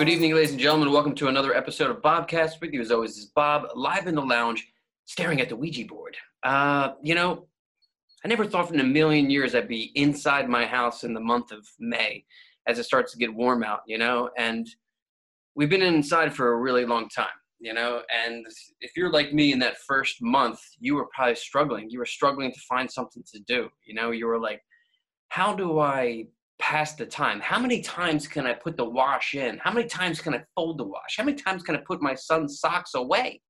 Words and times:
Good 0.00 0.08
evening, 0.08 0.34
ladies 0.34 0.52
and 0.52 0.58
gentlemen. 0.58 0.90
Welcome 0.92 1.14
to 1.16 1.28
another 1.28 1.54
episode 1.54 1.90
of 1.90 2.00
Bobcast. 2.00 2.58
With 2.62 2.72
you, 2.72 2.80
as 2.80 2.90
always, 2.90 3.18
is 3.18 3.29
Bob, 3.40 3.68
live 3.74 4.06
in 4.06 4.14
the 4.14 4.20
lounge, 4.20 4.66
staring 5.06 5.40
at 5.40 5.48
the 5.48 5.56
Ouija 5.56 5.86
board. 5.86 6.14
Uh, 6.42 6.90
you 7.02 7.14
know, 7.14 7.46
I 8.22 8.28
never 8.28 8.44
thought 8.44 8.70
in 8.70 8.80
a 8.80 8.84
million 8.84 9.30
years 9.30 9.54
I'd 9.54 9.66
be 9.66 9.92
inside 9.94 10.46
my 10.46 10.66
house 10.66 11.04
in 11.04 11.14
the 11.14 11.20
month 11.20 11.50
of 11.50 11.66
May 11.78 12.26
as 12.68 12.78
it 12.78 12.84
starts 12.84 13.12
to 13.12 13.18
get 13.18 13.32
warm 13.32 13.64
out, 13.64 13.80
you 13.86 13.96
know, 13.96 14.28
and 14.36 14.68
we've 15.54 15.70
been 15.70 15.80
inside 15.80 16.34
for 16.34 16.52
a 16.52 16.58
really 16.58 16.84
long 16.84 17.08
time, 17.08 17.38
you 17.60 17.72
know, 17.72 18.02
and 18.14 18.44
if 18.82 18.90
you're 18.94 19.10
like 19.10 19.32
me 19.32 19.54
in 19.54 19.58
that 19.60 19.78
first 19.88 20.20
month, 20.20 20.60
you 20.78 20.94
were 20.94 21.08
probably 21.14 21.34
struggling. 21.34 21.88
You 21.88 22.00
were 22.00 22.04
struggling 22.04 22.52
to 22.52 22.60
find 22.68 22.90
something 22.90 23.24
to 23.32 23.40
do, 23.46 23.70
you 23.86 23.94
know, 23.94 24.10
you 24.10 24.26
were 24.26 24.38
like, 24.38 24.60
how 25.30 25.54
do 25.54 25.78
I 25.78 26.26
past 26.60 26.98
the 26.98 27.06
time? 27.06 27.40
How 27.40 27.58
many 27.58 27.80
times 27.80 28.28
can 28.28 28.46
I 28.46 28.54
put 28.54 28.76
the 28.76 28.84
wash 28.84 29.34
in? 29.34 29.58
How 29.58 29.72
many 29.72 29.88
times 29.88 30.20
can 30.20 30.34
I 30.34 30.42
fold 30.54 30.78
the 30.78 30.84
wash? 30.84 31.16
How 31.16 31.24
many 31.24 31.36
times 31.36 31.62
can 31.62 31.74
I 31.74 31.80
put 31.86 32.00
my 32.00 32.14
son's 32.14 32.60
socks 32.60 32.94
away? 32.94 33.40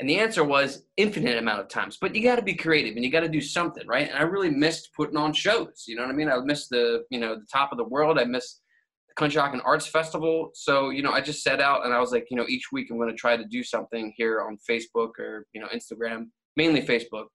And 0.00 0.08
the 0.08 0.18
answer 0.18 0.42
was 0.42 0.84
infinite 0.96 1.38
amount 1.38 1.60
of 1.60 1.68
times. 1.68 1.98
But 2.00 2.14
you 2.14 2.24
got 2.24 2.36
to 2.36 2.42
be 2.42 2.54
creative 2.54 2.96
and 2.96 3.04
you 3.04 3.10
got 3.12 3.20
to 3.20 3.28
do 3.28 3.40
something, 3.40 3.86
right? 3.86 4.08
And 4.08 4.18
I 4.18 4.22
really 4.22 4.50
missed 4.50 4.90
putting 4.96 5.16
on 5.16 5.32
shows. 5.32 5.84
You 5.86 5.96
know 5.96 6.02
what 6.02 6.10
I 6.10 6.14
mean? 6.14 6.28
I 6.28 6.38
missed 6.40 6.70
the, 6.70 7.04
you 7.10 7.20
know, 7.20 7.36
the 7.36 7.46
top 7.52 7.70
of 7.70 7.78
the 7.78 7.84
world. 7.84 8.18
I 8.18 8.24
missed 8.24 8.62
the 9.08 9.14
Conshohocken 9.14 9.60
Arts 9.64 9.86
Festival. 9.86 10.50
So, 10.54 10.90
you 10.90 11.02
know, 11.02 11.12
I 11.12 11.20
just 11.20 11.44
set 11.44 11.60
out 11.60 11.84
and 11.84 11.94
I 11.94 12.00
was 12.00 12.10
like, 12.10 12.26
you 12.30 12.36
know, 12.36 12.46
each 12.48 12.72
week 12.72 12.88
I'm 12.90 12.96
going 12.96 13.10
to 13.10 13.14
try 13.14 13.36
to 13.36 13.44
do 13.44 13.62
something 13.62 14.12
here 14.16 14.40
on 14.40 14.58
Facebook 14.68 15.18
or, 15.18 15.46
you 15.52 15.60
know, 15.60 15.68
Instagram, 15.68 16.30
mainly 16.56 16.82
Facebook 16.82 17.26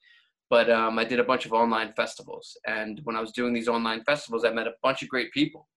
but 0.50 0.70
um, 0.70 0.98
I 0.98 1.04
did 1.04 1.20
a 1.20 1.24
bunch 1.24 1.46
of 1.46 1.54
online 1.54 1.94
festivals. 1.94 2.58
And 2.66 3.02
when 3.04 3.16
I 3.16 3.22
was 3.22 3.32
doing 3.32 3.54
these 3.54 3.68
online 3.68 4.04
festivals, 4.04 4.46
I 4.46 4.52
met 4.52 4.68
a 4.68 4.74
bunch 4.82 5.02
of 5.02 5.10
great 5.10 5.32
people. 5.32 5.68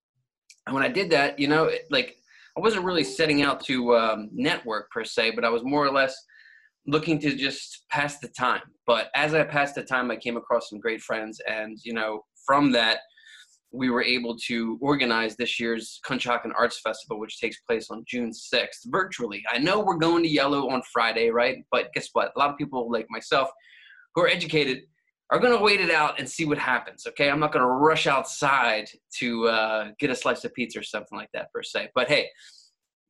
And 0.66 0.74
when 0.74 0.84
I 0.84 0.88
did 0.88 1.10
that, 1.10 1.38
you 1.38 1.48
know, 1.48 1.64
it, 1.64 1.82
like 1.90 2.16
I 2.56 2.60
wasn't 2.60 2.84
really 2.84 3.04
setting 3.04 3.42
out 3.42 3.64
to 3.64 3.96
um, 3.96 4.28
network 4.32 4.91
per 4.91 5.04
se, 5.04 5.32
but 5.32 5.44
I 5.44 5.48
was 5.48 5.62
more 5.64 5.84
or 5.84 5.92
less 5.92 6.14
looking 6.86 7.18
to 7.20 7.34
just 7.34 7.84
pass 7.91 8.18
the 8.18 8.28
time. 8.28 8.62
But 8.86 9.10
as 9.14 9.34
I 9.34 9.44
passed 9.44 9.74
the 9.74 9.82
time, 9.82 10.10
I 10.10 10.16
came 10.16 10.36
across 10.36 10.70
some 10.70 10.80
great 10.80 11.00
friends, 11.00 11.41
and 11.48 11.78
you 11.84 11.92
know, 11.92 12.24
from 12.46 12.72
that, 12.72 12.98
we 13.72 13.88
were 13.91 14.02
able 14.02 14.36
to 14.36 14.78
organize 14.80 15.36
this 15.36 15.60
year's 15.60 16.00
Conshohocken 16.04 16.50
Arts 16.58 16.80
Festival, 16.80 17.20
which 17.20 17.38
takes 17.38 17.60
place 17.60 17.88
on 17.91 18.04
June 18.06 18.32
6th 18.32 18.86
virtually. 18.86 19.44
I 19.50 19.58
know 19.58 19.78
we're 19.78 19.98
going 19.98 20.24
to 20.24 20.28
Yellow 20.28 20.70
on 20.70 20.82
Friday, 20.92 21.30
right? 21.30 21.58
But 21.70 21.92
guess 21.94 22.08
what? 22.12 22.32
A 22.34 22.38
lot 22.38 22.50
of 22.50 22.58
people 22.58 22.91
like 22.91 23.06
myself 23.10 23.48
who 24.14 24.22
are 24.22 24.28
educated 24.28 24.83
are 25.30 25.39
going 25.39 25.56
to 25.56 25.62
wait 25.62 25.80
it 25.80 25.91
out 25.91 26.19
and 26.19 26.28
see 26.28 26.44
what 26.44 26.58
happens. 26.58 27.06
Okay, 27.06 27.30
I'm 27.30 27.39
not 27.39 27.53
going 27.53 27.64
to 27.64 27.70
rush 27.70 28.06
outside 28.06 28.91
to 29.19 29.47
uh, 29.48 29.89
get 29.98 30.11
a 30.11 30.14
slice 30.14 30.44
of 30.44 30.53
pizza 30.55 30.80
or 30.80 30.83
something 30.83 31.16
like 31.16 31.30
that 31.34 31.53
per 31.53 31.62
se. 31.62 31.91
But 31.94 32.08
hey, 32.08 32.28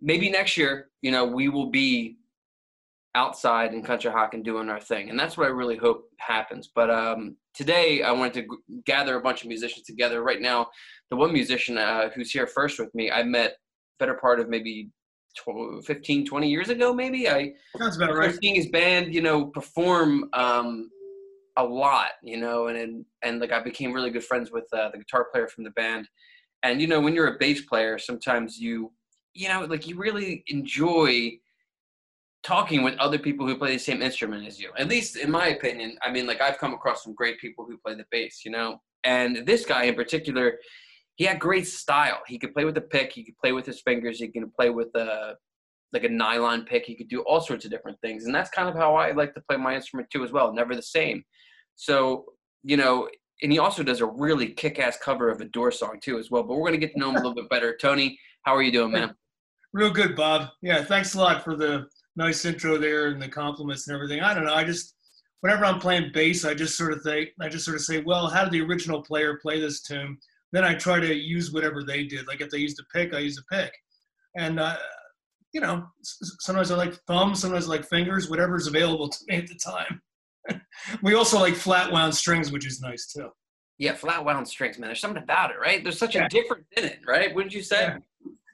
maybe 0.00 0.28
next 0.30 0.56
year, 0.56 0.90
you 1.00 1.10
know, 1.10 1.24
we 1.24 1.48
will 1.48 1.70
be 1.70 2.18
outside 3.14 3.74
in 3.74 3.82
country 3.82 4.10
hockey 4.10 4.36
and 4.36 4.44
doing 4.44 4.68
our 4.68 4.80
thing, 4.80 5.10
and 5.10 5.18
that's 5.18 5.36
what 5.36 5.46
I 5.46 5.50
really 5.50 5.76
hope 5.76 6.04
happens. 6.18 6.70
But 6.74 6.90
um, 6.90 7.36
today, 7.54 8.02
I 8.02 8.12
wanted 8.12 8.34
to 8.34 8.42
g- 8.42 8.82
gather 8.84 9.16
a 9.16 9.22
bunch 9.22 9.42
of 9.42 9.48
musicians 9.48 9.86
together. 9.86 10.22
Right 10.22 10.40
now, 10.40 10.68
the 11.08 11.16
one 11.16 11.32
musician 11.32 11.78
uh, 11.78 12.10
who's 12.14 12.30
here 12.30 12.46
first 12.46 12.78
with 12.78 12.94
me, 12.94 13.10
I 13.10 13.22
met 13.22 13.56
better 13.98 14.14
part 14.14 14.40
of 14.40 14.48
maybe 14.48 14.90
15 15.82 16.26
20 16.26 16.48
years 16.48 16.68
ago 16.68 16.92
maybe? 16.92 17.28
I 17.28 17.52
sounds 17.78 17.96
about 17.96 18.14
right. 18.14 18.36
Seeing 18.40 18.54
his 18.54 18.68
band 18.68 19.14
you 19.14 19.22
know 19.22 19.46
perform 19.46 20.28
um 20.32 20.90
a 21.56 21.64
lot 21.64 22.12
you 22.22 22.36
know 22.36 22.68
and 22.68 22.78
and, 22.78 23.04
and 23.22 23.40
like 23.40 23.52
i 23.52 23.60
became 23.60 23.92
really 23.92 24.10
good 24.10 24.24
friends 24.24 24.50
with 24.52 24.64
uh, 24.72 24.88
the 24.90 24.98
guitar 24.98 25.26
player 25.32 25.48
from 25.48 25.64
the 25.64 25.70
band. 25.70 26.08
And 26.62 26.80
you 26.80 26.86
know 26.86 27.00
when 27.00 27.14
you're 27.14 27.34
a 27.34 27.38
bass 27.38 27.62
player 27.62 27.98
sometimes 27.98 28.58
you 28.58 28.92
you 29.34 29.48
know 29.48 29.64
like 29.64 29.86
you 29.86 29.96
really 29.96 30.42
enjoy 30.48 31.32
talking 32.42 32.82
with 32.82 32.96
other 32.98 33.18
people 33.18 33.46
who 33.46 33.56
play 33.56 33.74
the 33.74 33.78
same 33.78 34.00
instrument 34.00 34.46
as 34.46 34.58
you. 34.58 34.70
At 34.78 34.88
least 34.88 35.16
in 35.16 35.30
my 35.30 35.48
opinion 35.48 35.96
i 36.02 36.10
mean 36.10 36.26
like 36.26 36.40
i've 36.40 36.58
come 36.58 36.74
across 36.74 37.04
some 37.04 37.14
great 37.14 37.38
people 37.38 37.66
who 37.66 37.76
play 37.78 37.94
the 37.94 38.04
bass 38.10 38.42
you 38.44 38.50
know? 38.50 38.80
And 39.04 39.46
this 39.46 39.64
guy 39.64 39.84
in 39.84 39.94
particular 39.94 40.58
he 41.20 41.26
had 41.26 41.38
great 41.38 41.66
style. 41.66 42.22
He 42.26 42.38
could 42.38 42.54
play 42.54 42.64
with 42.64 42.78
a 42.78 42.80
pick. 42.80 43.12
He 43.12 43.22
could 43.22 43.36
play 43.36 43.52
with 43.52 43.66
his 43.66 43.82
fingers. 43.82 44.18
He 44.18 44.28
can 44.28 44.50
play 44.50 44.70
with 44.70 44.88
a 44.94 45.34
like 45.92 46.04
a 46.04 46.08
nylon 46.08 46.64
pick. 46.64 46.86
He 46.86 46.96
could 46.96 47.08
do 47.08 47.20
all 47.24 47.42
sorts 47.42 47.66
of 47.66 47.70
different 47.70 48.00
things, 48.00 48.24
and 48.24 48.34
that's 48.34 48.48
kind 48.48 48.70
of 48.70 48.74
how 48.74 48.94
I 48.94 49.12
like 49.12 49.34
to 49.34 49.42
play 49.46 49.58
my 49.58 49.74
instrument 49.74 50.08
too, 50.10 50.24
as 50.24 50.32
well. 50.32 50.50
Never 50.54 50.74
the 50.74 50.80
same. 50.80 51.22
So 51.76 52.24
you 52.62 52.78
know, 52.78 53.06
and 53.42 53.52
he 53.52 53.58
also 53.58 53.82
does 53.82 54.00
a 54.00 54.06
really 54.06 54.48
kick-ass 54.48 54.96
cover 54.96 55.28
of 55.28 55.42
a 55.42 55.44
Door 55.44 55.72
song 55.72 56.00
too, 56.02 56.18
as 56.18 56.30
well. 56.30 56.42
But 56.42 56.54
we're 56.54 56.66
gonna 56.66 56.78
get 56.78 56.94
to 56.94 56.98
know 56.98 57.10
him 57.10 57.16
a 57.16 57.18
little 57.18 57.34
bit 57.34 57.50
better. 57.50 57.76
Tony, 57.76 58.18
how 58.46 58.56
are 58.56 58.62
you 58.62 58.72
doing, 58.72 58.92
man? 58.92 59.14
Real 59.74 59.90
good, 59.90 60.16
Bob. 60.16 60.48
Yeah, 60.62 60.82
thanks 60.82 61.12
a 61.12 61.18
lot 61.18 61.44
for 61.44 61.54
the 61.54 61.84
nice 62.16 62.46
intro 62.46 62.78
there 62.78 63.08
and 63.08 63.20
the 63.20 63.28
compliments 63.28 63.86
and 63.86 63.94
everything. 63.94 64.20
I 64.22 64.32
don't 64.32 64.46
know. 64.46 64.54
I 64.54 64.64
just 64.64 64.94
whenever 65.42 65.66
I'm 65.66 65.80
playing 65.80 66.12
bass, 66.14 66.46
I 66.46 66.54
just 66.54 66.78
sort 66.78 66.94
of 66.94 67.02
think 67.02 67.28
I 67.42 67.50
just 67.50 67.66
sort 67.66 67.76
of 67.76 67.82
say, 67.82 68.00
well, 68.00 68.26
how 68.26 68.44
did 68.44 68.54
the 68.54 68.62
original 68.62 69.02
player 69.02 69.38
play 69.42 69.60
this 69.60 69.82
tune? 69.82 70.16
Then 70.52 70.64
I 70.64 70.74
try 70.74 71.00
to 71.00 71.14
use 71.14 71.52
whatever 71.52 71.82
they 71.82 72.04
did. 72.04 72.26
Like 72.26 72.40
if 72.40 72.50
they 72.50 72.58
used 72.58 72.80
a 72.80 72.96
pick, 72.96 73.14
I 73.14 73.18
use 73.18 73.38
a 73.38 73.54
pick. 73.54 73.72
And, 74.36 74.60
uh, 74.60 74.76
you 75.52 75.60
know, 75.60 75.86
sometimes 76.02 76.70
I 76.70 76.76
like 76.76 76.94
thumbs, 77.06 77.40
sometimes 77.40 77.66
I 77.66 77.70
like 77.70 77.88
fingers, 77.88 78.30
whatever's 78.30 78.66
available 78.66 79.08
to 79.08 79.18
me 79.28 79.36
at 79.36 79.46
the 79.46 79.54
time. 79.54 80.00
we 81.02 81.14
also 81.14 81.38
like 81.38 81.54
flat 81.54 81.90
wound 81.90 82.14
strings, 82.14 82.52
which 82.52 82.66
is 82.66 82.80
nice 82.80 83.06
too. 83.06 83.30
Yeah, 83.78 83.94
flat 83.94 84.24
wound 84.24 84.46
strings, 84.46 84.78
man. 84.78 84.88
There's 84.88 85.00
something 85.00 85.22
about 85.22 85.50
it, 85.50 85.56
right? 85.60 85.82
There's 85.82 85.98
such 85.98 86.14
yeah. 86.14 86.26
a 86.26 86.28
difference 86.28 86.66
in 86.76 86.84
it, 86.84 87.00
right? 87.06 87.34
Wouldn't 87.34 87.54
you 87.54 87.62
say? 87.62 87.82
Yeah. 87.82 87.98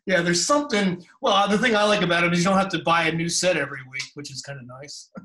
yeah, 0.07 0.23
there's 0.23 0.47
something. 0.47 1.05
Well, 1.21 1.49
the 1.49 1.59
thing 1.59 1.75
I 1.75 1.83
like 1.85 2.03
about 2.03 2.25
it 2.25 2.33
is 2.33 2.39
you 2.39 2.45
don't 2.45 2.59
have 2.59 2.69
to 2.71 2.83
buy 2.83 3.05
a 3.05 3.13
new 3.13 3.29
set 3.29 3.57
every 3.57 3.81
week, 3.91 4.05
which 4.15 4.31
is 4.31 4.41
kind 4.43 4.59
of 4.59 4.67
nice. 4.67 5.11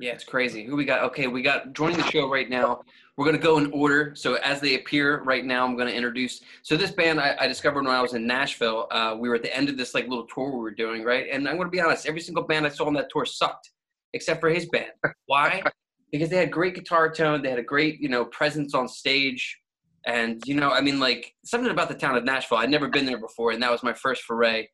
Yeah, 0.00 0.12
it's 0.12 0.24
crazy. 0.24 0.64
Who 0.64 0.76
we 0.76 0.84
got? 0.84 1.02
Okay, 1.06 1.26
we 1.26 1.42
got 1.42 1.72
joining 1.72 1.96
the 1.96 2.04
show 2.04 2.30
right 2.30 2.48
now. 2.48 2.82
We're 3.18 3.24
gonna 3.24 3.38
go 3.38 3.58
in 3.58 3.72
order. 3.72 4.12
So 4.14 4.34
as 4.36 4.60
they 4.60 4.76
appear 4.76 5.24
right 5.24 5.44
now, 5.44 5.66
I'm 5.66 5.76
gonna 5.76 5.90
introduce. 5.90 6.40
So 6.62 6.76
this 6.76 6.92
band 6.92 7.20
I, 7.20 7.36
I 7.40 7.48
discovered 7.48 7.84
when 7.84 7.92
I 7.92 8.00
was 8.00 8.14
in 8.14 8.28
Nashville. 8.28 8.86
Uh, 8.92 9.16
we 9.18 9.28
were 9.28 9.34
at 9.34 9.42
the 9.42 9.54
end 9.54 9.68
of 9.68 9.76
this 9.76 9.92
like 9.92 10.06
little 10.06 10.26
tour 10.26 10.52
we 10.52 10.60
were 10.60 10.70
doing, 10.70 11.02
right? 11.02 11.26
And 11.30 11.48
I'm 11.48 11.56
gonna 11.56 11.68
be 11.68 11.80
honest, 11.80 12.06
every 12.06 12.20
single 12.20 12.44
band 12.44 12.64
I 12.64 12.68
saw 12.68 12.86
on 12.86 12.94
that 12.94 13.10
tour 13.10 13.26
sucked, 13.26 13.70
except 14.12 14.40
for 14.40 14.48
his 14.48 14.66
band. 14.66 14.92
Why? 15.26 15.64
because 16.12 16.28
they 16.28 16.36
had 16.36 16.52
great 16.52 16.76
guitar 16.76 17.12
tone. 17.12 17.42
They 17.42 17.50
had 17.50 17.58
a 17.58 17.64
great, 17.64 18.00
you 18.00 18.08
know, 18.08 18.24
presence 18.26 18.72
on 18.72 18.86
stage. 18.86 19.58
And 20.06 20.40
you 20.46 20.54
know, 20.54 20.70
I 20.70 20.80
mean, 20.80 21.00
like 21.00 21.34
something 21.44 21.72
about 21.72 21.88
the 21.88 21.96
town 21.96 22.16
of 22.16 22.22
Nashville. 22.22 22.58
I'd 22.58 22.70
never 22.70 22.86
been 22.86 23.04
there 23.04 23.18
before, 23.18 23.50
and 23.50 23.60
that 23.64 23.72
was 23.72 23.82
my 23.82 23.94
first 23.94 24.22
foray. 24.22 24.68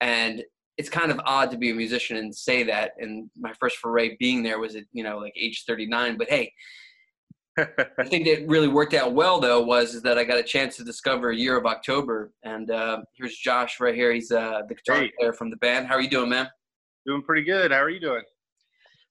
And 0.00 0.44
it's 0.76 0.88
kind 0.88 1.10
of 1.10 1.20
odd 1.24 1.50
to 1.50 1.58
be 1.58 1.70
a 1.70 1.74
musician 1.74 2.16
and 2.16 2.32
say 2.32 2.62
that. 2.62 2.92
And 2.98 3.28
my 3.36 3.52
first 3.58 3.78
foray 3.78 4.16
being 4.20 4.44
there 4.44 4.60
was 4.60 4.76
at 4.76 4.84
you 4.92 5.02
know 5.02 5.18
like 5.18 5.34
age 5.36 5.64
39. 5.66 6.16
But 6.16 6.30
hey, 6.30 6.52
I 7.98 8.04
think 8.04 8.26
that 8.26 8.46
really 8.46 8.68
worked 8.68 8.94
out 8.94 9.14
well 9.14 9.40
though 9.40 9.62
was 9.62 10.00
that 10.02 10.18
I 10.18 10.24
got 10.24 10.38
a 10.38 10.42
chance 10.42 10.76
to 10.76 10.84
discover 10.84 11.30
a 11.30 11.36
Year 11.36 11.56
of 11.56 11.66
October. 11.66 12.32
And 12.44 12.70
uh, 12.70 13.02
here's 13.14 13.36
Josh 13.36 13.80
right 13.80 13.94
here. 13.94 14.12
He's 14.12 14.30
uh, 14.30 14.62
the 14.68 14.74
guitar 14.74 15.00
hey. 15.00 15.12
player 15.18 15.32
from 15.32 15.50
the 15.50 15.56
band. 15.56 15.86
How 15.86 15.94
are 15.94 16.00
you 16.00 16.10
doing, 16.10 16.30
man? 16.30 16.48
Doing 17.06 17.22
pretty 17.22 17.42
good. 17.42 17.72
How 17.72 17.78
are 17.78 17.90
you 17.90 18.00
doing? 18.00 18.22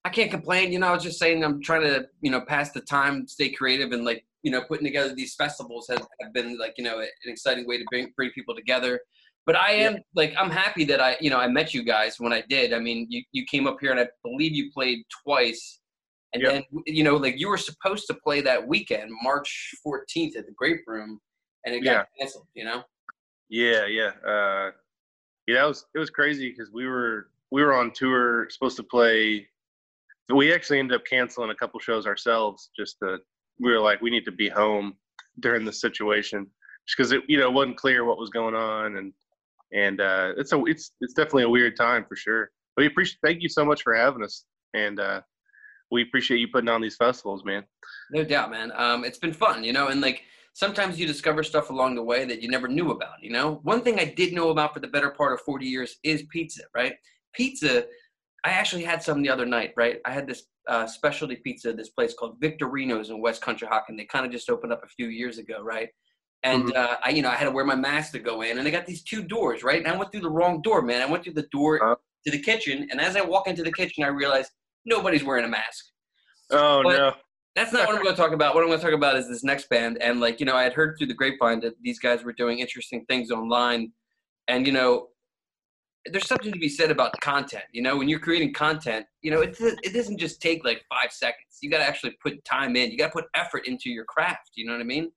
I 0.05 0.09
can't 0.09 0.31
complain. 0.31 0.71
You 0.71 0.79
know, 0.79 0.87
I 0.87 0.93
was 0.93 1.03
just 1.03 1.19
saying 1.19 1.43
I'm 1.43 1.61
trying 1.61 1.81
to, 1.81 2.07
you 2.21 2.31
know, 2.31 2.41
pass 2.41 2.71
the 2.71 2.81
time, 2.81 3.27
stay 3.27 3.49
creative, 3.49 3.91
and 3.91 4.05
like, 4.05 4.23
you 4.43 4.51
know, 4.51 4.61
putting 4.61 4.85
together 4.85 5.13
these 5.13 5.35
festivals 5.35 5.87
has 5.89 5.99
have 6.21 6.33
been 6.33 6.57
like, 6.57 6.75
you 6.77 6.83
know, 6.83 6.99
an 6.99 7.07
exciting 7.25 7.67
way 7.67 7.77
to 7.77 7.85
bring 7.89 8.13
bring 8.15 8.31
people 8.31 8.55
together 8.55 9.01
but 9.47 9.55
I 9.55 9.71
am 9.71 9.93
yeah. 9.93 9.99
like 10.13 10.33
I'm 10.37 10.51
happy 10.51 10.83
that 10.85 11.01
I 11.01 11.15
you 11.21 11.29
know 11.31 11.39
I 11.39 11.47
met 11.47 11.73
you 11.73 11.81
guys 11.81 12.19
when 12.19 12.33
I 12.33 12.43
did. 12.47 12.73
I 12.73 12.79
mean, 12.79 13.07
you 13.09 13.23
you 13.31 13.45
came 13.45 13.65
up 13.65 13.77
here 13.79 13.91
and 13.91 13.99
I 13.99 14.07
believe 14.21 14.53
you 14.53 14.69
played 14.71 14.99
twice, 15.23 15.79
and 16.33 16.43
yep. 16.43 16.51
then 16.51 16.83
you 16.85 17.03
know 17.03 17.15
like 17.15 17.39
you 17.39 17.47
were 17.47 17.57
supposed 17.57 18.07
to 18.07 18.13
play 18.13 18.41
that 18.41 18.67
weekend, 18.67 19.11
March 19.23 19.71
14th 19.85 20.37
at 20.37 20.45
the 20.45 20.53
Grape 20.55 20.81
Room, 20.87 21.19
and 21.65 21.73
it 21.73 21.81
got 21.81 21.91
yeah. 21.91 22.03
canceled. 22.19 22.47
You 22.53 22.65
know. 22.65 22.83
Yeah, 23.49 23.85
yeah, 23.85 24.11
uh, 24.27 24.71
yeah. 25.47 25.55
That 25.55 25.65
was 25.65 25.85
it 25.95 25.99
was 25.99 26.09
crazy 26.09 26.49
because 26.49 26.71
we 26.71 26.87
were 26.87 27.29
we 27.51 27.63
were 27.63 27.73
on 27.73 27.91
tour 27.91 28.47
supposed 28.49 28.77
to 28.77 28.83
play. 28.83 29.47
We 30.29 30.53
actually 30.53 30.79
ended 30.79 30.99
up 30.99 31.05
canceling 31.05 31.51
a 31.51 31.55
couple 31.55 31.79
shows 31.79 32.05
ourselves. 32.05 32.69
Just 32.77 32.97
to 33.01 33.19
we 33.59 33.71
were 33.71 33.79
like 33.79 34.01
we 34.01 34.09
need 34.09 34.25
to 34.25 34.31
be 34.31 34.49
home 34.49 34.95
during 35.39 35.65
this 35.65 35.79
situation 35.79 36.47
just 36.87 36.97
because 36.97 37.11
it 37.11 37.21
you 37.27 37.37
know 37.37 37.51
wasn't 37.51 37.77
clear 37.77 38.05
what 38.05 38.17
was 38.17 38.29
going 38.29 38.55
on 38.55 38.97
and 38.97 39.13
and 39.73 39.99
uh, 39.99 40.33
it's 40.37 40.53
a 40.53 40.63
it's 40.65 40.91
it's 41.01 41.13
definitely 41.13 41.43
a 41.43 41.49
weird 41.49 41.75
time 41.75 42.05
for 42.07 42.15
sure. 42.15 42.51
But 42.75 42.83
we 42.83 42.87
appreciate. 42.87 43.19
Thank 43.23 43.41
you 43.41 43.49
so 43.49 43.65
much 43.65 43.83
for 43.83 43.93
having 43.93 44.23
us, 44.23 44.45
and 44.73 44.99
uh, 44.99 45.21
we 45.91 46.03
appreciate 46.03 46.39
you 46.39 46.47
putting 46.47 46.69
on 46.69 46.81
these 46.81 46.95
festivals, 46.95 47.43
man. 47.45 47.63
No 48.11 48.23
doubt, 48.23 48.51
man. 48.51 48.71
Um, 48.75 49.03
it's 49.03 49.17
been 49.17 49.33
fun, 49.33 49.63
you 49.63 49.73
know, 49.73 49.87
and 49.87 50.01
like 50.01 50.23
sometimes 50.53 50.99
you 50.99 51.07
discover 51.07 51.43
stuff 51.43 51.69
along 51.69 51.95
the 51.95 52.03
way 52.03 52.25
that 52.25 52.41
you 52.41 52.49
never 52.49 52.67
knew 52.67 52.91
about. 52.91 53.21
You 53.21 53.31
know, 53.31 53.59
one 53.63 53.81
thing 53.81 53.99
I 53.99 54.05
did 54.05 54.33
know 54.33 54.49
about 54.49 54.73
for 54.73 54.79
the 54.79 54.87
better 54.87 55.11
part 55.11 55.33
of 55.33 55.41
40 55.41 55.65
years 55.65 55.97
is 56.03 56.23
pizza, 56.31 56.63
right? 56.75 56.95
Pizza. 57.33 57.85
I 58.43 58.51
actually 58.51 58.83
had 58.83 59.03
some 59.03 59.21
the 59.21 59.29
other 59.29 59.45
night, 59.45 59.73
right? 59.75 59.99
I 60.05 60.11
had 60.11 60.27
this 60.27 60.43
uh, 60.67 60.85
specialty 60.85 61.37
pizza, 61.37 61.73
this 61.73 61.89
place 61.89 62.13
called 62.13 62.39
Victorino's 62.39 63.09
in 63.09 63.21
West 63.21 63.41
Conshohocken. 63.41 63.97
They 63.97 64.05
kind 64.05 64.25
of 64.25 64.31
just 64.31 64.49
opened 64.49 64.71
up 64.73 64.83
a 64.83 64.87
few 64.87 65.07
years 65.07 65.37
ago, 65.37 65.61
right? 65.61 65.89
And 66.43 66.65
Mhm. 66.65 66.75
uh, 66.75 66.97
I, 67.03 67.09
you 67.09 67.21
know, 67.21 67.29
I 67.29 67.35
had 67.35 67.45
to 67.45 67.51
wear 67.51 67.65
my 67.65 67.75
mask 67.75 68.11
to 68.13 68.19
go 68.19 68.41
in, 68.41 68.59
and 68.59 68.67
I 68.67 68.71
got 68.71 68.85
these 68.85 69.03
two 69.03 69.23
doors, 69.23 69.63
right? 69.63 69.79
And 69.79 69.87
I 69.87 69.97
went 69.97 70.11
through 70.11 70.21
the 70.21 70.29
wrong 70.29 70.61
door, 70.61 70.81
man. 70.81 71.01
I 71.01 71.05
went 71.05 71.23
through 71.23 71.33
the 71.33 71.47
door 71.51 71.83
Uh. 71.83 71.95
to 72.25 72.31
the 72.31 72.39
kitchen, 72.39 72.87
and 72.91 73.01
as 73.01 73.15
I 73.15 73.21
walk 73.21 73.47
into 73.47 73.63
the 73.63 73.71
kitchen, 73.71 74.03
I 74.03 74.07
realized 74.07 74.51
nobody's 74.87 75.23
wearing 75.23 75.45
a 75.45 75.49
mask. 75.49 75.85
Oh 76.49 76.81
But- 76.83 76.97
no. 76.97 77.13
That's 77.55 77.73
not 77.73 77.87
what 77.87 77.95
I'm 77.95 78.03
going 78.03 78.15
to 78.15 78.21
talk 78.21 78.33
about. 78.33 78.53
What 78.53 78.61
I'm 78.61 78.69
going 78.69 78.79
to 78.79 78.85
talk 78.85 78.93
about 78.93 79.15
is 79.15 79.27
this 79.27 79.43
next 79.43 79.67
band. 79.67 79.97
And 79.99 80.19
like, 80.19 80.39
you 80.39 80.45
know, 80.45 80.55
I 80.55 80.61
had 80.61 80.73
heard 80.73 80.95
through 80.95 81.07
the 81.07 81.15
grapevine 81.15 81.59
that 81.61 81.73
these 81.81 81.97
guys 81.97 82.23
were 82.23 82.33
doing 82.33 82.59
interesting 82.59 83.03
things 83.09 83.31
online. 83.31 83.91
And, 84.47 84.67
you 84.67 84.71
know, 84.71 85.07
there's 86.05 86.27
something 86.27 86.53
to 86.53 86.59
be 86.59 86.69
said 86.69 86.91
about 86.91 87.19
content. 87.19 87.63
You 87.71 87.81
know, 87.81 87.97
when 87.97 88.07
you're 88.09 88.19
creating 88.19 88.53
content, 88.53 89.07
you 89.23 89.31
know, 89.31 89.41
it, 89.41 89.57
it 89.59 89.91
doesn't 89.91 90.19
just 90.19 90.39
take 90.39 90.63
like 90.63 90.85
five 90.87 91.11
seconds. 91.11 91.57
You 91.59 91.71
got 91.71 91.79
to 91.79 91.83
actually 91.83 92.15
put 92.21 92.45
time 92.45 92.75
in. 92.75 92.91
You 92.91 92.97
got 92.99 93.07
to 93.07 93.13
put 93.13 93.25
effort 93.33 93.67
into 93.67 93.89
your 93.89 94.05
craft. 94.05 94.51
You 94.53 94.67
know 94.67 94.73
what 94.73 94.81
I 94.81 94.85
mean? 94.85 95.11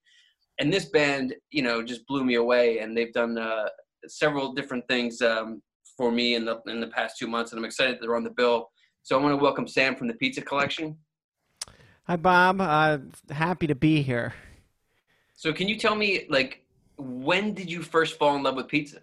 And 0.58 0.72
this 0.72 0.86
band, 0.86 1.34
you 1.50 1.60
know, 1.60 1.82
just 1.82 2.06
blew 2.06 2.24
me 2.24 2.36
away. 2.36 2.78
And 2.78 2.96
they've 2.96 3.12
done 3.12 3.36
uh, 3.36 3.68
several 4.06 4.54
different 4.54 4.88
things 4.88 5.20
um, 5.20 5.60
for 5.94 6.10
me 6.10 6.36
in 6.36 6.46
the 6.46 6.58
in 6.68 6.80
the 6.80 6.86
past 6.86 7.18
two 7.18 7.26
months. 7.26 7.52
And 7.52 7.58
I'm 7.58 7.66
excited 7.66 7.96
that 7.96 8.00
they're 8.00 8.16
on 8.16 8.24
the 8.24 8.30
bill. 8.30 8.70
So 9.02 9.18
I 9.18 9.22
want 9.22 9.32
to 9.32 9.42
welcome 9.42 9.66
Sam 9.66 9.96
from 9.96 10.08
the 10.08 10.14
Pizza 10.14 10.40
Collection. 10.42 10.96
Hi, 12.04 12.16
Bob. 12.16 12.60
Uh, 12.60 12.98
happy 13.30 13.66
to 13.66 13.74
be 13.74 14.02
here. 14.02 14.34
So 15.34 15.52
can 15.52 15.68
you 15.68 15.78
tell 15.78 15.94
me 15.94 16.26
like 16.28 16.62
when 16.98 17.54
did 17.54 17.70
you 17.70 17.82
first 17.82 18.18
fall 18.18 18.36
in 18.36 18.42
love 18.42 18.56
with 18.56 18.68
pizza? 18.68 19.00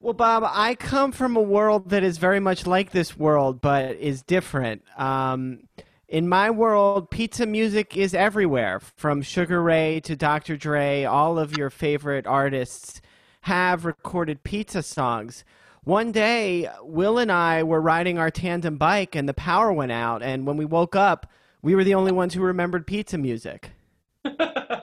Well, 0.00 0.14
Bob, 0.14 0.42
I 0.46 0.74
come 0.74 1.12
from 1.12 1.36
a 1.36 1.40
world 1.40 1.90
that 1.90 2.02
is 2.02 2.18
very 2.18 2.40
much 2.40 2.66
like 2.66 2.90
this 2.90 3.16
world, 3.16 3.60
but 3.60 3.96
is 3.96 4.22
different. 4.22 4.82
Um, 4.96 5.68
in 6.08 6.28
my 6.28 6.50
world, 6.50 7.08
pizza 7.10 7.46
music 7.46 7.96
is 7.96 8.12
everywhere, 8.12 8.80
from 8.80 9.22
Sugar 9.22 9.62
Ray 9.62 10.00
to 10.00 10.16
Dr. 10.16 10.56
Dre. 10.56 11.04
All 11.04 11.38
of 11.38 11.56
your 11.56 11.70
favorite 11.70 12.26
artists 12.26 13.00
have 13.42 13.84
recorded 13.84 14.42
pizza 14.42 14.82
songs. 14.82 15.44
One 15.84 16.12
day, 16.12 16.68
Will 16.82 17.18
and 17.18 17.32
I 17.32 17.64
were 17.64 17.80
riding 17.80 18.16
our 18.16 18.30
tandem 18.30 18.76
bike, 18.76 19.16
and 19.16 19.28
the 19.28 19.34
power 19.34 19.72
went 19.72 19.90
out. 19.90 20.22
And 20.22 20.46
when 20.46 20.56
we 20.56 20.64
woke 20.64 20.94
up, 20.94 21.26
we 21.60 21.74
were 21.74 21.82
the 21.82 21.94
only 21.94 22.12
ones 22.12 22.34
who 22.34 22.40
remembered 22.40 22.86
pizza 22.86 23.18
music. 23.18 23.72
I, 24.24 24.82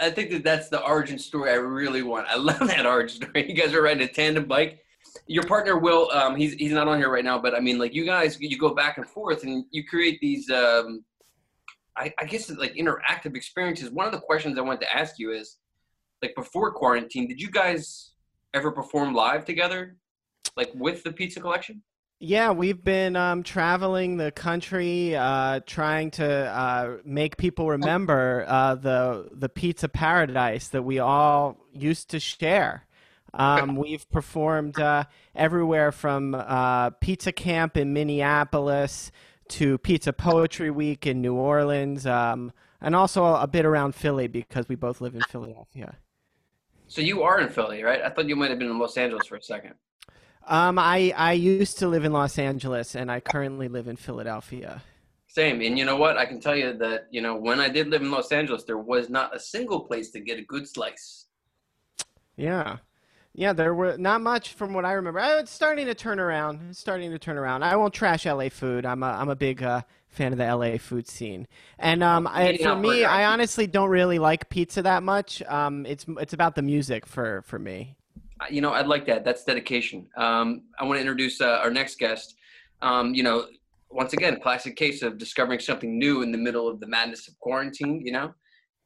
I 0.00 0.10
think 0.10 0.30
that 0.30 0.42
that's 0.42 0.68
the 0.68 0.82
origin 0.82 1.16
story 1.16 1.52
I 1.52 1.54
really 1.54 2.02
want. 2.02 2.26
I 2.28 2.36
love 2.36 2.58
that 2.58 2.86
origin 2.86 3.22
story. 3.22 3.48
You 3.48 3.54
guys 3.54 3.72
are 3.72 3.82
riding 3.82 4.02
a 4.02 4.08
tandem 4.08 4.46
bike. 4.46 4.80
Your 5.28 5.44
partner 5.44 5.78
Will, 5.78 6.10
um, 6.10 6.34
he's 6.34 6.54
he's 6.54 6.72
not 6.72 6.88
on 6.88 6.98
here 6.98 7.10
right 7.10 7.24
now, 7.24 7.38
but 7.38 7.54
I 7.54 7.60
mean, 7.60 7.78
like 7.78 7.94
you 7.94 8.04
guys, 8.04 8.36
you 8.40 8.58
go 8.58 8.74
back 8.74 8.98
and 8.98 9.06
forth, 9.06 9.44
and 9.44 9.64
you 9.70 9.84
create 9.84 10.18
these, 10.20 10.50
um, 10.50 11.04
I, 11.96 12.12
I 12.18 12.24
guess, 12.24 12.50
like 12.50 12.74
interactive 12.74 13.36
experiences. 13.36 13.90
One 13.90 14.06
of 14.06 14.12
the 14.12 14.20
questions 14.20 14.58
I 14.58 14.62
wanted 14.62 14.80
to 14.80 14.96
ask 14.96 15.20
you 15.20 15.32
is, 15.32 15.58
like 16.20 16.34
before 16.34 16.72
quarantine, 16.72 17.28
did 17.28 17.40
you 17.40 17.50
guys 17.50 18.12
ever 18.54 18.70
perform 18.70 19.14
live 19.14 19.44
together, 19.44 19.96
like 20.56 20.70
with 20.74 21.02
the 21.02 21.12
Pizza 21.12 21.40
Collection? 21.40 21.82
Yeah, 22.20 22.50
we've 22.50 22.82
been 22.82 23.14
um, 23.14 23.44
traveling 23.44 24.16
the 24.16 24.32
country, 24.32 25.14
uh, 25.14 25.60
trying 25.66 26.10
to 26.12 26.26
uh, 26.26 26.96
make 27.04 27.36
people 27.36 27.68
remember 27.68 28.44
uh, 28.48 28.74
the 28.74 29.28
the 29.30 29.48
pizza 29.48 29.88
paradise 29.88 30.68
that 30.68 30.82
we 30.82 30.98
all 30.98 31.56
used 31.72 32.10
to 32.10 32.18
share. 32.18 32.86
Um, 33.34 33.76
we've 33.76 34.10
performed 34.10 34.80
uh, 34.80 35.04
everywhere 35.36 35.92
from 35.92 36.34
uh, 36.34 36.90
Pizza 36.90 37.30
Camp 37.30 37.76
in 37.76 37.92
Minneapolis 37.92 39.12
to 39.50 39.78
Pizza 39.78 40.12
Poetry 40.12 40.72
Week 40.72 41.06
in 41.06 41.20
New 41.20 41.34
Orleans, 41.34 42.04
um, 42.04 42.52
and 42.80 42.96
also 42.96 43.26
a 43.26 43.46
bit 43.46 43.64
around 43.64 43.94
Philly 43.94 44.26
because 44.26 44.68
we 44.68 44.74
both 44.74 45.00
live 45.00 45.14
in 45.14 45.22
Philadelphia. 45.22 45.98
So 46.88 47.02
you 47.02 47.22
are 47.22 47.40
in 47.40 47.48
Philly, 47.50 47.82
right? 47.82 48.00
I 48.02 48.08
thought 48.08 48.28
you 48.28 48.34
might 48.36 48.50
have 48.50 48.58
been 48.58 48.70
in 48.70 48.78
Los 48.78 48.96
Angeles 48.96 49.26
for 49.26 49.36
a 49.36 49.42
second. 49.42 49.74
Um, 50.46 50.78
I 50.78 51.12
I 51.16 51.32
used 51.34 51.78
to 51.78 51.88
live 51.88 52.04
in 52.04 52.12
Los 52.12 52.38
Angeles, 52.38 52.96
and 52.96 53.12
I 53.12 53.20
currently 53.20 53.68
live 53.68 53.86
in 53.88 53.96
Philadelphia. 53.96 54.82
Same. 55.26 55.60
And 55.60 55.78
you 55.78 55.84
know 55.84 55.96
what? 55.96 56.16
I 56.16 56.24
can 56.24 56.40
tell 56.40 56.56
you 56.56 56.72
that, 56.78 57.06
you 57.10 57.20
know, 57.20 57.36
when 57.36 57.60
I 57.60 57.68
did 57.68 57.88
live 57.88 58.00
in 58.00 58.10
Los 58.10 58.32
Angeles, 58.32 58.64
there 58.64 58.78
was 58.78 59.10
not 59.10 59.36
a 59.36 59.38
single 59.38 59.80
place 59.80 60.10
to 60.12 60.20
get 60.20 60.38
a 60.38 60.42
good 60.42 60.66
slice. 60.66 61.26
Yeah. 62.36 62.78
Yeah, 63.34 63.52
there 63.52 63.74
were 63.74 63.98
not 63.98 64.22
much 64.22 64.54
from 64.54 64.72
what 64.72 64.86
I 64.86 64.92
remember. 64.92 65.20
Uh, 65.20 65.38
It's 65.38 65.50
starting 65.52 65.84
to 65.86 65.94
turn 65.94 66.18
around. 66.18 66.60
It's 66.70 66.80
starting 66.80 67.10
to 67.10 67.18
turn 67.18 67.36
around. 67.36 67.62
I 67.62 67.76
won't 67.76 67.92
trash 67.92 68.24
LA 68.24 68.48
food. 68.48 68.86
I'm 68.86 69.02
a 69.02 69.08
I'm 69.10 69.28
a 69.28 69.36
big 69.36 69.62
uh, 69.62 69.82
fan 70.10 70.32
of 70.32 70.38
the 70.38 70.54
LA 70.54 70.78
food 70.78 71.06
scene. 71.06 71.46
And 71.78 72.02
um, 72.02 72.26
I, 72.26 72.56
for 72.56 72.76
me. 72.76 73.04
I 73.04 73.26
honestly 73.26 73.66
don't 73.66 73.90
really 73.90 74.18
like 74.18 74.48
pizza 74.48 74.82
that 74.82 75.02
much. 75.02 75.42
Um, 75.42 75.86
it's 75.86 76.06
it's 76.20 76.32
about 76.32 76.54
the 76.54 76.62
music 76.62 77.06
for 77.06 77.42
for 77.42 77.58
me. 77.58 77.96
Uh, 78.40 78.46
You 78.50 78.60
know, 78.60 78.72
I'd 78.72 78.86
like 78.86 79.06
that. 79.06 79.24
That's 79.24 79.44
dedication. 79.44 80.06
Um, 80.16 80.62
I 80.78 80.84
want 80.84 80.96
to 80.96 81.00
introduce 81.00 81.40
uh, 81.40 81.60
our 81.62 81.70
next 81.70 81.98
guest. 81.98 82.34
Um, 82.82 83.14
you 83.14 83.22
know, 83.22 83.46
once 83.90 84.12
again, 84.12 84.40
classic 84.40 84.76
case 84.76 85.02
of 85.02 85.18
discovering 85.18 85.60
something 85.60 85.98
new 85.98 86.22
in 86.22 86.32
the 86.32 86.38
middle 86.38 86.68
of 86.68 86.80
the 86.80 86.86
madness 86.86 87.28
of 87.28 87.38
quarantine. 87.40 88.02
You 88.04 88.12
know, 88.12 88.34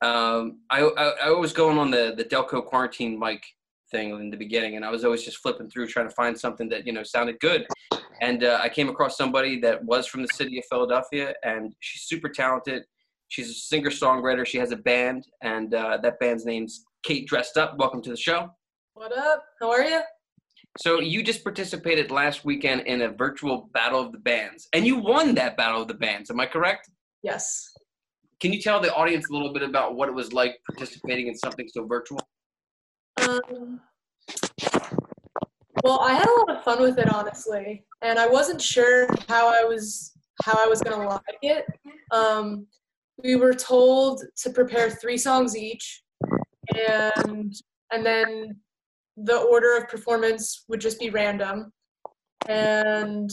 um, 0.03 0.61
I, 0.71 0.81
I 0.83 1.15
I 1.25 1.31
was 1.31 1.53
going 1.53 1.79
on 1.79 1.91
the 1.91 2.15
the 2.17 2.25
Delco 2.25 2.65
quarantine 2.65 3.19
mic 3.19 3.43
thing 3.91 4.11
in 4.11 4.31
the 4.31 4.37
beginning, 4.37 4.77
and 4.77 4.85
I 4.85 4.91
was 4.91 5.05
always 5.05 5.23
just 5.23 5.39
flipping 5.39 5.69
through 5.71 5.87
trying 5.89 6.09
to 6.09 6.15
find 6.15 6.39
something 6.39 6.69
that 6.71 6.87
you 6.87 6.93
know 6.93 7.03
sounded 7.03 7.39
good. 7.41 7.67
And 8.23 8.45
uh, 8.45 8.61
I 8.63 8.69
came 8.69 8.89
across 8.89 9.17
somebody 9.17 9.59
that 9.63 9.85
was 9.85 10.07
from 10.07 10.23
the 10.23 10.29
city 10.29 10.57
of 10.57 10.65
Philadelphia, 10.71 11.35
and 11.43 11.75
she's 11.81 12.03
super 12.03 12.29
talented. 12.29 12.85
She's 13.27 13.51
a 13.51 13.55
singer 13.55 13.91
songwriter. 13.91 14.47
She 14.47 14.59
has 14.59 14.71
a 14.71 14.77
band, 14.77 15.27
and 15.43 15.75
uh, 15.75 15.99
that 16.05 16.21
band's 16.21 16.47
name's 16.47 16.85
Kate 17.03 17.27
Dressed 17.27 17.57
Up. 17.57 17.77
Welcome 17.79 18.01
to 18.03 18.11
the 18.11 18.17
show. 18.17 18.49
What 18.95 19.17
up? 19.19 19.43
How 19.61 19.73
are 19.73 19.83
you? 19.83 20.03
So 20.79 21.01
you 21.01 21.25
just 21.25 21.43
participated 21.43 22.13
last 22.13 22.44
weekend 22.44 22.82
in 22.82 23.03
a 23.03 23.08
virtual 23.08 23.69
battle 23.75 24.01
of 24.01 24.13
the 24.13 24.19
bands, 24.19 24.69
and 24.73 24.87
you 24.87 24.99
won 24.99 25.35
that 25.35 25.56
battle 25.56 25.82
of 25.82 25.89
the 25.89 25.94
bands. 25.94 26.31
Am 26.31 26.39
I 26.39 26.46
correct? 26.46 26.89
Yes. 27.25 27.73
Can 28.39 28.53
you 28.53 28.63
tell 28.63 28.81
the 28.81 28.94
audience 28.94 29.27
a 29.31 29.32
little 29.32 29.53
bit 29.53 29.65
about 29.65 29.96
what 29.96 30.08
it 30.08 30.15
was 30.15 30.32
like 30.32 30.58
participating 30.70 31.27
in 31.27 31.35
something 31.35 31.67
so 31.69 31.87
virtual? 31.87 32.20
Um, 33.20 33.81
well, 35.82 36.01
I 36.01 36.15
had 36.15 36.27
a 36.27 36.39
lot 36.39 36.56
of 36.56 36.65
fun 36.65 36.81
with 36.81 36.98
it, 36.98 37.12
honestly, 37.12 37.84
and 38.03 38.19
I 38.19 38.27
wasn't 38.27 38.60
sure 38.60 39.08
how 39.29 39.48
I 39.48 39.65
was 39.65 40.12
how 40.43 40.55
I 40.58 40.67
was 40.67 40.81
gonna 40.81 41.06
like 41.08 41.39
it. 41.43 41.67
Um, 42.10 42.67
we 43.22 43.36
were 43.36 43.53
told 43.53 44.22
to 44.39 44.51
prepare 44.51 44.91
three 44.91 45.19
songs 45.19 45.56
each, 45.56 46.03
and 46.89 47.53
and 47.93 48.06
then 48.06 48.56
the 49.17 49.39
order 49.39 49.77
of 49.77 49.89
performance 49.89 50.65
would 50.69 50.81
just 50.81 50.98
be 50.98 51.10
random. 51.10 51.72
And 52.48 53.31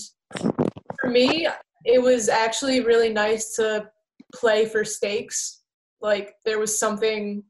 for 1.00 1.10
me, 1.10 1.48
it 1.86 2.02
was 2.02 2.30
actually 2.30 2.82
really 2.82 3.14
nice 3.14 3.56
to 3.56 3.88
play 4.36 4.66
for 4.66 4.84
stakes. 4.84 5.62
Like 6.02 6.34
there 6.46 6.60
was 6.60 6.78
something 6.78 7.44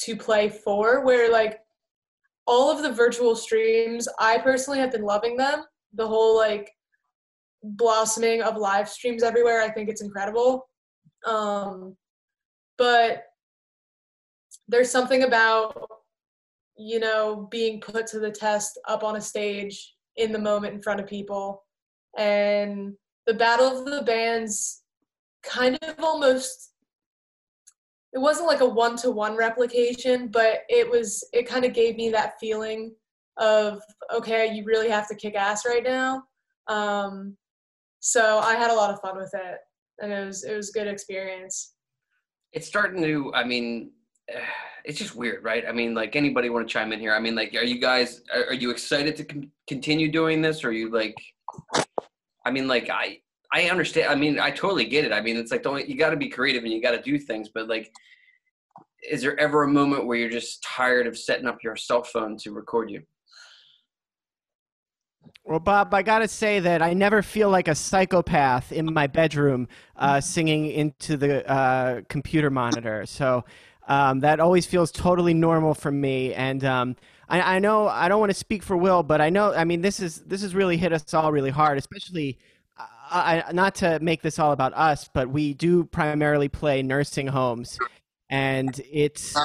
to 0.00 0.16
play 0.16 0.48
for 0.48 1.04
where 1.04 1.30
like 1.30 1.58
all 2.50 2.68
of 2.68 2.82
the 2.82 2.92
virtual 2.92 3.36
streams 3.36 4.08
i 4.18 4.36
personally 4.38 4.80
have 4.80 4.90
been 4.90 5.02
loving 5.14 5.36
them. 5.36 5.64
The 5.94 6.06
whole 6.06 6.36
like 6.36 6.68
blossoming 7.62 8.42
of 8.42 8.56
live 8.56 8.88
streams 8.88 9.22
everywhere 9.22 9.62
i 9.62 9.70
think 9.70 9.88
it's 9.88 10.02
incredible. 10.02 10.68
Um 11.26 11.96
but 12.76 13.24
there's 14.68 14.90
something 14.90 15.22
about 15.22 15.88
you 16.76 16.98
know 16.98 17.48
being 17.50 17.80
put 17.80 18.06
to 18.08 18.18
the 18.18 18.30
test 18.30 18.78
up 18.88 19.04
on 19.04 19.16
a 19.16 19.20
stage 19.20 19.94
in 20.16 20.32
the 20.32 20.38
moment 20.38 20.74
in 20.74 20.82
front 20.82 21.00
of 21.00 21.06
people. 21.06 21.64
And 22.18 22.94
the 23.26 23.34
battle 23.34 23.78
of 23.78 23.84
the 23.84 24.02
bands 24.02 24.82
kind 25.42 25.78
of 25.82 25.94
almost 26.02 26.72
it 28.12 28.18
wasn't 28.18 28.48
like 28.48 28.60
a 28.60 28.66
one 28.66 28.96
to 28.96 29.10
one 29.10 29.36
replication, 29.36 30.28
but 30.28 30.60
it 30.68 30.88
was 30.90 31.24
it 31.32 31.46
kind 31.46 31.64
of 31.64 31.72
gave 31.72 31.96
me 31.96 32.10
that 32.10 32.34
feeling 32.40 32.94
of 33.38 33.80
okay, 34.12 34.52
you 34.52 34.64
really 34.64 34.90
have 34.90 35.08
to 35.08 35.14
kick 35.14 35.34
ass 35.34 35.64
right 35.64 35.84
now. 35.84 36.24
Um, 36.68 37.36
so 38.00 38.38
I 38.38 38.54
had 38.54 38.70
a 38.70 38.74
lot 38.74 38.90
of 38.90 39.00
fun 39.00 39.16
with 39.16 39.30
it, 39.34 39.58
and 40.02 40.12
it 40.12 40.26
was 40.26 40.44
it 40.44 40.56
was 40.56 40.70
a 40.70 40.72
good 40.72 40.88
experience. 40.88 41.74
It's 42.52 42.66
starting 42.66 43.02
to. 43.02 43.32
I 43.34 43.44
mean, 43.44 43.92
it's 44.84 44.98
just 44.98 45.14
weird, 45.14 45.44
right? 45.44 45.64
I 45.68 45.72
mean, 45.72 45.94
like 45.94 46.16
anybody 46.16 46.50
want 46.50 46.66
to 46.66 46.72
chime 46.72 46.92
in 46.92 46.98
here? 47.00 47.14
I 47.14 47.20
mean, 47.20 47.34
like, 47.34 47.54
are 47.54 47.64
you 47.64 47.78
guys 47.78 48.22
are, 48.34 48.54
you 48.54 48.70
excited 48.70 49.14
to 49.16 49.24
con- 49.24 49.50
continue 49.68 50.10
doing 50.10 50.42
this? 50.42 50.64
Or 50.64 50.68
are 50.68 50.72
you 50.72 50.90
like, 50.90 51.14
I 52.44 52.50
mean, 52.50 52.66
like 52.66 52.88
I 52.90 53.20
I 53.52 53.68
understand. 53.68 54.08
I 54.08 54.14
mean, 54.14 54.38
I 54.38 54.50
totally 54.50 54.84
get 54.84 55.04
it. 55.04 55.12
I 55.12 55.20
mean, 55.20 55.36
it's 55.36 55.50
like 55.50 55.62
don't 55.62 55.88
you 55.88 55.96
got 55.96 56.10
to 56.10 56.16
be 56.16 56.28
creative 56.28 56.64
and 56.64 56.72
you 56.72 56.80
got 56.80 56.92
to 56.92 57.02
do 57.02 57.18
things, 57.18 57.48
but 57.48 57.68
like, 57.68 57.92
is 59.08 59.22
there 59.22 59.38
ever 59.40 59.64
a 59.64 59.68
moment 59.68 60.06
where 60.06 60.16
you're 60.16 60.30
just 60.30 60.62
tired 60.62 61.06
of 61.06 61.18
setting 61.18 61.46
up 61.46 61.62
your 61.62 61.76
cell 61.76 62.02
phone 62.02 62.36
to 62.38 62.52
record 62.52 62.90
you? 62.90 63.02
Well, 65.44 65.58
Bob, 65.58 65.92
I 65.94 66.02
gotta 66.02 66.28
say 66.28 66.60
that 66.60 66.82
I 66.82 66.92
never 66.92 67.22
feel 67.22 67.50
like 67.50 67.66
a 67.66 67.74
psychopath 67.74 68.72
in 68.72 68.92
my 68.92 69.06
bedroom 69.06 69.68
uh, 69.96 70.20
singing 70.20 70.66
into 70.66 71.16
the 71.16 71.48
uh, 71.50 72.02
computer 72.08 72.50
monitor. 72.50 73.04
So 73.06 73.44
um, 73.88 74.20
that 74.20 74.38
always 74.38 74.66
feels 74.66 74.92
totally 74.92 75.34
normal 75.34 75.74
for 75.74 75.90
me. 75.90 76.34
And 76.34 76.62
um, 76.64 76.96
I, 77.28 77.56
I, 77.56 77.58
know 77.58 77.88
I 77.88 78.08
don't 78.08 78.20
want 78.20 78.30
to 78.30 78.38
speak 78.38 78.62
for 78.62 78.76
Will, 78.76 79.02
but 79.02 79.20
I 79.20 79.30
know 79.30 79.52
I 79.52 79.64
mean 79.64 79.80
this 79.80 79.98
is 79.98 80.20
this 80.20 80.42
has 80.42 80.54
really 80.54 80.76
hit 80.76 80.92
us 80.92 81.12
all 81.14 81.32
really 81.32 81.50
hard, 81.50 81.78
especially. 81.78 82.38
I, 83.10 83.52
not 83.52 83.74
to 83.76 83.98
make 84.00 84.22
this 84.22 84.38
all 84.38 84.52
about 84.52 84.72
us, 84.74 85.08
but 85.12 85.28
we 85.28 85.54
do 85.54 85.84
primarily 85.84 86.48
play 86.48 86.82
nursing 86.82 87.26
homes, 87.26 87.78
and 88.28 88.80
it's 88.90 89.36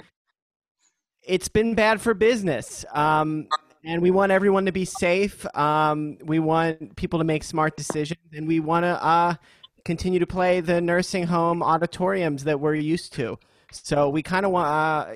it's 1.24 1.48
been 1.48 1.74
bad 1.74 2.02
for 2.02 2.14
business. 2.14 2.86
Um, 2.94 3.48
and 3.84 4.02
we 4.02 4.12
want 4.12 4.32
everyone 4.32 4.66
to 4.66 4.72
be 4.72 4.86
safe. 4.86 5.46
Um, 5.56 6.18
we 6.24 6.40
want 6.40 6.96
people 6.96 7.20
to 7.20 7.26
make 7.26 7.44
smart 7.44 7.78
decisions, 7.78 8.20
and 8.34 8.48
we 8.48 8.60
want 8.60 8.84
to 8.84 9.04
uh, 9.04 9.36
continue 9.84 10.20
to 10.20 10.28
play 10.28 10.60
the 10.60 10.82
nursing 10.82 11.24
home 11.24 11.62
auditoriums 11.62 12.44
that 12.46 12.60
we're 12.60 12.76
used 12.76 13.14
to. 13.14 13.38
So 13.72 14.10
we 14.10 14.24
kind 14.24 14.46
of 14.46 14.52
want, 14.52 14.68
uh, 14.68 15.14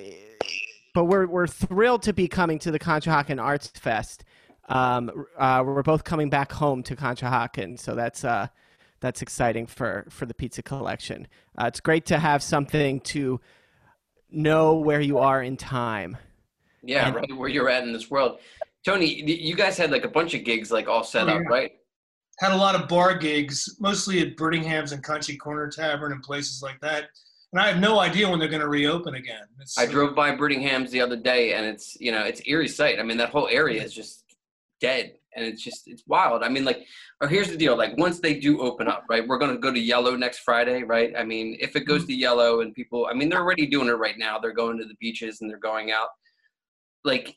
but 0.94 1.06
we're 1.06 1.27
we're 1.27 1.48
thrilled 1.48 2.03
to 2.03 2.13
be 2.13 2.27
coming 2.27 2.60
to 2.60 2.72
the 2.72 2.79
Conshohocken 2.79 3.41
Arts 3.41 3.68
Fest. 3.68 4.24
Um, 4.69 5.25
uh, 5.38 5.63
we're 5.65 5.83
both 5.83 6.03
coming 6.03 6.29
back 6.29 6.51
home 6.51 6.83
to 6.83 6.95
Conshohocken, 6.95 7.79
so 7.79 7.95
that's 7.95 8.23
uh, 8.23 8.47
that's 8.99 9.21
exciting 9.21 9.67
for 9.67 10.05
for 10.09 10.25
the 10.25 10.33
Pizza 10.33 10.61
Collection. 10.61 11.27
Uh, 11.57 11.65
it's 11.65 11.79
great 11.79 12.05
to 12.07 12.19
have 12.19 12.43
something 12.43 12.99
to 13.01 13.39
know 14.31 14.75
where 14.75 15.01
you 15.01 15.17
are 15.17 15.41
in 15.41 15.57
time. 15.57 16.17
Yeah, 16.83 17.07
and, 17.07 17.15
right 17.15 17.38
where 17.38 17.49
you're 17.49 17.69
at 17.69 17.83
in 17.83 17.91
this 17.91 18.09
world. 18.09 18.39
Tony, 18.85 19.05
you 19.05 19.55
guys 19.55 19.77
had 19.77 19.91
like 19.91 20.05
a 20.05 20.09
bunch 20.09 20.33
of 20.33 20.45
gigs 20.45 20.71
like 20.71 20.88
all 20.88 21.03
set 21.03 21.27
oh, 21.27 21.33
up, 21.33 21.45
right? 21.47 21.73
Had 22.39 22.53
a 22.53 22.57
lot 22.57 22.75
of 22.75 22.88
bar 22.88 23.17
gigs, 23.17 23.75
mostly 23.79 24.21
at 24.21 24.38
Brittingham's 24.38 24.93
and 24.93 25.03
Country 25.03 25.35
Corner 25.35 25.69
Tavern 25.69 26.13
and 26.13 26.23
places 26.23 26.61
like 26.63 26.79
that 26.79 27.09
and 27.51 27.59
I 27.59 27.67
have 27.67 27.79
no 27.79 27.99
idea 27.99 28.29
when 28.29 28.39
they're 28.39 28.47
going 28.47 28.61
to 28.61 28.67
reopen 28.67 29.15
again. 29.15 29.43
It's, 29.59 29.77
I 29.77 29.85
drove 29.85 30.15
by 30.15 30.35
Brittingham's 30.35 30.91
the 30.91 31.01
other 31.01 31.15
day, 31.15 31.53
and 31.53 31.65
it's 31.65 31.99
you 31.99 32.11
know 32.11 32.23
it's 32.23 32.41
eerie 32.45 32.67
sight. 32.67 32.99
I 32.99 33.03
mean 33.03 33.17
that 33.17 33.29
whole 33.29 33.47
area 33.47 33.83
is 33.83 33.93
just 33.93 34.18
dead, 34.79 35.13
and 35.36 35.45
it's 35.45 35.63
just 35.63 35.88
it's 35.88 36.03
wild. 36.07 36.43
I 36.43 36.50
mean 36.50 36.65
like, 36.65 36.86
or 37.21 37.27
here's 37.27 37.50
the 37.50 37.57
deal: 37.57 37.77
like 37.77 37.98
once 37.98 38.19
they 38.19 38.39
do 38.39 38.62
open 38.62 38.88
up, 38.88 39.05
right, 39.09 39.27
we're 39.27 39.38
going 39.38 39.53
to 39.53 39.59
go 39.59 39.71
to 39.71 39.79
Yellow 39.79 40.15
next 40.15 40.39
Friday, 40.39 40.83
right? 40.83 41.13
I 41.17 41.24
mean 41.24 41.57
if 41.59 41.75
it 41.75 41.81
goes 41.81 42.01
mm-hmm. 42.01 42.07
to 42.07 42.15
Yellow 42.15 42.62
and 42.62 42.74
people, 42.74 43.07
I 43.09 43.13
mean 43.13 43.29
they're 43.29 43.41
already 43.41 43.65
doing 43.65 43.88
it 43.88 43.93
right 43.93 44.17
now. 44.17 44.39
They're 44.39 44.53
going 44.53 44.77
to 44.79 44.86
the 44.86 44.95
beaches 45.00 45.41
and 45.41 45.50
they're 45.50 45.57
going 45.57 45.91
out. 45.91 46.09
Like, 47.03 47.36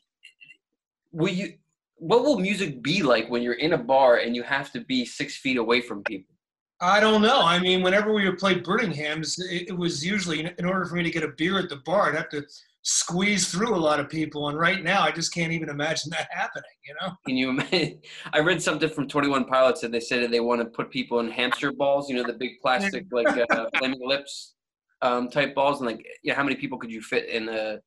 will 1.11 1.33
you? 1.33 1.53
What 1.97 2.23
will 2.23 2.39
music 2.39 2.81
be 2.83 3.01
like 3.01 3.29
when 3.29 3.43
you're 3.43 3.53
in 3.53 3.73
a 3.73 3.77
bar 3.77 4.17
and 4.17 4.35
you 4.35 4.43
have 4.43 4.73
to 4.73 4.81
be 4.81 5.05
six 5.05 5.37
feet 5.37 5.57
away 5.57 5.79
from 5.79 6.03
people? 6.03 6.33
I 6.81 6.99
don't 6.99 7.21
know. 7.21 7.41
I 7.41 7.59
mean, 7.59 7.81
whenever 7.81 8.13
we 8.13 8.27
would 8.27 8.39
play 8.39 8.55
Brittingham's, 8.55 9.39
it, 9.39 9.69
it 9.69 9.77
was 9.77 10.05
usually 10.05 10.51
in 10.57 10.65
order 10.65 10.83
for 10.83 10.95
me 10.95 11.03
to 11.03 11.11
get 11.11 11.23
a 11.23 11.29
beer 11.29 11.57
at 11.57 11.69
the 11.69 11.77
bar, 11.77 12.09
I'd 12.09 12.15
have 12.15 12.29
to 12.29 12.43
squeeze 12.83 13.49
through 13.49 13.75
a 13.75 13.77
lot 13.77 13.99
of 13.99 14.09
people. 14.09 14.49
And 14.49 14.59
right 14.59 14.83
now, 14.83 15.01
I 15.01 15.11
just 15.11 15.33
can't 15.33 15.51
even 15.51 15.69
imagine 15.69 16.11
that 16.11 16.27
happening. 16.31 16.63
You 16.85 16.95
know? 17.01 17.13
Can 17.25 17.35
you 17.35 17.49
imagine? 17.49 17.99
I 18.33 18.39
read 18.39 18.61
something 18.61 18.89
from 18.89 19.07
Twenty 19.07 19.29
One 19.29 19.45
Pilots, 19.45 19.83
and 19.83 19.93
they 19.93 19.99
said 19.99 20.21
that 20.23 20.31
they 20.31 20.39
want 20.39 20.61
to 20.61 20.65
put 20.65 20.91
people 20.91 21.19
in 21.19 21.31
hamster 21.31 21.71
balls. 21.71 22.09
You 22.09 22.17
know, 22.17 22.23
the 22.23 22.33
big 22.33 22.59
plastic 22.61 23.05
like 23.11 23.27
uh, 23.27 23.65
flaming 23.77 24.01
lips 24.07 24.55
um, 25.01 25.29
type 25.29 25.55
balls, 25.55 25.81
and 25.81 25.89
like, 25.89 26.05
yeah, 26.23 26.35
how 26.35 26.43
many 26.43 26.55
people 26.55 26.77
could 26.77 26.91
you 26.91 27.01
fit 27.01 27.29
in 27.29 27.49
a 27.49 27.79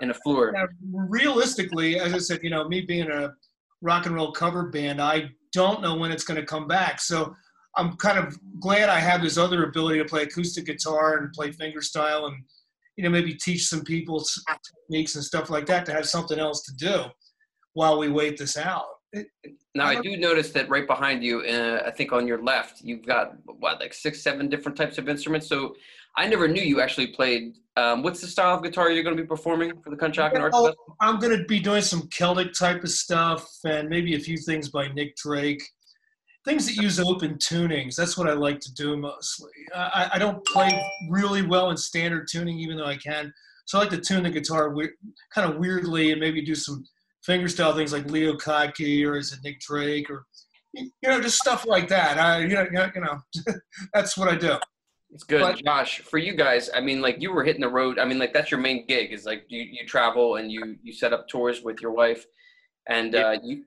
in 0.00 0.10
a 0.10 0.14
floor? 0.14 0.52
Now, 0.52 0.66
realistically, 0.92 2.00
as 2.00 2.14
I 2.14 2.18
said, 2.18 2.40
you 2.42 2.50
know, 2.50 2.68
me 2.68 2.80
being 2.80 3.10
a 3.10 3.32
rock 3.82 4.06
and 4.06 4.14
roll 4.14 4.32
cover 4.32 4.70
band, 4.70 5.00
I 5.00 5.30
don't 5.52 5.82
know 5.82 5.96
when 5.96 6.10
it's 6.10 6.24
going 6.24 6.40
to 6.40 6.46
come 6.46 6.66
back. 6.66 7.00
So 7.00 7.34
I'm 7.76 7.96
kind 7.96 8.18
of 8.18 8.38
glad 8.60 8.88
I 8.88 8.98
have 8.98 9.22
this 9.22 9.38
other 9.38 9.64
ability 9.64 9.98
to 9.98 10.04
play 10.04 10.22
acoustic 10.22 10.66
guitar 10.66 11.18
and 11.18 11.32
play 11.32 11.50
fingerstyle 11.50 12.26
and 12.26 12.42
you 12.98 13.04
know 13.04 13.10
maybe 13.10 13.32
teach 13.32 13.66
some 13.66 13.84
people 13.84 14.26
techniques 14.90 15.14
and 15.14 15.24
stuff 15.24 15.50
like 15.50 15.64
that 15.66 15.86
to 15.86 15.92
have 15.92 16.06
something 16.06 16.38
else 16.40 16.62
to 16.62 16.74
do 16.74 17.04
while 17.74 17.96
we 17.96 18.08
wait 18.08 18.36
this 18.36 18.56
out. 18.56 18.86
now 19.76 19.86
I 19.86 20.00
do 20.00 20.16
notice 20.16 20.50
that 20.50 20.68
right 20.68 20.86
behind 20.86 21.22
you, 21.22 21.42
uh, 21.42 21.84
I 21.86 21.92
think 21.92 22.12
on 22.12 22.26
your 22.26 22.42
left, 22.42 22.80
you've 22.82 23.06
got 23.06 23.34
what 23.46 23.78
like 23.78 23.94
six, 23.94 24.20
seven 24.20 24.48
different 24.48 24.76
types 24.76 24.98
of 24.98 25.08
instruments. 25.08 25.46
So 25.46 25.76
I 26.16 26.26
never 26.26 26.48
knew 26.48 26.60
you 26.60 26.80
actually 26.80 27.06
played. 27.08 27.54
Um, 27.76 28.02
what's 28.02 28.20
the 28.20 28.26
style 28.26 28.56
of 28.56 28.64
guitar 28.64 28.90
you're 28.90 29.04
going 29.04 29.16
to 29.16 29.22
be 29.22 29.28
performing 29.28 29.80
for 29.80 29.90
the 29.90 29.96
Conshohocken 29.96 30.40
Arts 30.40 30.56
Festival? 30.56 30.96
I'm 31.00 31.20
going 31.20 31.38
to 31.38 31.44
be 31.44 31.60
doing 31.60 31.82
some 31.82 32.08
Celtic 32.08 32.52
type 32.52 32.82
of 32.82 32.90
stuff 32.90 33.48
and 33.64 33.88
maybe 33.88 34.16
a 34.16 34.18
few 34.18 34.36
things 34.36 34.68
by 34.70 34.88
Nick 34.88 35.14
Drake 35.14 35.62
things 36.48 36.66
that 36.66 36.82
use 36.82 36.98
open 36.98 37.34
tunings. 37.34 37.94
That's 37.94 38.16
what 38.16 38.28
I 38.28 38.32
like 38.32 38.58
to 38.60 38.72
do 38.72 38.96
mostly. 38.96 39.50
I, 39.74 40.10
I 40.14 40.18
don't 40.18 40.44
play 40.46 40.82
really 41.08 41.42
well 41.42 41.70
in 41.70 41.76
standard 41.76 42.26
tuning, 42.30 42.58
even 42.58 42.78
though 42.78 42.86
I 42.86 42.96
can. 42.96 43.32
So 43.66 43.76
I 43.76 43.82
like 43.82 43.90
to 43.90 44.00
tune 44.00 44.22
the 44.22 44.30
guitar 44.30 44.74
kind 45.34 45.50
of 45.50 45.58
weirdly 45.58 46.12
and 46.12 46.20
maybe 46.20 46.40
do 46.40 46.54
some 46.54 46.84
fingerstyle 47.26 47.76
things 47.76 47.92
like 47.92 48.10
Leo 48.10 48.32
Kottke 48.32 49.06
or 49.06 49.16
is 49.16 49.32
it 49.32 49.40
Nick 49.44 49.60
Drake 49.60 50.08
or 50.08 50.24
you 50.72 50.90
know 51.02 51.20
just 51.20 51.36
stuff 51.36 51.66
like 51.66 51.88
that. 51.88 52.18
I 52.18 52.38
you 52.38 52.54
know 52.54 52.66
you 52.94 53.00
know 53.00 53.18
that's 53.92 54.16
what 54.16 54.28
I 54.28 54.36
do. 54.36 54.56
It's 55.10 55.24
good, 55.24 55.40
but, 55.40 55.62
Josh. 55.62 56.00
For 56.00 56.18
you 56.18 56.34
guys, 56.34 56.70
I 56.74 56.80
mean, 56.80 57.00
like 57.00 57.20
you 57.20 57.32
were 57.32 57.44
hitting 57.44 57.62
the 57.62 57.68
road. 57.68 57.98
I 57.98 58.04
mean, 58.04 58.18
like 58.18 58.32
that's 58.32 58.50
your 58.50 58.60
main 58.60 58.86
gig. 58.86 59.12
Is 59.12 59.24
like 59.24 59.44
you 59.48 59.62
you 59.62 59.86
travel 59.86 60.36
and 60.36 60.50
you 60.50 60.76
you 60.82 60.92
set 60.92 61.12
up 61.12 61.28
tours 61.28 61.62
with 61.62 61.80
your 61.80 61.92
wife, 61.92 62.24
and 62.88 63.14
uh, 63.14 63.38
you 63.42 63.64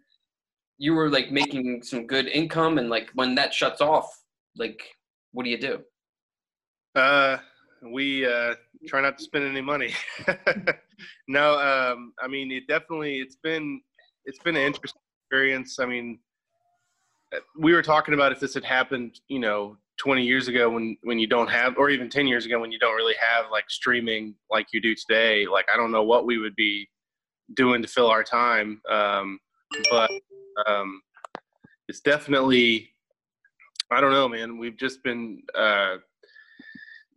you 0.81 0.95
were 0.95 1.11
like 1.11 1.31
making 1.31 1.83
some 1.83 2.07
good 2.07 2.27
income 2.27 2.79
and 2.79 2.89
like 2.89 3.11
when 3.13 3.35
that 3.35 3.53
shuts 3.53 3.81
off 3.81 4.23
like 4.57 4.81
what 5.31 5.43
do 5.43 5.51
you 5.51 5.59
do? 5.59 5.79
Uh 6.95 7.37
we 7.93 8.25
uh 8.25 8.55
try 8.87 8.99
not 8.99 9.15
to 9.19 9.23
spend 9.23 9.45
any 9.45 9.61
money. 9.61 9.93
No 11.27 11.57
um 11.57 12.13
i 12.21 12.27
mean 12.27 12.51
it 12.51 12.67
definitely 12.67 13.19
it's 13.19 13.35
been 13.35 13.81
it's 14.25 14.37
been 14.39 14.55
an 14.55 14.63
interesting 14.63 15.01
experience. 15.23 15.79
I 15.79 15.85
mean 15.85 16.19
uh, 17.35 17.39
we 17.59 17.73
were 17.73 17.81
talking 17.81 18.13
about 18.13 18.31
if 18.31 18.39
this 18.39 18.53
had 18.53 18.63
happened 18.63 19.19
you 19.27 19.39
know 19.39 19.77
20 19.97 20.23
years 20.23 20.47
ago 20.47 20.69
when 20.69 20.97
when 21.03 21.17
you 21.19 21.27
don't 21.27 21.49
have 21.49 21.77
or 21.77 21.89
even 21.89 22.09
10 22.09 22.27
years 22.27 22.45
ago 22.45 22.59
when 22.59 22.71
you 22.71 22.79
don't 22.79 22.95
really 22.95 23.15
have 23.19 23.45
like 23.51 23.69
streaming 23.69 24.35
like 24.49 24.67
you 24.73 24.81
do 24.81 24.93
today 24.95 25.47
like 25.47 25.65
i 25.73 25.77
don't 25.77 25.91
know 25.91 26.03
what 26.03 26.25
we 26.25 26.37
would 26.37 26.55
be 26.55 26.87
doing 27.55 27.81
to 27.81 27.87
fill 27.87 28.07
our 28.07 28.23
time 28.23 28.81
um 28.89 29.39
but 29.89 30.09
um, 30.67 31.01
it's 31.87 32.01
definitely 32.01 32.91
I 33.91 33.99
don't 33.99 34.11
know, 34.11 34.29
man. 34.29 34.57
We've 34.57 34.77
just 34.77 35.03
been 35.03 35.41
uh, 35.53 35.97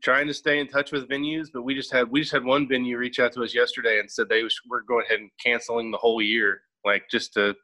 trying 0.03 0.27
to 0.27 0.35
stay 0.35 0.59
in 0.59 0.67
touch 0.67 0.91
with 0.91 1.09
venues, 1.09 1.49
but 1.53 1.63
we 1.63 1.75
just 1.75 1.93
had 1.93 2.11
we 2.11 2.21
just 2.21 2.33
had 2.33 2.45
one 2.45 2.67
venue 2.69 2.99
reach 2.99 3.21
out 3.21 3.33
to 3.33 3.45
us 3.45 3.55
yesterday 3.55 4.01
and 4.01 4.11
said 4.11 4.29
they 4.29 4.43
was, 4.43 4.61
were 4.69 4.83
going 4.83 5.05
ahead 5.07 5.21
and 5.21 5.31
canceling 5.43 5.93
the 5.93 5.99
whole 5.99 6.21
year, 6.21 6.63
like 6.85 7.05
just 7.11 7.33
to 7.35 7.55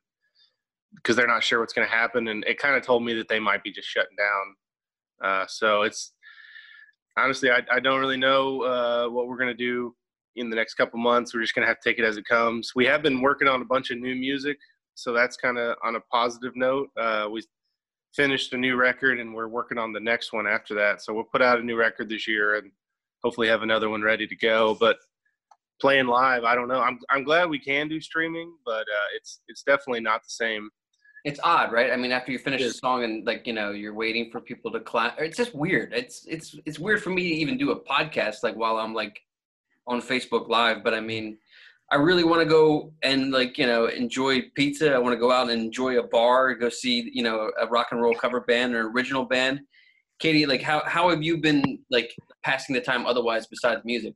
because 0.94 1.16
they're 1.16 1.26
not 1.26 1.42
sure 1.42 1.60
what's 1.60 1.72
going 1.72 1.86
to 1.86 1.94
happen, 1.94 2.28
and 2.28 2.44
it 2.44 2.58
kind 2.58 2.76
of 2.76 2.84
told 2.84 3.04
me 3.04 3.14
that 3.14 3.28
they 3.28 3.40
might 3.40 3.64
be 3.64 3.72
just 3.72 3.88
shutting 3.88 4.16
down. 4.16 5.28
Uh, 5.28 5.44
so 5.48 5.82
it's 5.82 6.12
honestly, 7.16 7.50
I, 7.50 7.62
I 7.70 7.80
don't 7.80 8.00
really 8.00 8.16
know 8.16 8.62
uh, 8.62 9.08
what 9.08 9.26
we're 9.28 9.36
going 9.36 9.48
to 9.48 9.54
do 9.54 9.94
in 10.36 10.50
the 10.50 10.56
next 10.56 10.74
couple 10.74 11.00
months. 11.00 11.34
We're 11.34 11.42
just 11.42 11.54
going 11.54 11.64
to 11.64 11.68
have 11.68 11.80
to 11.80 11.88
take 11.88 11.98
it 11.98 12.04
as 12.04 12.16
it 12.16 12.24
comes. 12.26 12.72
We 12.76 12.86
have 12.86 13.02
been 13.02 13.20
working 13.20 13.48
on 13.48 13.60
a 13.60 13.64
bunch 13.64 13.90
of 13.90 13.98
new 13.98 14.14
music 14.14 14.58
so 14.94 15.12
that's 15.12 15.36
kind 15.36 15.58
of 15.58 15.76
on 15.84 15.96
a 15.96 16.00
positive 16.12 16.54
note. 16.56 16.88
Uh, 16.98 17.28
we 17.30 17.42
finished 18.14 18.52
a 18.52 18.56
new 18.56 18.76
record 18.76 19.20
and 19.20 19.34
we're 19.34 19.48
working 19.48 19.78
on 19.78 19.92
the 19.92 20.00
next 20.00 20.32
one 20.32 20.46
after 20.46 20.74
that. 20.74 21.02
So 21.02 21.12
we'll 21.12 21.24
put 21.24 21.42
out 21.42 21.60
a 21.60 21.62
new 21.62 21.76
record 21.76 22.08
this 22.08 22.26
year 22.26 22.56
and 22.56 22.70
hopefully 23.22 23.48
have 23.48 23.62
another 23.62 23.88
one 23.88 24.02
ready 24.02 24.26
to 24.26 24.36
go. 24.36 24.76
But 24.78 24.96
playing 25.80 26.06
live, 26.06 26.44
I 26.44 26.54
don't 26.54 26.68
know. 26.68 26.80
I'm 26.80 26.98
I'm 27.10 27.24
glad 27.24 27.48
we 27.48 27.58
can 27.58 27.88
do 27.88 28.00
streaming, 28.00 28.52
but 28.64 28.82
uh, 28.82 29.08
it's 29.14 29.40
it's 29.48 29.62
definitely 29.62 30.00
not 30.00 30.22
the 30.22 30.30
same. 30.30 30.68
It's 31.24 31.40
odd, 31.44 31.70
right? 31.70 31.92
I 31.92 31.96
mean, 31.96 32.12
after 32.12 32.32
you 32.32 32.38
finish 32.38 32.62
a 32.62 32.72
song 32.72 33.04
and 33.04 33.26
like 33.26 33.46
you 33.46 33.52
know 33.52 33.72
you're 33.72 33.94
waiting 33.94 34.30
for 34.30 34.40
people 34.40 34.70
to 34.72 34.80
clap, 34.80 35.20
it's 35.20 35.36
just 35.36 35.54
weird. 35.54 35.92
It's 35.92 36.24
it's 36.26 36.56
it's 36.64 36.78
weird 36.78 37.02
for 37.02 37.10
me 37.10 37.28
to 37.28 37.34
even 37.34 37.58
do 37.58 37.72
a 37.72 37.80
podcast 37.80 38.36
like 38.42 38.56
while 38.56 38.78
I'm 38.78 38.94
like 38.94 39.20
on 39.86 40.00
Facebook 40.00 40.48
Live. 40.48 40.82
But 40.82 40.94
I 40.94 41.00
mean, 41.00 41.38
I 41.92 41.96
really 41.96 42.22
want 42.22 42.40
to 42.40 42.46
go 42.46 42.92
and 43.02 43.32
like 43.32 43.58
you 43.58 43.66
know 43.66 43.86
enjoy 43.86 44.42
pizza. 44.54 44.94
I 44.94 44.98
want 44.98 45.12
to 45.14 45.20
go 45.20 45.32
out 45.32 45.50
and 45.50 45.60
enjoy 45.60 45.98
a 45.98 46.06
bar, 46.06 46.54
go 46.54 46.68
see 46.68 47.10
you 47.12 47.22
know 47.22 47.50
a 47.60 47.66
rock 47.66 47.88
and 47.90 48.00
roll 48.00 48.14
cover 48.14 48.40
band 48.40 48.74
or 48.74 48.90
original 48.90 49.24
band. 49.24 49.60
Katie, 50.20 50.46
like 50.46 50.62
how 50.62 50.82
how 50.86 51.10
have 51.10 51.22
you 51.22 51.38
been 51.38 51.80
like 51.90 52.14
passing 52.44 52.74
the 52.74 52.80
time 52.80 53.06
otherwise 53.06 53.46
besides 53.46 53.82
music? 53.84 54.14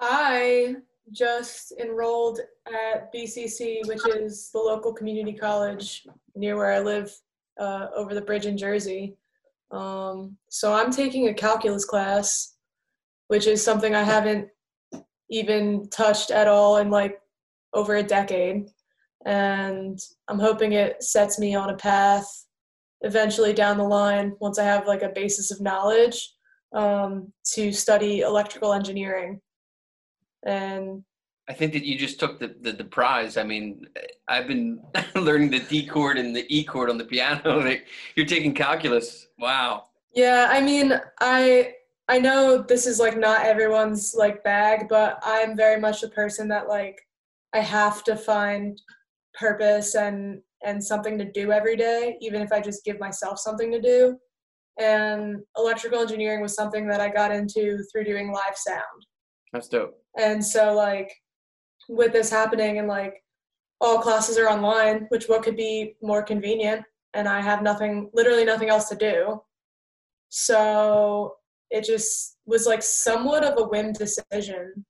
I 0.00 0.76
just 1.12 1.72
enrolled 1.80 2.40
at 2.66 3.12
BCC, 3.12 3.86
which 3.86 4.06
is 4.08 4.50
the 4.52 4.58
local 4.58 4.92
community 4.92 5.32
college 5.32 6.06
near 6.34 6.56
where 6.56 6.72
I 6.72 6.80
live 6.80 7.14
uh, 7.58 7.88
over 7.94 8.14
the 8.14 8.20
bridge 8.20 8.46
in 8.46 8.58
Jersey. 8.58 9.16
Um, 9.70 10.36
so 10.48 10.74
I'm 10.74 10.90
taking 10.90 11.28
a 11.28 11.34
calculus 11.34 11.84
class, 11.84 12.56
which 13.28 13.46
is 13.46 13.64
something 13.64 13.94
I 13.94 14.02
haven't 14.02 14.48
even 15.32 15.88
touched 15.88 16.30
at 16.30 16.46
all 16.46 16.76
in 16.76 16.90
like 16.90 17.18
over 17.72 17.96
a 17.96 18.02
decade. 18.02 18.68
And 19.24 19.98
I'm 20.28 20.38
hoping 20.38 20.72
it 20.72 21.02
sets 21.02 21.38
me 21.38 21.54
on 21.54 21.70
a 21.70 21.76
path 21.76 22.26
eventually 23.00 23.52
down 23.52 23.78
the 23.78 23.84
line 23.84 24.36
once 24.40 24.58
I 24.58 24.64
have 24.64 24.86
like 24.86 25.02
a 25.02 25.08
basis 25.08 25.50
of 25.50 25.60
knowledge 25.60 26.30
um, 26.74 27.32
to 27.54 27.72
study 27.72 28.20
electrical 28.20 28.74
engineering. 28.74 29.40
And 30.44 31.02
I 31.48 31.54
think 31.54 31.72
that 31.72 31.84
you 31.84 31.98
just 31.98 32.20
took 32.20 32.38
the, 32.38 32.54
the, 32.60 32.72
the 32.72 32.84
prize. 32.84 33.36
I 33.36 33.42
mean, 33.42 33.86
I've 34.28 34.46
been 34.46 34.80
learning 35.14 35.50
the 35.50 35.60
D 35.60 35.86
chord 35.86 36.18
and 36.18 36.36
the 36.36 36.44
E 36.54 36.62
chord 36.62 36.90
on 36.90 36.98
the 36.98 37.04
piano. 37.04 37.60
Like, 37.64 37.86
You're 38.16 38.26
taking 38.26 38.54
calculus. 38.54 39.28
Wow. 39.38 39.84
yeah, 40.14 40.48
I 40.50 40.60
mean, 40.60 41.00
I 41.20 41.74
I 42.12 42.18
know 42.18 42.62
this 42.62 42.86
is 42.86 43.00
like 43.00 43.16
not 43.16 43.46
everyone's 43.46 44.14
like 44.14 44.44
bag, 44.44 44.86
but 44.86 45.18
I'm 45.22 45.56
very 45.56 45.80
much 45.80 46.02
a 46.02 46.08
person 46.08 46.46
that 46.48 46.68
like 46.68 47.00
I 47.54 47.60
have 47.60 48.04
to 48.04 48.16
find 48.16 48.78
purpose 49.32 49.94
and 49.94 50.42
and 50.62 50.84
something 50.84 51.16
to 51.16 51.24
do 51.24 51.52
every 51.52 51.74
day, 51.74 52.18
even 52.20 52.42
if 52.42 52.52
I 52.52 52.60
just 52.60 52.84
give 52.84 53.00
myself 53.00 53.38
something 53.38 53.72
to 53.72 53.80
do. 53.80 54.18
And 54.78 55.38
electrical 55.56 56.00
engineering 56.00 56.42
was 56.42 56.54
something 56.54 56.86
that 56.88 57.00
I 57.00 57.08
got 57.08 57.32
into 57.32 57.82
through 57.90 58.04
doing 58.04 58.30
live 58.30 58.58
sound. 58.58 59.06
That's 59.54 59.68
dope. 59.68 59.94
And 60.18 60.44
so 60.44 60.74
like 60.74 61.10
with 61.88 62.12
this 62.12 62.28
happening 62.28 62.78
and 62.78 62.88
like 62.88 63.24
all 63.80 64.00
classes 64.00 64.36
are 64.36 64.50
online, 64.50 65.06
which 65.08 65.30
what 65.30 65.42
could 65.42 65.56
be 65.56 65.96
more 66.02 66.22
convenient 66.22 66.84
and 67.14 67.26
I 67.26 67.40
have 67.40 67.62
nothing 67.62 68.10
literally 68.12 68.44
nothing 68.44 68.68
else 68.68 68.90
to 68.90 68.96
do. 68.96 69.40
So 70.28 71.36
it 71.72 71.84
just 71.84 72.36
was 72.46 72.66
like 72.66 72.82
somewhat 72.82 73.42
of 73.42 73.58
a 73.58 73.66
whim 73.66 73.92
decision 73.92 74.84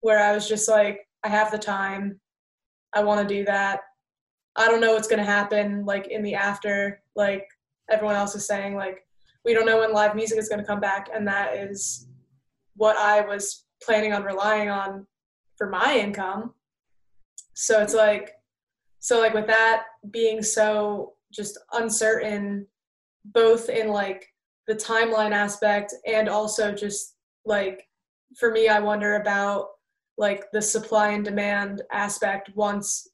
where 0.00 0.18
I 0.18 0.32
was 0.32 0.48
just 0.48 0.68
like 0.68 1.08
I 1.22 1.28
have 1.28 1.50
the 1.50 1.58
time. 1.58 2.20
I 2.92 3.02
want 3.02 3.26
to 3.26 3.34
do 3.34 3.44
that. 3.44 3.80
I 4.56 4.66
don't 4.66 4.80
know 4.80 4.92
what's 4.92 5.08
going 5.08 5.20
to 5.20 5.24
happen 5.24 5.86
like 5.86 6.08
in 6.08 6.22
the 6.22 6.34
after 6.34 7.02
like 7.16 7.46
everyone 7.90 8.16
else 8.16 8.34
is 8.34 8.46
saying 8.46 8.74
like 8.76 9.06
we 9.44 9.54
don't 9.54 9.66
know 9.66 9.78
when 9.78 9.92
live 9.92 10.14
music 10.14 10.38
is 10.38 10.48
going 10.48 10.60
to 10.60 10.66
come 10.66 10.80
back 10.80 11.08
and 11.14 11.26
that 11.26 11.54
is 11.56 12.08
what 12.76 12.96
I 12.96 13.20
was 13.20 13.64
planning 13.82 14.12
on 14.12 14.24
relying 14.24 14.70
on 14.70 15.06
for 15.56 15.68
my 15.68 15.96
income. 15.96 16.54
So 17.54 17.80
it's 17.82 17.94
like, 17.94 18.32
so 18.98 19.20
like 19.20 19.34
with 19.34 19.46
that 19.46 19.84
being 20.10 20.42
so 20.42 21.12
just 21.32 21.58
uncertain, 21.72 22.66
both 23.24 23.68
in 23.68 23.88
like 23.88 24.33
the 24.66 24.74
timeline 24.74 25.32
aspect 25.32 25.94
and 26.06 26.28
also 26.28 26.72
just 26.72 27.16
like 27.44 27.86
for 28.38 28.50
me, 28.50 28.68
I 28.68 28.80
wonder 28.80 29.16
about 29.16 29.68
like 30.16 30.50
the 30.52 30.62
supply 30.62 31.10
and 31.10 31.24
demand 31.24 31.82
aspect 31.92 32.50
once 32.54 33.08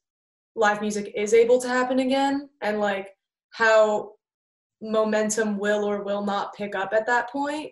live 0.55 0.81
music 0.81 1.11
is 1.15 1.33
able 1.33 1.59
to 1.61 1.67
happen 1.67 1.99
again 1.99 2.49
and 2.61 2.79
like 2.79 3.09
how 3.51 4.11
momentum 4.81 5.57
will 5.57 5.83
or 5.83 6.03
will 6.03 6.23
not 6.23 6.53
pick 6.55 6.75
up 6.75 6.91
at 6.93 7.05
that 7.05 7.29
point 7.29 7.71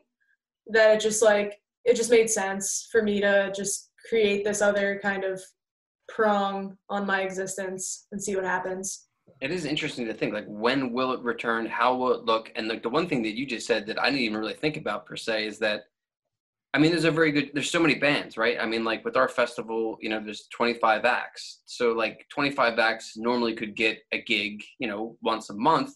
that 0.68 0.96
it 0.96 1.00
just 1.00 1.22
like 1.22 1.60
it 1.86 1.96
just 1.96 2.12
made 2.12 2.30
sense 2.30 2.88
for 2.92 3.02
me 3.02 3.20
to 3.20 3.52
just 3.56 3.90
create 4.08 4.44
this 4.44 4.62
other 4.62 5.00
kind 5.02 5.24
of 5.24 5.42
prong 6.08 6.78
on 6.90 7.06
my 7.06 7.22
existence 7.22 8.08
and 8.12 8.22
see 8.22 8.36
what 8.36 8.46
happens. 8.46 9.08
It 9.42 9.52
is 9.52 9.66
interesting 9.66 10.06
to 10.08 10.14
think 10.14 10.34
like 10.34 10.46
when 10.48 10.92
will 10.92 11.14
it 11.14 11.22
return? 11.22 11.66
How 11.66 11.96
will 11.96 12.14
it 12.14 12.26
look? 12.26 12.52
And 12.56 12.68
like 12.68 12.84
the 12.84 12.90
one 12.90 13.08
thing 13.08 13.24
that 13.24 13.38
you 13.38 13.46
just 13.46 13.66
said 13.66 13.88
that 13.88 14.00
I 14.00 14.06
didn't 14.06 14.22
even 14.22 14.38
really 14.38 14.54
think 14.54 14.76
about 14.76 15.06
per 15.06 15.16
se 15.16 15.48
is 15.48 15.60
that 15.60 15.84
I 16.74 16.78
mean 16.78 16.92
there's 16.92 17.06
a 17.06 17.12
very 17.12 17.32
good 17.32 17.52
there's 17.54 17.72
so 17.72 17.80
many 17.80 17.96
bands, 17.96 18.38
right? 18.38 18.58
I 18.60 18.66
mean 18.66 18.84
like 18.84 19.06
with 19.06 19.16
our 19.16 19.30
festival, 19.30 19.98
you 20.02 20.10
know, 20.10 20.22
there's 20.24 20.48
25 20.54 21.06
acts. 21.06 21.62
So 21.66 21.94
like 21.94 22.26
25 22.30 22.80
acts 22.80 23.16
normally 23.16 23.56
could 23.56 23.76
get 23.76 24.00
a 24.12 24.22
gig, 24.22 24.62
you 24.78 24.88
know, 24.88 25.18
once 25.22 25.50
a 25.50 25.54
month. 25.54 25.94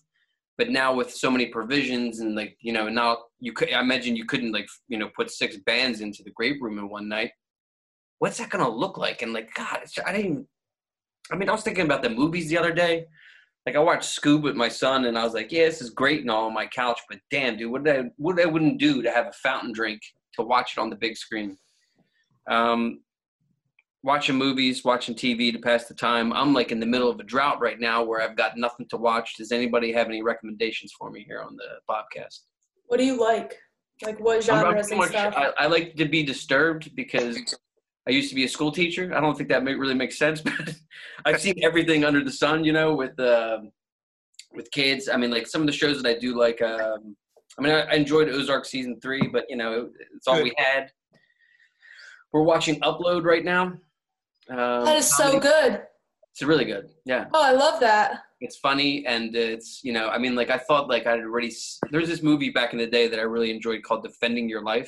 But 0.58 0.70
now 0.70 0.94
with 0.94 1.12
so 1.12 1.32
many 1.32 1.48
provisions 1.48 2.20
and 2.20 2.36
like, 2.36 2.58
you 2.62 2.72
know, 2.72 2.88
now 2.88 3.18
you 3.40 3.52
could 3.52 3.74
I 3.74 3.82
imagine 3.82 4.16
you 4.16 4.26
couldn't 4.26 4.54
like, 4.54 4.70
you 4.88 4.98
know, 4.98 5.10
put 5.16 5.30
six 5.32 5.58
bands 5.58 6.00
into 6.00 6.24
the 6.24 6.32
grape 6.32 6.62
room 6.62 6.80
in 6.80 6.90
one 6.90 7.10
night. 7.10 7.32
What's 8.20 8.38
that 8.38 8.50
gonna 8.50 8.70
look 8.70 8.98
like? 8.98 9.22
And 9.22 9.34
like, 9.34 9.54
God, 9.54 9.80
I 10.06 10.14
didn't 10.14 10.48
I 11.32 11.36
mean, 11.36 11.50
I 11.50 11.54
was 11.54 11.64
thinking 11.64 11.86
about 11.86 12.04
the 12.04 12.10
movies 12.10 12.50
the 12.50 12.58
other 12.58 12.74
day. 12.74 13.06
Like 13.66 13.76
I 13.76 13.80
watched 13.80 14.22
Scoob 14.22 14.42
with 14.42 14.56
my 14.56 14.68
son, 14.68 15.06
and 15.06 15.18
I 15.18 15.24
was 15.24 15.34
like, 15.34 15.52
"Yeah, 15.52 15.66
this 15.66 15.82
is 15.82 15.90
great 15.90 16.22
and 16.22 16.30
all 16.30 16.48
on 16.48 16.54
my 16.54 16.68
couch, 16.68 17.00
but 17.10 17.20
damn, 17.32 17.58
dude, 17.58 17.72
what 17.72 17.88
I 17.88 18.04
what 18.18 18.40
I 18.40 18.46
wouldn't 18.46 18.80
do 18.80 19.02
to 19.02 19.12
have 19.12 19.28
a 19.28 19.32
fountain 19.32 19.72
drink 19.72 20.02
to 20.34 20.44
watch 20.44 20.74
it 20.76 20.82
on 20.82 20.90
the 20.90 20.96
big 20.98 21.16
screen." 21.16 21.58
Um, 22.50 23.00
watching 24.04 24.36
movies, 24.36 24.84
watching 24.84 25.16
TV 25.16 25.52
to 25.54 25.60
pass 25.60 25.86
the 25.86 25.94
time. 25.94 26.34
I'm 26.34 26.54
like 26.54 26.72
in 26.72 26.80
the 26.80 26.86
middle 26.86 27.10
of 27.10 27.20
a 27.20 27.24
drought 27.24 27.62
right 27.62 27.80
now 27.80 28.04
where 28.04 28.22
I've 28.22 28.36
got 28.36 28.58
nothing 28.58 28.86
to 28.90 28.98
watch. 28.98 29.38
Does 29.38 29.54
anybody 29.54 29.94
have 29.94 30.08
any 30.08 30.22
recommendations 30.22 30.92
for 30.92 31.10
me 31.10 31.24
here 31.26 31.42
on 31.42 31.56
the 31.56 31.80
podcast? 31.90 32.40
What 32.88 32.98
do 32.98 33.06
you 33.06 33.20
like? 33.20 33.58
Like 34.04 34.20
what 34.20 34.44
genres 34.44 34.90
and 34.90 35.00
much- 35.00 35.12
stuff? 35.12 35.34
I, 35.38 35.52
I 35.58 35.68
like 35.68 35.96
to 35.96 36.06
be 36.06 36.24
disturbed 36.24 36.94
because 36.96 37.56
I 38.08 38.12
used 38.12 38.30
to 38.30 38.36
be 38.36 38.44
a 38.44 38.50
school 38.50 38.72
teacher. 38.72 39.14
I 39.16 39.22
don't 39.22 39.36
think 39.38 39.50
that 39.50 39.64
may, 39.64 39.74
really 39.76 39.94
makes 39.94 40.18
sense, 40.18 40.42
but 40.42 40.76
I've 41.26 41.40
seen 41.42 41.56
everything 41.64 42.04
under 42.04 42.24
the 42.24 42.32
sun, 42.32 42.64
you 42.66 42.74
know, 42.74 42.94
with 42.96 43.18
um, 43.20 43.72
with 44.54 44.70
kids. 44.72 45.08
I 45.10 45.18
mean, 45.18 45.32
like 45.32 45.48
some 45.48 45.62
of 45.62 45.68
the 45.68 45.74
shows 45.74 46.02
that 46.02 46.10
I 46.10 46.20
do, 46.20 46.38
like 46.38 46.62
um, 46.62 47.16
I 47.58 47.62
mean, 47.62 47.74
I, 47.74 47.82
I 47.82 47.94
enjoyed 47.94 48.30
Ozark 48.30 48.66
season 48.66 49.00
three, 49.02 49.28
but 49.32 49.46
you 49.50 49.56
know, 49.56 49.90
it's 50.16 50.28
all 50.28 50.36
Good. 50.36 50.44
we 50.46 50.54
had. 50.58 50.92
We're 52.34 52.44
watching 52.44 52.80
Upload 52.82 53.24
right 53.24 53.46
now. 53.46 53.66
Um, 54.50 54.86
that 54.86 54.98
is 54.98 55.08
so 55.10 55.26
comedy. 55.40 55.40
good. 55.48 55.82
It's 56.34 56.42
really 56.42 56.66
good. 56.66 56.90
Yeah, 57.06 57.26
Oh, 57.32 57.44
I 57.44 57.52
love 57.52 57.80
that. 57.82 58.24
it's 58.42 58.58
funny 58.58 59.06
and 59.06 59.36
it's 59.36 59.82
you 59.84 59.94
know, 59.94 60.10
I 60.10 60.18
mean, 60.18 60.34
like 60.36 60.50
I 60.50 60.58
thought 60.58 60.90
like 60.90 61.06
I'd 61.08 61.20
already. 61.20 61.48
s- 61.50 61.80
There's 61.92 62.10
this 62.10 62.22
movie 62.24 62.50
back 62.50 62.74
in 62.74 62.80
the 62.80 62.88
day 62.88 63.08
that 63.08 63.20
I 63.20 63.22
really 63.24 63.52
enjoyed 63.52 63.84
called 63.84 64.04
Defending 64.04 64.50
Your 64.50 64.62
Life. 64.64 64.88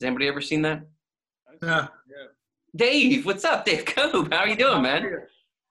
Has 0.00 0.06
anybody 0.06 0.28
ever 0.28 0.40
seen 0.40 0.62
that? 0.62 0.82
Yeah. 1.62 1.88
Dave, 2.76 3.24
what's 3.24 3.44
up, 3.44 3.64
Dave 3.66 3.84
Cope? 3.84 4.32
How 4.32 4.40
are 4.40 4.48
you 4.48 4.56
doing, 4.56 4.82
man? 4.82 5.26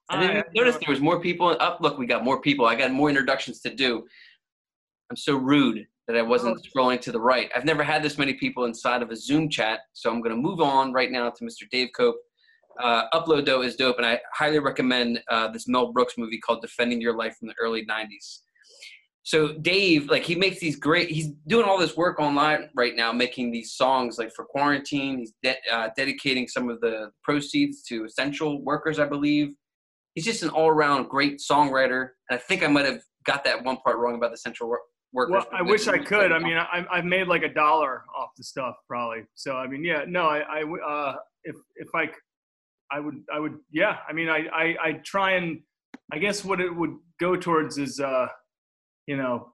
I 0.10 0.22
didn't 0.22 0.38
Hi, 0.38 0.44
notice 0.56 0.78
there 0.78 0.90
was 0.90 1.02
more 1.02 1.20
people. 1.20 1.56
Up, 1.60 1.80
look, 1.82 1.98
we 1.98 2.06
got 2.06 2.24
more 2.24 2.42
people. 2.42 2.66
I 2.66 2.76
got 2.76 2.92
more 2.92 3.10
introductions 3.10 3.60
to 3.62 3.74
do. 3.74 4.06
I'm 5.10 5.18
so 5.18 5.36
rude 5.36 5.86
that 6.08 6.16
I 6.16 6.22
wasn't 6.22 6.66
scrolling 6.66 7.02
to 7.02 7.12
the 7.12 7.20
right. 7.20 7.52
I've 7.56 7.66
never 7.66 7.84
had 7.84 8.02
this 8.02 8.18
many 8.18 8.34
people 8.34 8.66
inside 8.66 9.02
of 9.02 9.12
a 9.12 9.16
Zoom 9.16 9.50
chat, 9.50 9.82
so 9.94 10.10
I'm 10.10 10.22
going 10.22 10.34
to 10.34 10.42
move 10.42 10.62
on 10.62 10.94
right 10.94 11.12
now 11.12 11.30
to 11.30 11.44
Mr. 11.44 11.70
Dave 11.70 11.90
Cope. 11.96 12.16
Uh, 12.80 13.10
Upload 13.14 13.46
though 13.46 13.64
is 13.64 13.76
dope, 13.76 13.98
and 13.98 14.06
I 14.06 14.20
highly 14.34 14.60
recommend 14.60 15.22
uh, 15.30 15.50
this 15.50 15.68
Mel 15.68 15.92
Brooks 15.92 16.14
movie 16.18 16.40
called 16.40 16.62
"Defending 16.62 17.02
Your 17.02 17.18
Life" 17.18 17.38
from 17.38 17.48
the 17.48 17.56
early 17.60 17.86
'90s. 17.86 18.42
So 19.28 19.52
Dave, 19.52 20.10
like 20.10 20.24
he 20.24 20.36
makes 20.36 20.60
these 20.60 20.78
great. 20.78 21.10
He's 21.10 21.30
doing 21.48 21.66
all 21.68 21.78
this 21.78 21.98
work 21.98 22.18
online 22.18 22.70
right 22.76 22.96
now, 22.96 23.12
making 23.12 23.52
these 23.52 23.74
songs 23.74 24.18
like 24.18 24.32
for 24.34 24.46
quarantine. 24.46 25.18
He's 25.20 25.34
de- 25.44 25.58
uh, 25.70 25.90
dedicating 25.98 26.48
some 26.48 26.70
of 26.70 26.80
the 26.80 27.12
proceeds 27.26 27.84
to 27.90 28.06
essential 28.06 28.64
workers, 28.64 29.00
I 29.00 29.06
believe 29.06 29.54
he's 30.18 30.26
just 30.26 30.42
an 30.42 30.50
all-around 30.50 31.10
great 31.10 31.40
songwriter. 31.40 32.10
And 32.30 32.40
I 32.40 32.42
think 32.42 32.64
I 32.64 32.68
might 32.68 32.86
have 32.86 33.02
got 33.26 33.44
that 33.44 33.64
one 33.64 33.78
part 33.86 33.98
wrong 33.98 34.16
about 34.16 34.32
the 34.32 34.38
central 34.38 34.68
wor- 34.68 34.82
workers. 35.14 35.34
Well, 35.34 35.48
I 35.52 35.62
wish 35.62 35.88
I 35.88 36.00
could. 36.00 36.32
I 36.32 36.40
mean, 36.40 36.58
I, 36.58 36.86
I've 36.90 37.06
made 37.06 37.28
like 37.28 37.44
a 37.44 37.54
dollar 37.54 38.04
off 38.18 38.30
the 38.36 38.44
stuff 38.44 38.76
probably. 38.88 39.26
So 39.36 39.58
I 39.58 39.68
mean, 39.68 39.84
yeah, 39.84 40.06
no, 40.08 40.24
I, 40.24 40.40
I 40.40 40.64
uh, 40.64 41.16
if 41.44 41.56
if 41.76 41.90
I, 41.94 42.10
I 42.92 43.00
would, 43.00 43.18
I 43.32 43.40
would, 43.40 43.60
yeah. 43.72 43.98
I 44.10 44.14
mean, 44.14 44.30
I, 44.30 44.48
I, 44.52 44.76
I 44.82 44.92
try 45.04 45.34
and, 45.34 45.60
I 46.14 46.18
guess 46.18 46.44
what 46.44 46.62
it 46.62 46.74
would 46.74 46.96
go 47.20 47.36
towards 47.36 47.78
is, 47.78 48.00
uh, 48.00 48.28
you 49.08 49.18
know, 49.18 49.54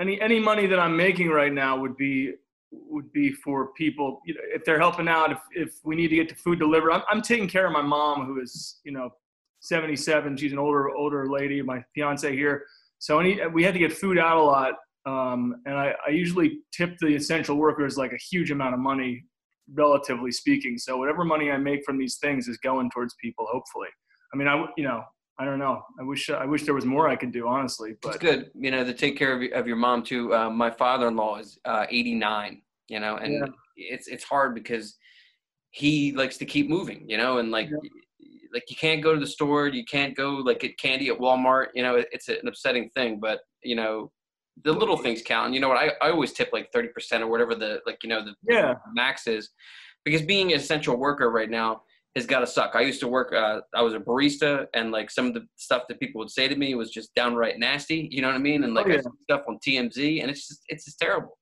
any 0.00 0.20
any 0.20 0.40
money 0.40 0.66
that 0.66 0.80
I'm 0.80 0.96
making 0.96 1.28
right 1.28 1.52
now 1.52 1.78
would 1.78 1.96
be 1.96 2.32
would 2.72 3.12
be 3.12 3.30
for 3.32 3.72
people 3.74 4.20
you 4.26 4.34
know, 4.34 4.40
if 4.52 4.64
they're 4.64 4.80
helping 4.80 5.06
out. 5.06 5.30
If 5.30 5.38
if 5.52 5.74
we 5.84 5.94
need 5.94 6.08
to 6.08 6.16
get 6.16 6.28
the 6.28 6.34
food 6.34 6.58
delivered, 6.58 6.90
I'm, 6.90 7.02
I'm 7.08 7.22
taking 7.22 7.46
care 7.46 7.66
of 7.66 7.72
my 7.72 7.82
mom 7.82 8.26
who 8.26 8.40
is 8.40 8.80
you 8.84 8.92
know 8.92 9.10
77. 9.60 10.36
She's 10.36 10.52
an 10.52 10.58
older 10.58 10.90
older 10.90 11.28
lady. 11.28 11.62
My 11.62 11.84
fiance 11.94 12.34
here. 12.34 12.64
So 12.98 13.20
any 13.20 13.38
we 13.52 13.62
had 13.62 13.74
to 13.74 13.78
get 13.78 13.92
food 13.92 14.18
out 14.18 14.38
a 14.38 14.42
lot, 14.42 14.74
um, 15.06 15.56
and 15.66 15.76
I, 15.76 15.94
I 16.06 16.10
usually 16.10 16.60
tip 16.72 16.96
the 16.98 17.08
essential 17.08 17.56
workers 17.56 17.96
like 17.96 18.12
a 18.12 18.18
huge 18.30 18.50
amount 18.50 18.74
of 18.74 18.80
money, 18.80 19.24
relatively 19.72 20.32
speaking. 20.32 20.78
So 20.78 20.96
whatever 20.96 21.24
money 21.24 21.50
I 21.50 21.58
make 21.58 21.84
from 21.84 21.98
these 21.98 22.16
things 22.16 22.48
is 22.48 22.56
going 22.58 22.90
towards 22.90 23.14
people. 23.22 23.46
Hopefully, 23.50 23.88
I 24.32 24.36
mean, 24.36 24.48
I 24.48 24.64
you 24.76 24.84
know 24.84 25.04
I 25.38 25.44
don't 25.44 25.58
know. 25.58 25.82
I 25.98 26.04
wish 26.04 26.30
I 26.30 26.44
wish 26.44 26.62
there 26.64 26.74
was 26.74 26.84
more 26.84 27.08
I 27.08 27.16
could 27.16 27.32
do, 27.32 27.48
honestly. 27.48 27.96
it's 28.04 28.18
good, 28.18 28.50
you 28.54 28.70
know, 28.70 28.84
to 28.84 28.94
take 28.94 29.16
care 29.18 29.32
of, 29.34 29.42
your- 29.42 29.54
of 29.54 29.66
your 29.66 29.76
mom 29.76 30.02
too. 30.04 30.32
Uh, 30.32 30.48
my 30.50 30.70
father-in-law 30.70 31.38
is 31.38 31.58
uh, 31.64 31.86
89, 31.88 32.62
you 32.88 33.00
know, 33.00 33.16
and 33.16 33.32
Yeah. 33.34 33.46
it's 33.76 34.06
it's 34.06 34.22
hard 34.24 34.54
because 34.54 34.96
he 35.70 36.12
likes 36.12 36.36
to 36.38 36.44
keep 36.44 36.68
moving, 36.68 37.08
you 37.08 37.16
know, 37.16 37.38
and 37.38 37.50
like 37.50 37.68
like 38.52 38.70
you 38.70 38.76
can't 38.76 39.02
go 39.02 39.12
to 39.12 39.18
the 39.18 39.26
store, 39.26 39.66
you 39.66 39.84
can't 39.84 40.16
go 40.16 40.34
like 40.34 40.60
get 40.60 40.78
candy 40.78 41.08
at 41.08 41.18
Walmart, 41.18 41.68
you 41.74 41.82
know, 41.82 41.96
it's 42.12 42.28
an 42.28 42.46
upsetting 42.46 42.88
thing, 42.90 43.18
but 43.18 43.40
you 43.64 43.74
know, 43.74 44.12
the 44.62 44.72
little 44.72 44.96
things 44.96 45.20
count. 45.20 45.46
And 45.46 45.54
you 45.56 45.60
know 45.60 45.68
what? 45.68 45.78
I, 45.78 45.90
I 46.00 46.10
always 46.12 46.32
tip 46.32 46.50
like 46.52 46.70
30% 46.70 47.20
or 47.22 47.26
whatever 47.26 47.56
the, 47.56 47.80
like, 47.86 47.98
you 48.04 48.08
know, 48.08 48.24
the 48.24 48.34
Yeah. 48.48 48.74
max 48.94 49.26
is 49.26 49.50
because 50.04 50.22
being 50.22 50.52
an 50.52 50.58
essential 50.60 50.96
worker 50.96 51.28
right 51.32 51.50
now 51.50 51.82
has 52.14 52.26
got 52.26 52.40
to 52.40 52.46
suck. 52.46 52.72
I 52.74 52.82
used 52.82 53.00
to 53.00 53.08
work, 53.08 53.32
uh, 53.32 53.60
I 53.74 53.82
was 53.82 53.94
a 53.94 53.98
barista 53.98 54.66
and 54.74 54.92
like 54.92 55.10
some 55.10 55.26
of 55.26 55.34
the 55.34 55.46
stuff 55.56 55.82
that 55.88 55.98
people 55.98 56.20
would 56.20 56.30
say 56.30 56.46
to 56.46 56.54
me 56.54 56.74
was 56.74 56.90
just 56.90 57.14
downright 57.14 57.58
nasty. 57.58 58.08
You 58.10 58.22
know 58.22 58.28
what 58.28 58.36
I 58.36 58.40
mean? 58.40 58.62
And 58.64 58.74
like 58.74 58.86
Oh, 58.86 58.90
yeah. 58.90 59.00
stuff 59.24 59.42
on 59.48 59.58
TMZ 59.66 60.22
and 60.22 60.30
it's 60.30 60.46
just, 60.46 60.60
it's 60.68 60.84
just 60.84 60.98
terrible. 60.98 61.36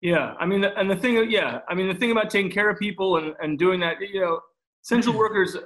Yeah, 0.00 0.32
I 0.40 0.46
mean, 0.46 0.64
and 0.64 0.90
the 0.90 0.96
thing, 0.96 1.30
yeah, 1.30 1.58
I 1.68 1.74
mean, 1.74 1.88
the 1.88 1.94
thing 1.94 2.10
about 2.10 2.30
taking 2.30 2.50
care 2.50 2.70
of 2.70 2.78
people 2.78 3.18
and, 3.18 3.34
and 3.40 3.58
doing 3.58 3.80
that, 3.80 3.96
you 4.00 4.20
know, 4.20 4.40
essential 4.82 5.12
workers 5.18 5.56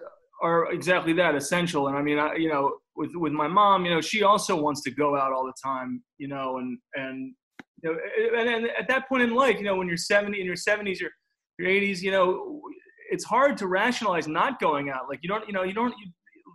are 0.43 0.73
exactly 0.73 1.13
that, 1.13 1.37
essential. 1.37 1.87
And 1.87 1.97
I 1.97 2.03
mean, 2.03 2.19
I, 2.19 2.35
you 2.35 2.49
know, 2.49 2.79
with 2.97 3.11
with 3.15 3.33
my 3.33 3.47
mom, 3.47 3.85
you 3.85 3.93
know, 3.93 4.01
she 4.01 4.25
also 4.25 4.61
wants 4.61 4.83
to 4.83 4.91
go 4.91 5.17
out 5.17 5.33
all 5.33 5.45
the 5.45 5.55
time, 5.63 6.03
you 6.19 6.27
know, 6.27 6.59
and 6.59 6.79
and 6.95 7.33
you 7.83 7.93
know, 7.93 7.99
and, 8.41 8.49
and 8.49 8.67
at 8.77 8.89
that 8.89 9.09
point 9.09 9.23
in 9.23 9.35
life, 9.35 9.59
you 9.59 9.65
know, 9.65 9.77
when 9.77 9.87
you're 9.87 9.97
70 9.97 10.41
in 10.41 10.47
your 10.47 10.57
70s, 10.57 10.99
your 10.99 11.11
your 11.59 11.69
80s, 11.69 12.03
you 12.03 12.11
know, 12.11 12.61
it's 13.15 13.25
hard 13.25 13.53
to 13.61 13.67
rationalize 13.67 14.27
not 14.41 14.53
going 14.67 14.87
out. 14.95 15.05
Like 15.11 15.21
you 15.23 15.29
don't, 15.33 15.45
you 15.49 15.55
know, 15.57 15.65
you 15.71 15.75
don't. 15.81 15.95
You, 16.01 16.07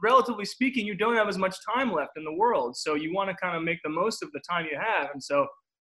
relatively 0.02 0.45
speaking, 0.45 0.86
you 0.89 0.95
don't 1.04 1.17
have 1.22 1.28
as 1.34 1.38
much 1.45 1.56
time 1.74 1.89
left 2.00 2.13
in 2.15 2.24
the 2.24 2.36
world, 2.43 2.78
so 2.84 2.89
you 3.04 3.10
want 3.13 3.28
to 3.30 3.36
kind 3.43 3.56
of 3.58 3.62
make 3.69 3.80
the 3.84 3.93
most 4.02 4.24
of 4.24 4.30
the 4.36 4.41
time 4.50 4.63
you 4.72 4.78
have, 4.80 5.10
and 5.13 5.22
so 5.30 5.38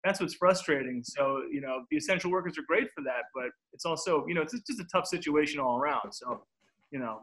that's 0.03 0.19
what's 0.19 0.35
frustrating. 0.35 1.01
So, 1.03 1.43
you 1.49 1.61
know, 1.61 1.75
the 1.89 1.97
essential 1.97 2.29
workers 2.29 2.57
are 2.57 2.67
great 2.67 2.87
for 2.93 3.03
that, 3.05 3.23
but 3.33 3.49
it's 3.71 3.85
also, 3.85 4.25
you 4.27 4.35
know, 4.35 4.41
it's 4.41 4.53
just 4.67 4.79
a 4.79 4.87
tough 4.93 5.07
situation 5.07 5.59
all 5.59 5.77
around. 5.79 6.11
So, 6.11 6.43
you 6.91 6.99
know, 6.99 7.21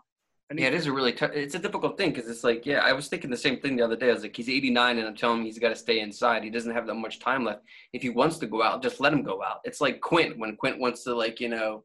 Yeah, 0.53 0.67
it 0.67 0.75
is 0.75 0.87
a 0.87 0.93
really 0.93 1.13
tough. 1.13 1.31
It's 1.33 1.55
a 1.55 1.59
difficult 1.61 1.97
thing 1.97 2.13
because 2.13 2.29
it's 2.29 2.43
like, 2.43 2.67
yeah, 2.67 2.81
I 2.81 2.93
was 2.93 3.07
thinking 3.07 3.31
the 3.31 3.37
same 3.37 3.61
thing 3.61 3.77
the 3.77 3.85
other 3.85 3.97
day. 3.97 4.11
I 4.11 4.15
was 4.15 4.23
like, 4.23 4.35
he's 4.35 4.49
89, 4.49 4.99
and 4.99 5.07
I'm 5.07 5.15
telling 5.15 5.41
him 5.41 5.45
he's 5.45 5.59
got 5.59 5.69
to 5.69 5.77
stay 5.77 6.01
inside. 6.01 6.43
He 6.43 6.51
doesn't 6.51 6.75
have 6.75 6.87
that 6.89 6.95
much 6.95 7.21
time 7.21 7.45
left. 7.45 7.63
If 7.93 8.03
he 8.03 8.09
wants 8.09 8.39
to 8.39 8.47
go 8.47 8.63
out, 8.63 8.83
just 8.83 8.99
let 8.99 9.13
him 9.13 9.23
go 9.23 9.43
out. 9.45 9.61
It's 9.65 9.81
like 9.81 10.01
Quint 10.01 10.39
when 10.39 10.57
Quint 10.57 10.81
wants 10.81 11.05
to, 11.05 11.15
like, 11.15 11.39
you 11.39 11.51
know, 11.51 11.85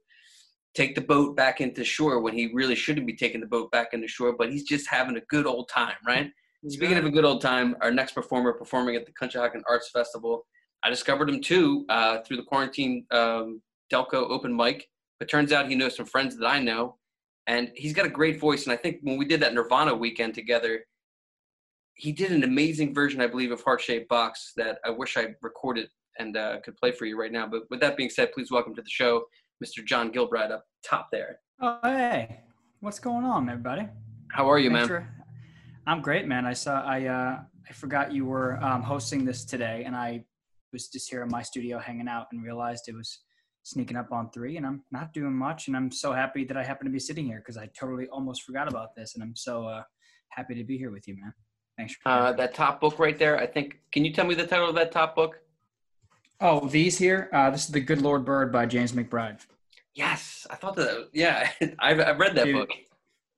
take 0.76 0.94
the 0.94 1.02
boat 1.02 1.36
back 1.36 1.62
into 1.62 1.84
shore 1.84 2.20
when 2.20 2.34
he 2.34 2.52
really 2.54 2.76
shouldn't 2.76 3.08
be 3.08 3.16
taking 3.16 3.40
the 3.40 3.48
boat 3.48 3.72
back 3.72 3.94
into 3.94 4.08
shore, 4.08 4.36
but 4.38 4.52
he's 4.52 4.64
just 4.64 4.88
having 4.88 5.16
a 5.18 5.22
good 5.22 5.46
old 5.46 5.70
time, 5.70 5.96
right? 6.06 6.32
Speaking 6.68 6.98
of 6.98 7.06
a 7.06 7.12
good 7.12 7.26
old 7.26 7.42
time, 7.42 7.76
our 7.82 7.92
next 7.92 8.14
performer 8.14 8.52
performing 8.52 8.96
at 8.96 9.06
the 9.06 9.12
Conshohocken 9.14 9.62
Arts 9.70 9.90
Festival, 9.92 10.46
I 10.84 10.90
discovered 10.90 11.30
him 11.30 11.40
too 11.42 11.86
uh, 11.90 12.22
through 12.22 12.38
the 12.38 12.44
quarantine 12.44 13.06
um, 13.12 13.62
Delco 13.94 14.30
open 14.30 14.56
mic. 14.56 14.88
But 15.20 15.30
turns 15.30 15.52
out 15.52 15.70
he 15.70 15.76
knows 15.76 15.96
some 15.96 16.06
friends 16.06 16.38
that 16.38 16.46
I 16.46 16.60
know, 16.60 16.98
and 17.48 17.72
he's 17.76 17.94
got 17.94 18.06
a 18.06 18.10
great 18.10 18.40
voice. 18.40 18.66
And 18.66 18.74
I 18.74 18.76
think 18.76 18.98
when 19.02 19.18
we 19.18 19.26
did 19.26 19.40
that 19.42 19.54
Nirvana 19.54 19.96
weekend 19.96 20.34
together, 20.34 20.86
he 21.94 22.12
did 22.12 22.32
an 22.32 22.44
amazing 22.44 22.94
version, 22.94 23.22
I 23.22 23.28
believe, 23.28 23.52
of 23.52 23.62
Heart 23.62 23.82
Shaped 23.82 24.10
Box 24.10 24.52
that 24.58 24.80
I 24.84 24.90
wish 24.90 25.16
I 25.16 25.28
recorded 25.42 25.88
and 26.20 26.36
uh, 26.36 26.60
could 26.62 26.76
play 26.76 26.92
for 26.92 27.06
you 27.06 27.20
right 27.20 27.32
now. 27.32 27.48
But 27.48 27.64
with 27.70 27.80
that 27.80 27.96
being 27.96 28.10
said, 28.10 28.34
please 28.34 28.52
welcome 28.52 28.76
to 28.76 28.82
the 28.82 28.90
show, 28.90 29.24
Mr. 29.64 29.86
John 29.86 30.12
Gilbride 30.12 30.52
up 30.52 30.66
top 30.84 31.10
there. 31.12 31.40
Oh, 31.62 31.80
hey, 31.84 32.42
what's 32.82 33.00
going 33.00 33.26
on, 33.26 33.50
everybody? 33.50 33.88
How 34.32 34.50
are 34.50 34.60
you, 34.60 34.70
man? 34.70 35.08
I'm 35.88 36.02
great, 36.02 36.28
man. 36.28 36.46
I 36.46 36.54
saw 36.54 36.84
I 36.84 37.06
uh, 37.06 37.40
I 37.70 37.74
forgot 37.74 38.12
you 38.12 38.26
were 38.26 38.62
um, 38.64 38.82
hosting 38.82 39.24
this 39.24 39.46
today, 39.46 39.84
and 39.86 39.96
I 39.96 40.26
was 40.74 40.88
just 40.90 41.10
here 41.10 41.24
in 41.24 41.30
my 41.30 41.42
studio 41.42 41.80
hanging 41.80 42.08
out 42.08 42.28
and 42.32 42.44
realized 42.44 42.88
it 42.88 42.96
was 42.96 43.20
sneaking 43.64 43.98
up 43.98 44.12
on 44.12 44.30
three, 44.32 44.58
and 44.58 44.66
I'm 44.66 44.84
not 44.92 45.14
doing 45.14 45.34
much, 45.34 45.68
and 45.68 45.78
I'm 45.78 45.92
so 45.92 46.12
happy 46.12 46.44
that 46.46 46.58
I 46.58 46.64
happen 46.64 46.86
to 46.86 46.92
be 46.92 47.00
sitting 47.00 47.26
here 47.26 47.38
because 47.38 47.58
I 47.58 47.70
totally 47.80 48.08
almost 48.10 48.44
forgot 48.44 48.68
about 48.68 48.96
this, 48.96 49.16
and 49.16 49.24
I'm 49.24 49.36
so 49.36 49.66
uh, 49.66 49.84
happy 50.30 50.56
to 50.56 50.64
be 50.64 50.78
here 50.78 50.92
with 50.92 51.08
you, 51.08 51.16
man. 51.16 51.34
Thanks 51.78 51.96
for 51.96 52.10
Uh, 52.10 52.34
that 52.34 52.54
top 52.54 52.82
book 52.82 53.00
right 53.00 53.18
there, 53.18 53.38
I 53.40 53.48
think. 53.48 53.80
Can 53.92 54.04
you 54.06 54.14
tell 54.14 54.26
me 54.26 54.36
the 54.36 54.46
title 54.46 54.70
of 54.70 54.76
that 54.76 54.92
top 54.92 55.16
book? 55.16 55.40
Oh, 56.42 56.68
these 56.68 56.98
here. 56.98 57.30
Uh, 57.34 57.50
this 57.50 57.66
is 57.66 57.72
the 57.72 57.80
Good 57.80 58.02
Lord 58.02 58.26
Bird 58.26 58.52
by 58.52 58.66
James 58.66 58.92
McBride. 58.92 59.40
Yes, 59.94 60.46
I 60.50 60.56
thought 60.56 60.76
that. 60.76 61.10
Yeah, 61.14 61.50
I've, 61.80 62.00
I've 62.00 62.20
read 62.20 62.36
that 62.36 62.46
Dude. 62.46 62.56
book. 62.56 62.70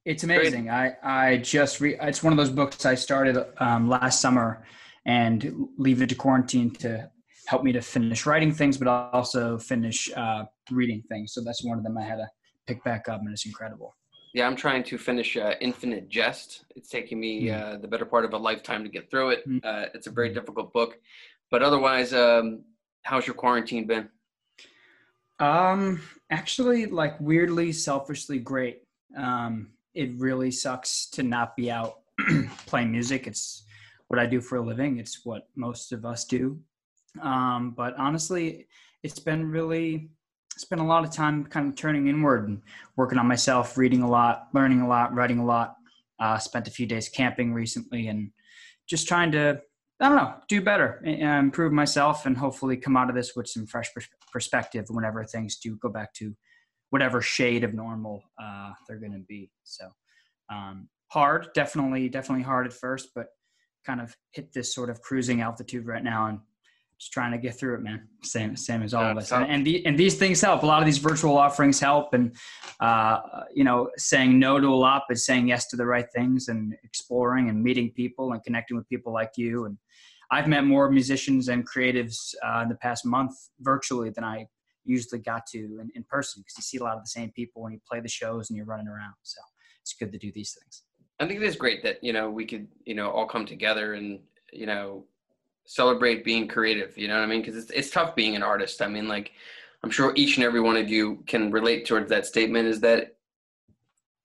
It's 0.06 0.24
amazing. 0.24 0.70
I 0.70 0.94
I 1.04 1.38
just 1.38 1.82
re- 1.82 1.98
it's 2.02 2.24
one 2.24 2.32
of 2.34 2.38
those 2.38 2.50
books 2.50 2.86
I 2.86 2.96
started 2.96 3.46
um, 3.58 3.90
last 3.90 4.22
summer 4.22 4.66
and 5.06 5.68
leave 5.78 6.02
it 6.02 6.10
to 6.10 6.16
quarantine 6.16 6.72
to 6.76 7.10
help 7.46 7.64
me 7.64 7.72
to 7.74 7.82
finish 7.82 8.26
writing 8.26 8.52
things, 8.54 8.78
but 8.78 8.88
also 8.88 9.58
finish 9.58 10.10
uh, 10.16 10.46
reading 10.72 11.04
things. 11.10 11.34
So 11.34 11.42
that's 11.44 11.64
one 11.64 11.78
of 11.78 11.84
them 11.84 11.98
I 11.98 12.04
had 12.04 12.16
to 12.18 12.28
pick 12.68 12.84
back 12.84 13.10
up, 13.10 13.20
and 13.20 13.30
it's 13.32 13.46
incredible. 13.46 13.96
Yeah, 14.34 14.48
I'm 14.48 14.56
trying 14.56 14.84
to 14.86 14.98
finish 14.98 15.36
uh, 15.38 15.54
Infinite 15.62 16.10
Jest. 16.10 16.66
It's 16.76 16.90
taking 16.90 17.20
me 17.20 17.50
Hmm. 17.50 17.56
uh, 17.56 17.78
the 17.78 17.88
better 17.88 18.06
part 18.06 18.24
of 18.26 18.34
a 18.34 18.38
lifetime 18.38 18.84
to 18.84 18.90
get 18.90 19.12
through 19.12 19.32
it. 19.32 19.44
Hmm. 19.46 19.58
Uh, 19.64 19.86
it's 19.94 20.08
a 20.08 20.12
very 20.12 20.34
difficult 20.34 20.72
book, 20.74 20.98
but 21.52 21.62
otherwise, 21.62 22.14
um, 22.14 22.64
how's 23.08 23.26
your 23.26 23.36
quarantine 23.36 23.88
been? 23.88 24.10
Um, 25.40 26.02
actually, 26.30 26.88
like 26.88 27.20
weirdly, 27.22 27.72
selfishly 27.72 28.38
great. 28.38 28.82
Um, 29.18 29.70
it 29.94 30.12
really 30.18 30.52
sucks 30.52 31.10
to 31.12 31.24
not 31.24 31.56
be 31.56 31.72
out 31.72 32.00
playing 32.66 32.92
music. 32.92 33.26
It's 33.26 33.64
what 34.10 34.20
I 34.20 34.26
do 34.26 34.42
for 34.42 34.58
a 34.58 34.62
living. 34.62 34.98
It's 34.98 35.26
what 35.26 35.48
most 35.56 35.94
of 35.94 36.06
us 36.06 36.26
do. 36.26 36.60
Um, 37.22 37.72
but 37.72 37.96
honestly, 37.98 38.68
it's 39.04 39.20
been 39.20 39.50
really, 39.50 40.10
spent 40.58 40.82
a 40.82 40.84
lot 40.84 41.06
of 41.06 41.12
time 41.12 41.46
kind 41.46 41.70
of 41.70 41.76
turning 41.76 42.08
inward 42.08 42.50
and 42.50 42.62
working 42.98 43.20
on 43.20 43.28
myself, 43.28 43.78
reading 43.78 44.02
a 44.02 44.10
lot, 44.10 44.48
learning 44.54 44.82
a 44.82 44.88
lot, 44.88 45.14
writing 45.14 45.40
a 45.40 45.46
lot. 45.46 45.76
Uh, 46.20 46.38
spent 46.38 46.68
a 46.68 46.72
few 46.72 46.88
days 46.88 47.08
camping 47.10 47.54
recently 47.54 48.08
and 48.08 48.32
just 48.88 49.08
trying 49.08 49.32
to, 49.32 49.62
I 50.00 50.10
don't 50.10 50.18
know, 50.18 50.36
do 50.48 50.62
better, 50.62 51.02
and 51.06 51.22
and 51.22 51.46
improve 51.46 51.74
myself, 51.74 52.26
and 52.26 52.38
hopefully 52.38 52.78
come 52.78 52.96
out 52.96 53.10
of 53.10 53.16
this 53.16 53.36
with 53.36 53.48
some 53.48 53.66
fresh 53.66 53.90
perspective 54.32 54.86
whenever 54.90 55.24
things 55.24 55.58
do 55.58 55.78
go 55.78 55.90
back 55.90 56.14
to 56.16 56.36
whatever 56.90 57.22
shade 57.22 57.64
of 57.64 57.74
normal 57.74 58.24
uh, 58.42 58.72
they're 58.88 59.00
going 59.00 59.12
to 59.12 59.26
be. 59.28 59.52
So 59.64 59.88
um, 60.52 60.88
hard, 61.08 61.48
definitely, 61.54 62.10
definitely 62.10 62.44
hard 62.44 62.68
at 62.68 62.74
first, 62.74 63.10
but 63.16 63.28
kind 63.86 64.02
of 64.02 64.16
hit 64.34 64.54
this 64.54 64.74
sort 64.74 64.90
of 64.90 65.02
cruising 65.02 65.42
altitude 65.42 65.86
right 65.86 66.04
now 66.04 66.28
and 66.28 66.40
just 67.00 67.12
trying 67.14 67.32
to 67.32 67.38
get 67.38 67.54
through 67.54 67.76
it, 67.76 67.82
man. 67.82 68.08
Same, 68.24 68.56
same 68.56 68.82
as 68.82 68.94
all 68.94 69.04
Yeah, 69.04 69.12
of 69.12 69.18
us. 69.18 69.32
And, 69.32 69.46
and, 69.46 69.66
the, 69.66 69.86
and 69.86 69.98
these 69.98 70.16
things 70.16 70.42
help. 70.42 70.64
A 70.64 70.66
lot 70.66 70.82
of 70.82 70.86
these 70.86 70.98
virtual 70.98 71.38
offerings 71.38 71.80
help, 71.80 72.14
and 72.14 72.36
uh, 72.80 73.20
you 73.54 73.64
know, 73.64 73.90
saying 73.98 74.40
no 74.40 74.60
to 74.60 74.68
a 74.68 74.76
lot, 74.76 75.04
but 75.08 75.18
saying 75.18 75.48
yes 75.48 75.68
to 75.68 75.76
the 75.76 75.86
right 75.86 76.08
things, 76.16 76.48
and 76.48 76.74
exploring 76.84 77.50
and 77.50 77.64
meeting 77.64 77.92
people 77.92 78.32
and 78.34 78.44
connecting 78.44 78.76
with 78.76 78.88
people 78.90 79.14
like 79.14 79.32
you. 79.38 79.66
And 79.66 79.78
I've 80.32 80.48
met 80.48 80.66
more 80.66 80.90
musicians 80.90 81.50
and 81.50 81.68
creatives 81.70 82.34
uh, 82.46 82.62
in 82.62 82.70
the 82.70 82.76
past 82.76 83.06
month 83.06 83.34
virtually 83.60 84.10
than 84.10 84.24
I 84.24 84.48
usually 84.84 85.22
got 85.22 85.46
to 85.48 85.60
in, 85.60 85.90
in 85.94 86.04
person 86.10 86.42
because 86.42 86.58
you 86.58 86.64
see 86.64 86.78
a 86.78 86.84
lot 86.84 86.96
of 86.96 87.04
the 87.04 87.10
same 87.10 87.32
people 87.32 87.62
when 87.62 87.74
you 87.74 87.80
play 87.88 88.00
the 88.00 88.10
shows 88.10 88.50
and 88.50 88.58
you're 88.58 88.66
running 88.66 88.88
around. 88.88 89.14
So 89.22 89.40
it's 89.82 89.94
good 89.94 90.12
to 90.12 90.18
do 90.18 90.32
these 90.32 90.58
things. 90.60 90.84
I 91.20 91.28
think 91.28 91.42
it 91.42 91.46
is 91.46 91.56
great 91.56 91.84
that 91.84 92.04
you 92.04 92.14
know 92.14 92.30
we 92.30 92.46
could 92.46 92.68
you 92.86 92.96
know 92.96 93.12
all 93.12 93.28
come 93.28 93.46
together 93.46 93.94
and 93.94 94.20
you 94.52 94.66
know 94.66 95.06
celebrate 95.68 96.24
being 96.24 96.48
creative. 96.48 96.98
You 96.98 97.08
know 97.08 97.16
what 97.16 97.24
I 97.24 97.28
mean? 97.28 97.42
Because 97.42 97.62
it's 97.62 97.72
it's 97.72 97.92
tough 97.92 98.16
being 98.16 98.36
an 98.36 98.42
artist. 98.42 98.82
I 98.82 98.88
mean, 98.88 99.08
like 99.08 99.32
I'm 99.84 99.92
sure 99.92 100.14
each 100.16 100.38
and 100.38 100.46
every 100.46 100.62
one 100.62 100.78
of 100.78 100.90
you 100.90 101.24
can 101.28 101.52
relate 101.52 101.86
towards 101.86 102.10
that 102.10 102.26
statement. 102.26 102.68
Is 102.68 102.80
that 102.82 103.18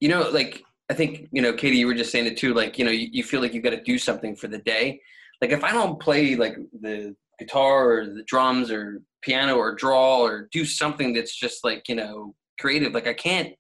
you 0.00 0.08
know 0.08 0.30
like 0.30 0.64
I 0.88 0.94
think 0.94 1.28
you 1.32 1.42
know 1.42 1.52
Katie, 1.52 1.76
you 1.76 1.86
were 1.86 1.94
just 1.94 2.12
saying 2.12 2.26
it 2.26 2.38
too. 2.38 2.54
Like 2.54 2.78
you 2.78 2.84
know 2.84 2.90
you, 2.90 3.08
you 3.12 3.22
feel 3.22 3.42
like 3.42 3.52
you 3.52 3.60
got 3.60 3.70
to 3.70 3.82
do 3.82 3.98
something 3.98 4.34
for 4.34 4.48
the 4.48 4.58
day. 4.58 5.02
Like 5.42 5.50
if 5.50 5.64
I 5.64 5.72
don't 5.72 6.00
play 6.00 6.36
like 6.36 6.56
the 6.80 7.14
guitar 7.38 7.98
or 7.98 8.06
the 8.06 8.22
drums 8.24 8.70
or 8.70 9.02
piano 9.20 9.56
or 9.56 9.74
draw 9.74 10.20
or 10.20 10.48
do 10.52 10.64
something 10.64 11.12
that's 11.12 11.36
just 11.36 11.64
like 11.64 11.88
you 11.88 11.96
know 11.96 12.34
creative, 12.58 12.94
like 12.94 13.08
I 13.08 13.14
can't 13.14 13.54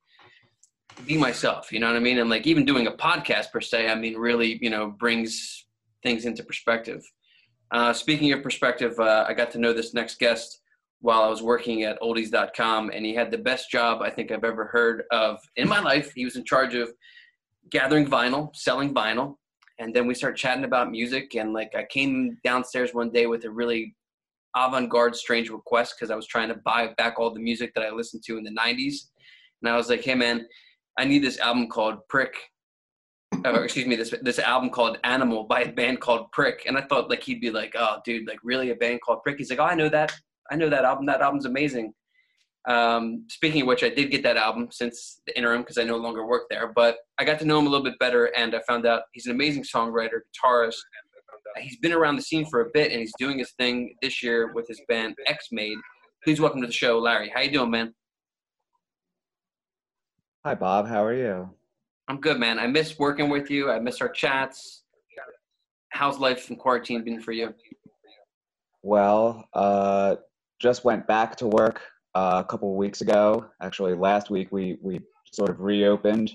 be 1.06 1.16
myself. 1.16 1.72
You 1.72 1.80
know 1.80 1.88
what 1.88 1.96
I 1.96 2.00
mean? 2.00 2.18
And 2.18 2.30
like 2.30 2.46
even 2.46 2.64
doing 2.64 2.86
a 2.86 2.92
podcast 2.92 3.50
per 3.50 3.60
se, 3.60 3.88
I 3.88 3.94
mean, 3.96 4.16
really, 4.16 4.58
you 4.62 4.70
know, 4.70 4.90
brings 4.90 5.66
things 6.02 6.24
into 6.24 6.44
perspective. 6.44 7.02
Uh, 7.72 7.92
speaking 7.92 8.32
of 8.32 8.42
perspective, 8.42 8.98
uh, 9.00 9.24
I 9.26 9.32
got 9.32 9.50
to 9.52 9.58
know 9.58 9.72
this 9.72 9.94
next 9.94 10.18
guest 10.18 10.60
while 11.00 11.22
I 11.22 11.28
was 11.28 11.42
working 11.42 11.82
at 11.82 12.00
oldies.com, 12.00 12.90
and 12.90 13.04
he 13.04 13.14
had 13.14 13.30
the 13.30 13.38
best 13.38 13.70
job 13.70 14.02
I 14.02 14.10
think 14.10 14.30
I've 14.30 14.44
ever 14.44 14.66
heard 14.66 15.04
of 15.10 15.40
in 15.56 15.68
my 15.68 15.80
life. 15.80 16.12
He 16.14 16.24
was 16.24 16.36
in 16.36 16.44
charge 16.44 16.74
of 16.74 16.92
gathering 17.70 18.06
vinyl, 18.06 18.54
selling 18.54 18.94
vinyl, 18.94 19.36
and 19.78 19.94
then 19.94 20.06
we 20.06 20.14
started 20.14 20.36
chatting 20.36 20.64
about 20.64 20.90
music. 20.90 21.34
And 21.34 21.54
like, 21.54 21.74
I 21.74 21.84
came 21.84 22.38
downstairs 22.44 22.92
one 22.92 23.10
day 23.10 23.26
with 23.26 23.44
a 23.46 23.50
really 23.50 23.96
avant-garde, 24.54 25.16
strange 25.16 25.48
request 25.48 25.94
because 25.98 26.10
I 26.10 26.14
was 26.14 26.26
trying 26.26 26.48
to 26.48 26.60
buy 26.66 26.92
back 26.98 27.18
all 27.18 27.32
the 27.32 27.40
music 27.40 27.72
that 27.74 27.84
I 27.84 27.90
listened 27.90 28.22
to 28.26 28.36
in 28.36 28.44
the 28.44 28.54
'90s, 28.54 28.96
and 29.62 29.72
I 29.72 29.76
was 29.76 29.88
like, 29.88 30.04
"Hey, 30.04 30.14
man." 30.14 30.46
I 30.98 31.04
need 31.04 31.24
this 31.24 31.38
album 31.38 31.68
called 31.68 32.06
Prick. 32.08 32.34
Or 33.44 33.64
excuse 33.64 33.86
me, 33.86 33.96
this 33.96 34.14
this 34.22 34.38
album 34.38 34.70
called 34.70 34.98
Animal 35.04 35.44
by 35.44 35.62
a 35.62 35.72
band 35.72 36.00
called 36.00 36.30
Prick. 36.32 36.64
And 36.66 36.76
I 36.76 36.82
thought 36.82 37.10
like 37.10 37.22
he'd 37.22 37.40
be 37.40 37.50
like, 37.50 37.74
oh 37.76 37.98
dude, 38.04 38.28
like 38.28 38.38
really 38.44 38.70
a 38.70 38.76
band 38.76 39.00
called 39.00 39.22
Prick. 39.22 39.38
He's 39.38 39.50
like, 39.50 39.58
oh 39.58 39.64
I 39.64 39.74
know 39.74 39.88
that. 39.88 40.12
I 40.50 40.56
know 40.56 40.68
that 40.68 40.84
album. 40.84 41.06
That 41.06 41.22
album's 41.22 41.46
amazing. 41.46 41.92
Um, 42.68 43.24
speaking 43.28 43.62
of 43.62 43.66
which, 43.66 43.82
I 43.82 43.88
did 43.88 44.10
get 44.10 44.22
that 44.22 44.36
album 44.36 44.68
since 44.70 45.20
the 45.26 45.36
interim 45.36 45.62
because 45.62 45.78
I 45.78 45.84
no 45.84 45.96
longer 45.96 46.26
work 46.26 46.44
there. 46.50 46.72
But 46.74 46.96
I 47.18 47.24
got 47.24 47.38
to 47.40 47.44
know 47.44 47.58
him 47.58 47.66
a 47.66 47.70
little 47.70 47.84
bit 47.84 47.98
better, 47.98 48.26
and 48.36 48.54
I 48.54 48.60
found 48.68 48.86
out 48.86 49.02
he's 49.12 49.26
an 49.26 49.32
amazing 49.32 49.64
songwriter, 49.64 50.20
guitarist. 50.44 50.76
He's 51.58 51.78
been 51.78 51.92
around 51.92 52.16
the 52.16 52.22
scene 52.22 52.46
for 52.46 52.60
a 52.60 52.70
bit, 52.72 52.92
and 52.92 53.00
he's 53.00 53.12
doing 53.18 53.38
his 53.38 53.52
thing 53.58 53.94
this 54.00 54.22
year 54.22 54.52
with 54.54 54.68
his 54.68 54.80
band 54.88 55.16
Exmaid. 55.28 55.76
Please 56.24 56.40
welcome 56.40 56.60
to 56.60 56.66
the 56.66 56.72
show, 56.72 56.98
Larry. 56.98 57.30
How 57.34 57.40
you 57.40 57.50
doing, 57.50 57.70
man? 57.70 57.94
Hi, 60.44 60.54
Bob. 60.54 60.86
How 60.86 61.04
are 61.04 61.14
you? 61.14 61.50
I'm 62.08 62.20
good, 62.20 62.38
man. 62.38 62.58
I 62.58 62.66
miss 62.66 62.98
working 62.98 63.28
with 63.28 63.50
you. 63.50 63.70
I 63.70 63.78
miss 63.78 64.00
our 64.00 64.08
chats. 64.08 64.82
How's 65.90 66.18
life 66.18 66.50
in 66.50 66.56
quarantine 66.56 67.04
been 67.04 67.20
for 67.20 67.32
you? 67.32 67.54
Well, 68.82 69.48
uh, 69.52 70.16
just 70.60 70.84
went 70.84 71.06
back 71.06 71.36
to 71.36 71.46
work 71.46 71.82
uh, 72.14 72.42
a 72.44 72.48
couple 72.48 72.74
weeks 72.76 73.00
ago. 73.02 73.46
Actually, 73.60 73.94
last 73.94 74.30
week 74.30 74.48
we 74.50 74.78
we 74.82 75.00
sort 75.32 75.50
of 75.50 75.60
reopened. 75.60 76.32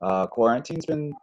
Uh, 0.00 0.26
quarantine's 0.26 0.86
been 0.86 1.14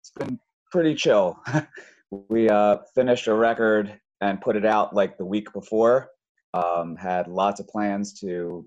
it's 0.00 0.10
been 0.10 0.38
pretty 0.72 0.94
chill. 0.94 1.38
we 2.28 2.48
uh, 2.48 2.78
finished 2.94 3.26
a 3.26 3.34
record 3.34 4.00
and 4.20 4.40
put 4.40 4.56
it 4.56 4.64
out 4.64 4.94
like 4.94 5.18
the 5.18 5.24
week 5.24 5.52
before. 5.52 6.10
Um, 6.54 6.96
had 6.96 7.28
lots 7.28 7.60
of 7.60 7.68
plans 7.68 8.14
to 8.20 8.66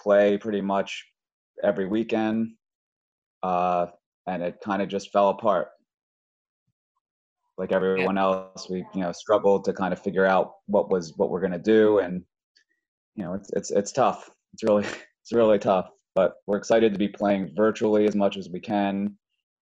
play 0.00 0.38
pretty 0.38 0.60
much 0.60 1.04
every 1.62 1.86
weekend, 1.86 2.52
uh, 3.42 3.86
and 4.26 4.42
it 4.42 4.58
kind 4.64 4.82
of 4.82 4.88
just 4.88 5.12
fell 5.12 5.30
apart. 5.30 5.68
Like 7.58 7.72
everyone 7.72 8.18
else, 8.18 8.68
we 8.68 8.84
you 8.94 9.00
know 9.00 9.12
struggled 9.12 9.64
to 9.64 9.72
kind 9.72 9.92
of 9.92 10.00
figure 10.00 10.26
out 10.26 10.54
what 10.66 10.90
was 10.90 11.14
what 11.16 11.30
we're 11.30 11.40
gonna 11.40 11.58
do, 11.58 11.98
and 12.00 12.22
you 13.14 13.24
know 13.24 13.34
it's 13.34 13.50
it's 13.54 13.70
it's 13.70 13.92
tough. 13.92 14.30
It's 14.52 14.62
really 14.62 14.84
it's 15.22 15.32
really 15.32 15.58
tough, 15.58 15.88
but 16.14 16.34
we're 16.46 16.58
excited 16.58 16.92
to 16.92 16.98
be 16.98 17.08
playing 17.08 17.52
virtually 17.56 18.06
as 18.06 18.14
much 18.14 18.36
as 18.36 18.50
we 18.50 18.60
can. 18.60 19.16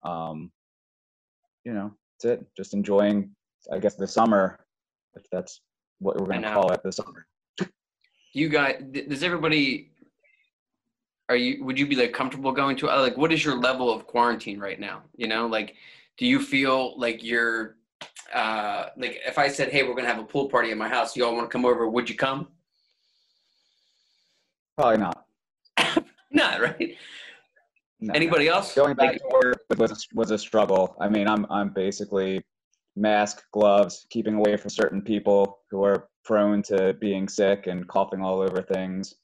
Um, 0.03 0.51
you 1.65 1.73
know, 1.73 1.95
that's 2.23 2.41
it. 2.41 2.47
Just 2.57 2.75
enjoying, 2.75 3.35
I 3.73 3.79
guess, 3.79 3.95
the 3.95 4.07
summer, 4.07 4.59
if 5.15 5.23
that's 5.33 5.63
what 5.99 6.21
we're 6.21 6.27
gonna 6.27 6.53
call 6.53 6.71
it, 6.73 6.83
the 6.83 6.93
summer. 6.93 7.27
You 8.35 8.51
guys, 8.51 8.85
does 8.93 9.23
everybody 9.23 9.93
are 11.29 11.37
you 11.37 11.63
would 11.65 11.79
you 11.79 11.87
be 11.87 11.97
like 11.97 12.13
comfortable 12.13 12.53
going 12.53 12.77
to 12.77 12.87
like 12.87 13.17
what 13.17 13.33
is 13.33 13.45
your 13.45 13.57
level 13.57 13.93
of 13.93 14.07
quarantine 14.07 14.59
right 14.59 14.81
now 14.81 15.03
you 15.17 15.29
know 15.29 15.47
like 15.47 15.75
do 16.17 16.27
you 16.27 16.41
feel 16.41 16.99
like 16.99 17.23
you're 17.23 17.77
uh 18.35 18.87
like 18.97 19.21
if 19.27 19.39
i 19.39 19.49
said 19.49 19.69
hey 19.71 19.83
we're 19.83 19.95
gonna 19.95 20.09
have 20.09 20.19
a 20.19 20.25
pool 20.25 20.49
party 20.49 20.71
at 20.71 20.77
my 20.77 20.89
house 20.89 21.17
you 21.17 21.25
all 21.25 21.35
want 21.35 21.49
to 21.49 21.53
come 21.53 21.65
over 21.65 21.89
would 21.89 22.09
you 22.09 22.17
come 22.17 22.49
probably 24.77 24.99
not 24.99 25.25
not 26.31 26.61
right 26.61 26.97
No, 28.01 28.15
anybody 28.15 28.47
no. 28.47 28.55
else 28.55 28.75
Going 28.75 28.95
back 28.95 29.13
Like- 29.13 29.21
to 29.23 29.29
work 29.33 29.59
was 29.77 30.07
was 30.15 30.31
a 30.31 30.39
struggle. 30.39 30.97
I 31.01 31.09
mean, 31.09 31.27
I'm 31.29 31.45
I'm 31.51 31.71
basically 31.71 32.41
mask, 32.97 33.43
gloves, 33.53 34.07
keeping 34.11 34.35
away 34.37 34.57
from 34.57 34.71
certain 34.71 35.03
people 35.03 35.59
who 35.71 35.83
are 35.85 36.09
prone 36.25 36.63
to 36.71 36.95
being 37.01 37.29
sick 37.29 37.67
and 37.67 37.87
coughing 37.89 38.23
all 38.23 38.41
over 38.41 38.63
things. 38.63 39.15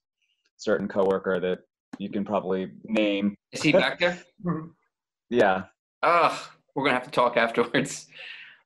Certain 0.57 0.89
coworker 0.89 1.39
that 1.41 1.59
you 1.99 2.09
can 2.11 2.25
probably 2.25 2.71
name. 2.85 3.37
is 3.53 3.63
he 3.63 3.73
back 3.73 3.99
there 3.99 4.19
Yeah. 5.31 5.65
oh 6.03 6.49
we're 6.75 6.85
gonna 6.85 6.95
have 6.95 7.05
to 7.05 7.11
talk 7.11 7.37
afterwards 7.37 8.07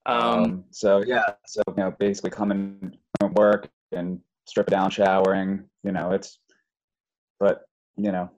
um 0.06 0.44
Um, 0.44 0.64
so 0.70 1.02
yeah, 1.06 1.24
so 1.46 1.62
you 1.68 1.74
know, 1.76 1.90
basically 1.98 2.30
coming 2.30 2.96
from 3.20 3.34
work 3.34 3.68
and 3.92 4.20
strip 4.46 4.66
down, 4.68 4.90
showering. 4.90 5.64
You 5.84 5.92
know, 5.92 6.12
it's, 6.12 6.38
but 7.38 7.64
you 7.96 8.10
know, 8.10 8.30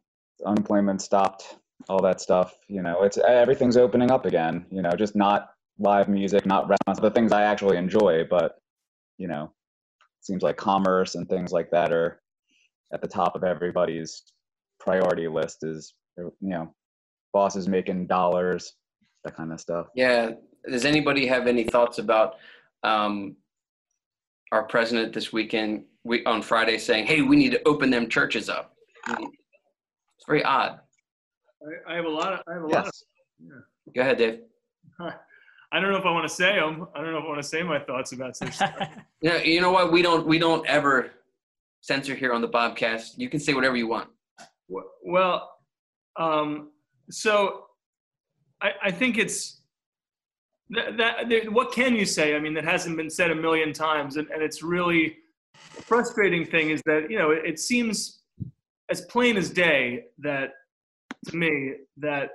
unemployment 0.44 1.00
stopped, 1.00 1.57
all 1.88 2.03
that 2.03 2.20
stuff. 2.20 2.59
You 2.68 2.83
know, 2.83 3.03
it's 3.05 3.18
everything's 3.18 3.76
opening 3.76 4.11
up 4.11 4.26
again. 4.26 4.66
You 4.70 4.83
know, 4.83 4.90
just 4.90 5.14
not 5.14 5.50
live 5.79 6.09
music, 6.09 6.44
not 6.44 6.68
restaurants, 6.68 7.00
the 7.00 7.11
things 7.11 7.31
I 7.31 7.42
actually 7.44 7.76
enjoy. 7.76 8.24
But 8.29 8.59
you 9.16 9.29
know, 9.29 9.53
seems 10.22 10.42
like 10.42 10.57
commerce 10.57 11.14
and 11.14 11.29
things 11.29 11.53
like 11.53 11.70
that 11.70 11.92
are 11.92 12.20
at 12.92 13.00
the 13.00 13.09
top 13.09 13.37
of 13.37 13.44
everybody's 13.44 14.22
priority 14.81 15.29
list. 15.29 15.59
Is 15.62 15.95
you 16.16 16.33
know, 16.40 16.75
bosses 17.33 17.69
making 17.69 18.07
dollars, 18.07 18.75
that 19.25 19.37
kind 19.37 19.53
of 19.53 19.61
stuff. 19.61 19.87
yeah 19.95 20.31
does 20.69 20.85
anybody 20.85 21.27
have 21.27 21.47
any 21.47 21.64
thoughts 21.64 21.99
about 21.99 22.37
um 22.83 23.37
our 24.53 24.64
president 24.64 25.12
this 25.12 25.33
weekend 25.33 25.85
we 26.05 26.25
on 26.25 26.43
friday 26.43 26.79
saying 26.79 27.07
hey 27.07 27.23
we 27.23 27.37
need 27.37 27.51
to 27.51 27.62
open 27.66 27.90
them 27.90 28.09
churches 28.09 28.49
up 28.49 28.75
it's 29.09 30.27
very 30.27 30.45
odd 30.45 30.81
I, 31.88 31.93
I 31.93 31.97
have 31.97 32.05
a 32.05 32.09
lot 32.09 32.33
of 32.33 32.40
I 32.49 32.55
have 32.55 32.62
a 32.62 32.66
lot 32.66 32.87
of 32.87 32.93
yeah. 33.43 33.51
go 33.95 34.01
ahead 34.01 34.19
dave 34.19 34.40
I 35.73 35.79
don't 35.79 35.93
know 35.93 35.99
if 35.99 36.05
I 36.05 36.11
want 36.11 36.29
to 36.29 36.35
say 36.35 36.57
them. 36.57 36.88
I 36.97 37.01
don't 37.01 37.12
know 37.12 37.19
if 37.19 37.25
I 37.25 37.29
want 37.29 37.40
to 37.40 37.47
say 37.47 37.62
my 37.62 37.79
thoughts 37.79 38.11
about 38.11 38.37
such 38.37 38.55
stuff. 38.55 38.88
Yeah, 39.23 39.37
you 39.37 39.61
know 39.61 39.71
what? 39.71 39.93
We 39.93 40.03
don't 40.03 40.27
we 40.27 40.37
don't 40.37 40.66
ever 40.66 41.12
censor 41.81 42.16
here 42.16 42.33
on 42.33 42.40
the 42.40 42.49
Bobcast. 42.49 43.19
You 43.19 43.29
can 43.29 43.38
say 43.38 43.55
whatever 43.55 43.77
you 43.77 43.87
want. 43.87 44.09
Well, 45.05 45.51
um, 46.17 46.71
so 47.11 47.65
I, 48.63 48.73
I 48.85 48.91
think 48.91 49.19
it's 49.19 49.63
that, 50.71 50.97
that. 50.99 51.53
What 51.53 51.73
can 51.73 51.97
you 51.97 52.07
say? 52.07 52.37
I 52.37 52.41
mean, 52.41 52.55
that 52.55 52.65
hasn't 52.65 52.97
been 52.97 53.11
said 53.11 53.31
a 53.31 53.35
million 53.35 53.73
times, 53.73 54.17
and, 54.17 54.29
and 54.31 54.43
it's 54.43 54.63
really 54.63 55.17
the 55.77 55.83
frustrating 55.83 56.45
thing 56.45 56.71
is 56.71 56.81
that 56.87 57.11
you 57.11 57.19
know 57.19 57.31
it, 57.31 57.45
it 57.45 57.59
seems 57.59 58.21
as 58.91 59.03
plain 59.03 59.37
as 59.37 59.51
day 59.51 60.05
that 60.19 60.53
to 61.27 61.37
me 61.37 61.75
that 61.97 62.31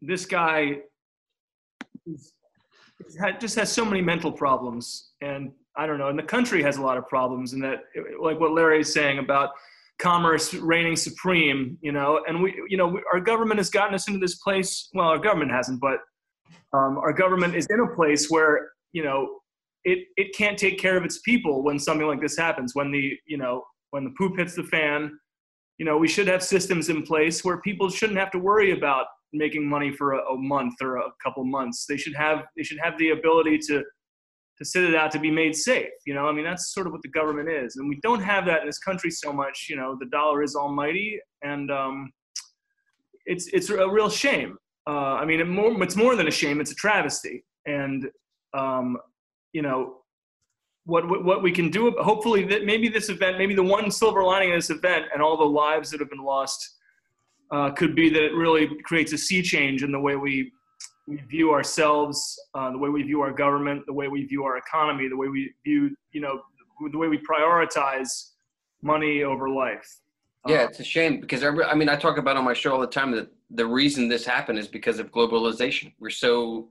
this 0.00 0.26
guy 0.26 0.78
is, 2.06 2.32
just 3.40 3.56
has 3.56 3.72
so 3.72 3.84
many 3.84 4.00
mental 4.00 4.30
problems, 4.30 5.10
and 5.20 5.50
I 5.76 5.86
don't 5.86 5.98
know, 5.98 6.08
and 6.08 6.18
the 6.18 6.22
country 6.22 6.62
has 6.62 6.76
a 6.76 6.82
lot 6.82 6.96
of 6.96 7.08
problems, 7.08 7.54
and 7.54 7.62
that 7.64 7.84
like 8.20 8.38
what 8.38 8.52
Larry 8.52 8.80
is 8.80 8.92
saying 8.92 9.18
about 9.18 9.50
commerce 9.98 10.52
reigning 10.54 10.96
supreme, 10.96 11.78
you 11.80 11.92
know, 11.92 12.20
and 12.26 12.42
we, 12.42 12.54
you 12.68 12.76
know, 12.76 12.88
we, 12.88 13.02
our 13.12 13.20
government 13.20 13.58
has 13.58 13.70
gotten 13.70 13.94
us 13.94 14.08
into 14.08 14.18
this 14.18 14.36
place. 14.36 14.88
Well, 14.94 15.08
our 15.08 15.18
government 15.18 15.52
hasn't, 15.52 15.80
but 15.80 15.98
um, 16.72 16.98
our 16.98 17.12
government 17.12 17.54
is 17.54 17.66
in 17.70 17.80
a 17.80 17.94
place 17.94 18.28
where, 18.28 18.70
you 18.92 19.04
know, 19.04 19.38
it, 19.84 20.06
it 20.16 20.34
can't 20.36 20.58
take 20.58 20.78
care 20.78 20.96
of 20.96 21.04
its 21.04 21.20
people 21.20 21.62
when 21.62 21.78
something 21.78 22.06
like 22.06 22.20
this 22.20 22.36
happens. 22.36 22.74
When 22.74 22.90
the, 22.90 23.16
you 23.26 23.36
know, 23.36 23.62
when 23.90 24.04
the 24.04 24.14
poop 24.18 24.38
hits 24.38 24.54
the 24.54 24.64
fan, 24.64 25.16
you 25.78 25.84
know, 25.84 25.96
we 25.96 26.08
should 26.08 26.26
have 26.28 26.42
systems 26.42 26.88
in 26.88 27.02
place 27.02 27.44
where 27.44 27.60
people 27.60 27.88
shouldn't 27.88 28.18
have 28.18 28.30
to 28.32 28.38
worry 28.38 28.72
about 28.72 29.06
making 29.32 29.68
money 29.68 29.92
for 29.92 30.14
a, 30.14 30.18
a 30.32 30.36
month 30.36 30.74
or 30.80 30.96
a 30.96 31.10
couple 31.22 31.44
months. 31.44 31.86
They 31.88 31.96
should 31.96 32.14
have, 32.14 32.44
they 32.56 32.62
should 32.62 32.78
have 32.82 32.96
the 32.98 33.10
ability 33.10 33.58
to, 33.68 33.82
to 34.58 34.64
sit 34.64 34.84
it 34.84 34.94
out 34.94 35.10
to 35.12 35.18
be 35.18 35.30
made 35.30 35.54
safe. 35.54 35.88
You 36.06 36.14
know, 36.14 36.26
I 36.26 36.32
mean, 36.32 36.44
that's 36.44 36.72
sort 36.72 36.86
of 36.86 36.92
what 36.92 37.02
the 37.02 37.08
government 37.08 37.48
is, 37.48 37.76
and 37.76 37.88
we 37.88 37.98
don't 38.02 38.22
have 38.22 38.46
that 38.46 38.60
in 38.60 38.66
this 38.66 38.78
country 38.78 39.10
so 39.10 39.32
much. 39.32 39.66
You 39.68 39.76
know, 39.76 39.96
the 39.98 40.06
dollar 40.06 40.42
is 40.42 40.54
almighty, 40.54 41.18
and 41.42 41.70
um, 41.70 42.12
it's 43.26 43.48
it's 43.48 43.70
a 43.70 43.88
real 43.88 44.10
shame. 44.10 44.56
Uh, 44.86 45.14
I 45.14 45.24
mean, 45.24 45.40
it 45.40 45.48
more, 45.48 45.82
it's 45.82 45.96
more 45.96 46.16
than 46.16 46.28
a 46.28 46.32
shame; 46.32 46.60
it's 46.60 46.72
a 46.72 46.76
travesty. 46.76 47.44
And 47.66 48.08
um, 48.52 48.98
you 49.52 49.62
know, 49.62 49.96
what, 50.84 51.24
what 51.24 51.42
we 51.42 51.50
can 51.50 51.70
do. 51.70 51.90
Hopefully, 51.98 52.44
that 52.46 52.64
maybe 52.64 52.88
this 52.88 53.08
event, 53.08 53.38
maybe 53.38 53.54
the 53.54 53.62
one 53.62 53.90
silver 53.90 54.22
lining 54.22 54.52
of 54.52 54.58
this 54.58 54.70
event, 54.70 55.06
and 55.12 55.22
all 55.22 55.36
the 55.36 55.44
lives 55.44 55.90
that 55.90 56.00
have 56.00 56.10
been 56.10 56.24
lost, 56.24 56.78
uh, 57.50 57.70
could 57.70 57.94
be 57.94 58.10
that 58.10 58.22
it 58.22 58.34
really 58.34 58.68
creates 58.84 59.12
a 59.12 59.18
sea 59.18 59.42
change 59.42 59.82
in 59.82 59.92
the 59.92 60.00
way 60.00 60.16
we 60.16 60.52
we 61.06 61.16
view 61.28 61.52
ourselves, 61.52 62.38
uh, 62.54 62.70
the 62.70 62.78
way 62.78 62.88
we 62.88 63.02
view 63.02 63.20
our 63.20 63.32
government, 63.32 63.84
the 63.86 63.92
way 63.92 64.08
we 64.08 64.24
view 64.24 64.44
our 64.44 64.56
economy, 64.56 65.08
the 65.08 65.16
way 65.16 65.28
we 65.28 65.52
view, 65.64 65.94
you 66.12 66.20
know, 66.20 66.40
the 66.90 66.98
way 66.98 67.08
we 67.08 67.18
prioritize 67.18 68.30
money 68.82 69.22
over 69.22 69.48
life. 69.50 69.86
Yeah, 70.46 70.62
Uh, 70.62 70.64
it's 70.68 70.80
a 70.80 70.84
shame 70.84 71.20
because 71.20 71.42
I, 71.42 71.48
I 71.48 71.74
mean 71.74 71.88
I 71.88 71.96
talk 71.96 72.18
about 72.18 72.36
on 72.36 72.44
my 72.44 72.52
show 72.54 72.72
all 72.74 72.80
the 72.80 72.86
time 72.86 73.10
that 73.12 73.28
the 73.50 73.66
reason 73.66 74.08
this 74.08 74.24
happened 74.26 74.58
is 74.58 74.68
because 74.68 74.98
of 74.98 75.10
globalization. 75.10 75.92
We're 75.98 76.10
so 76.10 76.68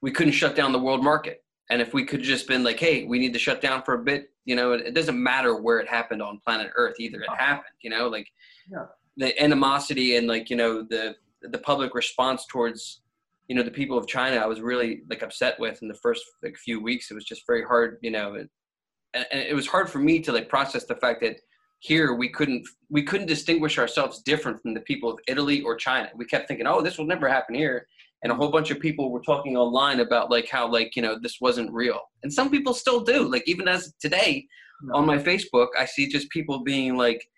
we 0.00 0.10
couldn't 0.12 0.34
shut 0.34 0.54
down 0.54 0.70
the 0.72 0.78
world 0.78 1.02
market, 1.02 1.42
and 1.70 1.80
if 1.82 1.92
we 1.92 2.04
could 2.04 2.22
just 2.22 2.46
been 2.46 2.62
like, 2.62 2.78
hey, 2.78 3.04
we 3.04 3.18
need 3.18 3.32
to 3.32 3.38
shut 3.38 3.60
down 3.60 3.82
for 3.82 3.94
a 3.94 3.98
bit, 3.98 4.30
you 4.44 4.54
know, 4.54 4.72
it, 4.72 4.86
it 4.86 4.94
doesn't 4.94 5.20
matter 5.20 5.60
where 5.60 5.80
it 5.80 5.88
happened 5.88 6.22
on 6.22 6.38
planet 6.46 6.70
Earth 6.76 6.94
either. 7.00 7.20
It 7.20 7.30
happened, 7.36 7.74
you 7.82 7.90
know, 7.90 8.08
like 8.08 8.28
Yeah. 8.70 8.86
the 9.16 9.40
animosity 9.42 10.16
and 10.16 10.26
like 10.28 10.50
you 10.50 10.56
know 10.56 10.82
the 10.82 11.16
the 11.42 11.58
public 11.58 11.94
response 11.94 12.46
towards 12.46 13.00
you 13.48 13.56
know 13.56 13.62
the 13.62 13.70
people 13.70 13.98
of 13.98 14.06
China. 14.06 14.36
I 14.36 14.46
was 14.46 14.60
really 14.60 15.02
like 15.08 15.22
upset 15.22 15.58
with 15.58 15.80
in 15.82 15.88
the 15.88 15.94
first 15.94 16.22
like 16.42 16.56
few 16.56 16.82
weeks. 16.82 17.10
It 17.10 17.14
was 17.14 17.24
just 17.24 17.46
very 17.46 17.64
hard, 17.64 17.98
you 18.02 18.10
know, 18.10 18.34
and, 18.34 18.48
and 19.14 19.40
it 19.40 19.54
was 19.54 19.66
hard 19.66 19.90
for 19.90 19.98
me 19.98 20.20
to 20.20 20.32
like 20.32 20.48
process 20.48 20.84
the 20.84 20.96
fact 20.96 21.22
that 21.22 21.36
here 21.80 22.14
we 22.14 22.28
couldn't 22.28 22.66
we 22.90 23.02
couldn't 23.02 23.26
distinguish 23.26 23.78
ourselves 23.78 24.22
different 24.22 24.60
from 24.60 24.74
the 24.74 24.80
people 24.80 25.10
of 25.10 25.18
Italy 25.26 25.62
or 25.62 25.76
China. 25.76 26.10
We 26.14 26.26
kept 26.26 26.46
thinking, 26.46 26.66
oh, 26.66 26.82
this 26.82 26.98
will 26.98 27.06
never 27.06 27.28
happen 27.28 27.54
here, 27.54 27.86
and 28.22 28.30
a 28.30 28.34
whole 28.34 28.50
bunch 28.50 28.70
of 28.70 28.80
people 28.80 29.10
were 29.10 29.22
talking 29.22 29.56
online 29.56 30.00
about 30.00 30.30
like 30.30 30.48
how 30.48 30.70
like 30.70 30.94
you 30.94 31.02
know 31.02 31.18
this 31.18 31.38
wasn't 31.40 31.72
real, 31.72 32.00
and 32.22 32.32
some 32.32 32.50
people 32.50 32.74
still 32.74 33.00
do. 33.00 33.30
Like 33.30 33.44
even 33.46 33.66
as 33.66 33.94
today 34.00 34.46
on 34.92 35.06
my 35.06 35.18
Facebook, 35.18 35.68
I 35.78 35.86
see 35.86 36.06
just 36.06 36.28
people 36.30 36.62
being 36.62 36.96
like, 36.96 37.28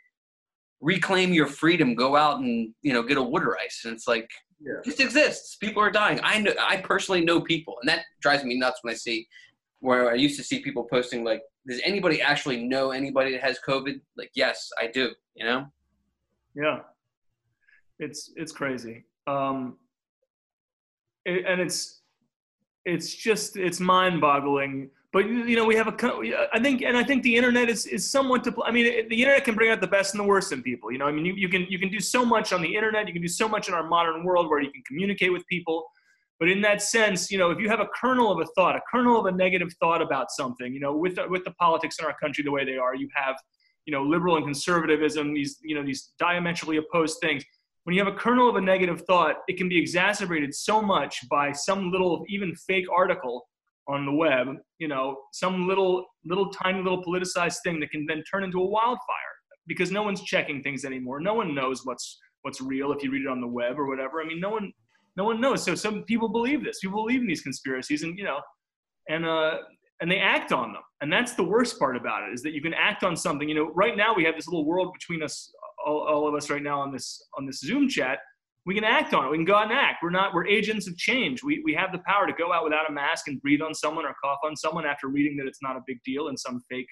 reclaim 0.80 1.32
your 1.32 1.46
freedom, 1.46 1.94
go 1.94 2.16
out 2.16 2.40
and 2.40 2.74
you 2.82 2.92
know 2.92 3.02
get 3.02 3.18
a 3.18 3.22
water 3.22 3.56
ice, 3.64 3.82
and 3.84 3.94
it's 3.94 4.08
like 4.08 4.28
Yeah. 4.62 4.74
it 4.78 4.84
just 4.84 5.00
exists. 5.00 5.56
People 5.56 5.82
are 5.82 5.90
dying. 5.90 6.20
I 6.22 6.38
know. 6.38 6.52
I 6.60 6.76
personally 6.78 7.24
know 7.24 7.40
people, 7.40 7.76
and 7.80 7.88
that 7.88 8.04
drives 8.20 8.44
me 8.44 8.58
nuts 8.58 8.80
when 8.82 8.92
I 8.92 8.96
see 8.96 9.26
where 9.80 10.10
I 10.10 10.14
used 10.14 10.36
to 10.38 10.44
see 10.44 10.60
people 10.60 10.84
posting 10.84 11.24
like, 11.24 11.42
"Does 11.66 11.80
anybody 11.84 12.20
actually 12.20 12.64
know 12.64 12.90
anybody 12.90 13.32
that 13.32 13.40
has 13.42 13.58
COVID?" 13.66 14.00
Like, 14.16 14.30
yes, 14.34 14.70
I 14.78 14.88
do. 14.88 15.10
You 15.34 15.46
know. 15.46 15.66
Yeah, 16.54 16.80
it's 17.98 18.32
it's 18.36 18.52
crazy, 18.52 19.04
um, 19.26 19.78
it, 21.24 21.44
and 21.46 21.60
it's 21.60 22.02
it's 22.84 23.14
just 23.14 23.56
it's 23.56 23.80
mind-boggling. 23.80 24.90
But 25.12 25.26
you 25.26 25.56
know, 25.56 25.64
we 25.64 25.74
have 25.74 25.88
a 25.88 26.48
I 26.52 26.60
think, 26.60 26.82
and 26.82 26.96
I 26.96 27.02
think 27.02 27.24
the 27.24 27.34
internet 27.34 27.68
is 27.68 27.84
is 27.86 28.08
somewhat 28.08 28.44
to. 28.44 28.54
I 28.62 28.70
mean, 28.70 29.08
the 29.08 29.20
internet 29.20 29.44
can 29.44 29.56
bring 29.56 29.70
out 29.70 29.80
the 29.80 29.88
best 29.88 30.14
and 30.14 30.20
the 30.20 30.24
worst 30.24 30.52
in 30.52 30.62
people. 30.62 30.92
You 30.92 30.98
know, 30.98 31.06
I 31.06 31.12
mean, 31.12 31.24
you, 31.24 31.34
you 31.34 31.48
can 31.48 31.66
you 31.68 31.78
can 31.80 31.90
do 31.90 31.98
so 31.98 32.24
much 32.24 32.52
on 32.52 32.62
the 32.62 32.74
internet. 32.76 33.08
You 33.08 33.12
can 33.12 33.22
do 33.22 33.28
so 33.28 33.48
much 33.48 33.68
in 33.68 33.74
our 33.74 33.86
modern 33.86 34.22
world 34.22 34.48
where 34.48 34.60
you 34.60 34.70
can 34.70 34.82
communicate 34.86 35.32
with 35.32 35.44
people. 35.48 35.84
But 36.38 36.48
in 36.48 36.62
that 36.62 36.80
sense, 36.80 37.30
you 37.30 37.38
know, 37.38 37.50
if 37.50 37.58
you 37.58 37.68
have 37.68 37.80
a 37.80 37.88
kernel 38.00 38.32
of 38.32 38.40
a 38.40 38.46
thought, 38.54 38.76
a 38.76 38.80
kernel 38.90 39.18
of 39.20 39.26
a 39.26 39.32
negative 39.36 39.74
thought 39.80 40.00
about 40.00 40.30
something, 40.30 40.72
you 40.72 40.80
know, 40.80 40.96
with 40.96 41.16
the, 41.16 41.28
with 41.28 41.44
the 41.44 41.50
politics 41.52 41.98
in 41.98 42.06
our 42.06 42.16
country 42.18 42.42
the 42.42 42.50
way 42.50 42.64
they 42.64 42.78
are, 42.78 42.94
you 42.94 43.08
have 43.14 43.36
you 43.86 43.92
know 43.92 44.04
liberal 44.04 44.36
and 44.36 44.44
conservatism 44.44 45.34
these 45.34 45.58
you 45.62 45.74
know 45.74 45.84
these 45.84 46.10
diametrically 46.18 46.76
opposed 46.76 47.18
things 47.20 47.42
when 47.84 47.96
you 47.96 48.04
have 48.04 48.12
a 48.12 48.16
kernel 48.16 48.48
of 48.48 48.56
a 48.56 48.60
negative 48.60 49.02
thought 49.02 49.36
it 49.48 49.56
can 49.56 49.68
be 49.68 49.78
exacerbated 49.78 50.54
so 50.54 50.80
much 50.80 51.28
by 51.28 51.50
some 51.50 51.90
little 51.90 52.24
even 52.28 52.54
fake 52.54 52.86
article 52.94 53.46
on 53.88 54.06
the 54.06 54.12
web 54.12 54.48
you 54.78 54.88
know 54.88 55.16
some 55.32 55.66
little 55.66 56.06
little 56.24 56.50
tiny 56.50 56.82
little 56.82 57.02
politicized 57.02 57.58
thing 57.64 57.80
that 57.80 57.90
can 57.90 58.06
then 58.06 58.22
turn 58.30 58.44
into 58.44 58.60
a 58.60 58.64
wildfire 58.66 59.34
because 59.70 59.92
no 59.92 60.02
one's 60.02 60.22
checking 60.22 60.62
things 60.62 60.84
anymore. 60.84 61.20
No 61.20 61.34
one 61.34 61.54
knows 61.54 61.86
what's 61.86 62.18
what's 62.42 62.60
real 62.60 62.92
if 62.92 63.02
you 63.02 63.10
read 63.10 63.22
it 63.22 63.28
on 63.28 63.40
the 63.40 63.46
web 63.46 63.78
or 63.78 63.86
whatever. 63.86 64.20
I 64.20 64.26
mean 64.26 64.40
no 64.40 64.50
one 64.50 64.72
no 65.16 65.24
one 65.24 65.40
knows. 65.40 65.62
So 65.62 65.74
some 65.74 66.02
people 66.02 66.28
believe 66.28 66.64
this. 66.64 66.80
People 66.80 67.04
believe 67.04 67.20
in 67.20 67.26
these 67.26 67.42
conspiracies 67.42 68.02
and 68.02 68.18
you 68.18 68.24
know 68.24 68.40
and 69.08 69.24
uh 69.24 69.58
and 70.00 70.10
they 70.10 70.18
act 70.18 70.52
on 70.52 70.72
them. 70.72 70.82
And 71.02 71.12
that's 71.12 71.34
the 71.34 71.44
worst 71.44 71.78
part 71.78 71.96
about 71.96 72.28
it 72.28 72.32
is 72.32 72.42
that 72.42 72.52
you 72.52 72.60
can 72.60 72.74
act 72.74 73.04
on 73.04 73.16
something. 73.16 73.48
You 73.48 73.54
know 73.54 73.70
right 73.74 73.96
now 73.96 74.12
we 74.14 74.24
have 74.24 74.34
this 74.34 74.48
little 74.48 74.66
world 74.66 74.92
between 74.92 75.22
us 75.22 75.52
all, 75.86 76.00
all 76.00 76.28
of 76.28 76.34
us 76.34 76.50
right 76.50 76.62
now 76.62 76.80
on 76.80 76.92
this 76.92 77.22
on 77.38 77.46
this 77.46 77.60
zoom 77.60 77.88
chat 77.88 78.18
we 78.66 78.74
can 78.74 78.84
act 78.84 79.14
on 79.14 79.26
it 79.26 79.30
we 79.30 79.36
can 79.36 79.44
go 79.44 79.54
out 79.54 79.64
and 79.64 79.72
act 79.72 79.98
we're 80.02 80.10
not 80.10 80.34
we're 80.34 80.46
agents 80.46 80.86
of 80.86 80.96
change 80.96 81.42
we, 81.42 81.62
we 81.64 81.74
have 81.74 81.92
the 81.92 82.00
power 82.06 82.26
to 82.26 82.32
go 82.32 82.52
out 82.52 82.64
without 82.64 82.88
a 82.88 82.92
mask 82.92 83.28
and 83.28 83.40
breathe 83.40 83.62
on 83.62 83.74
someone 83.74 84.04
or 84.04 84.14
cough 84.22 84.38
on 84.44 84.56
someone 84.56 84.84
after 84.84 85.08
reading 85.08 85.36
that 85.36 85.46
it's 85.46 85.62
not 85.62 85.76
a 85.76 85.80
big 85.86 85.98
deal 86.04 86.28
in 86.28 86.36
some 86.36 86.60
fake 86.70 86.86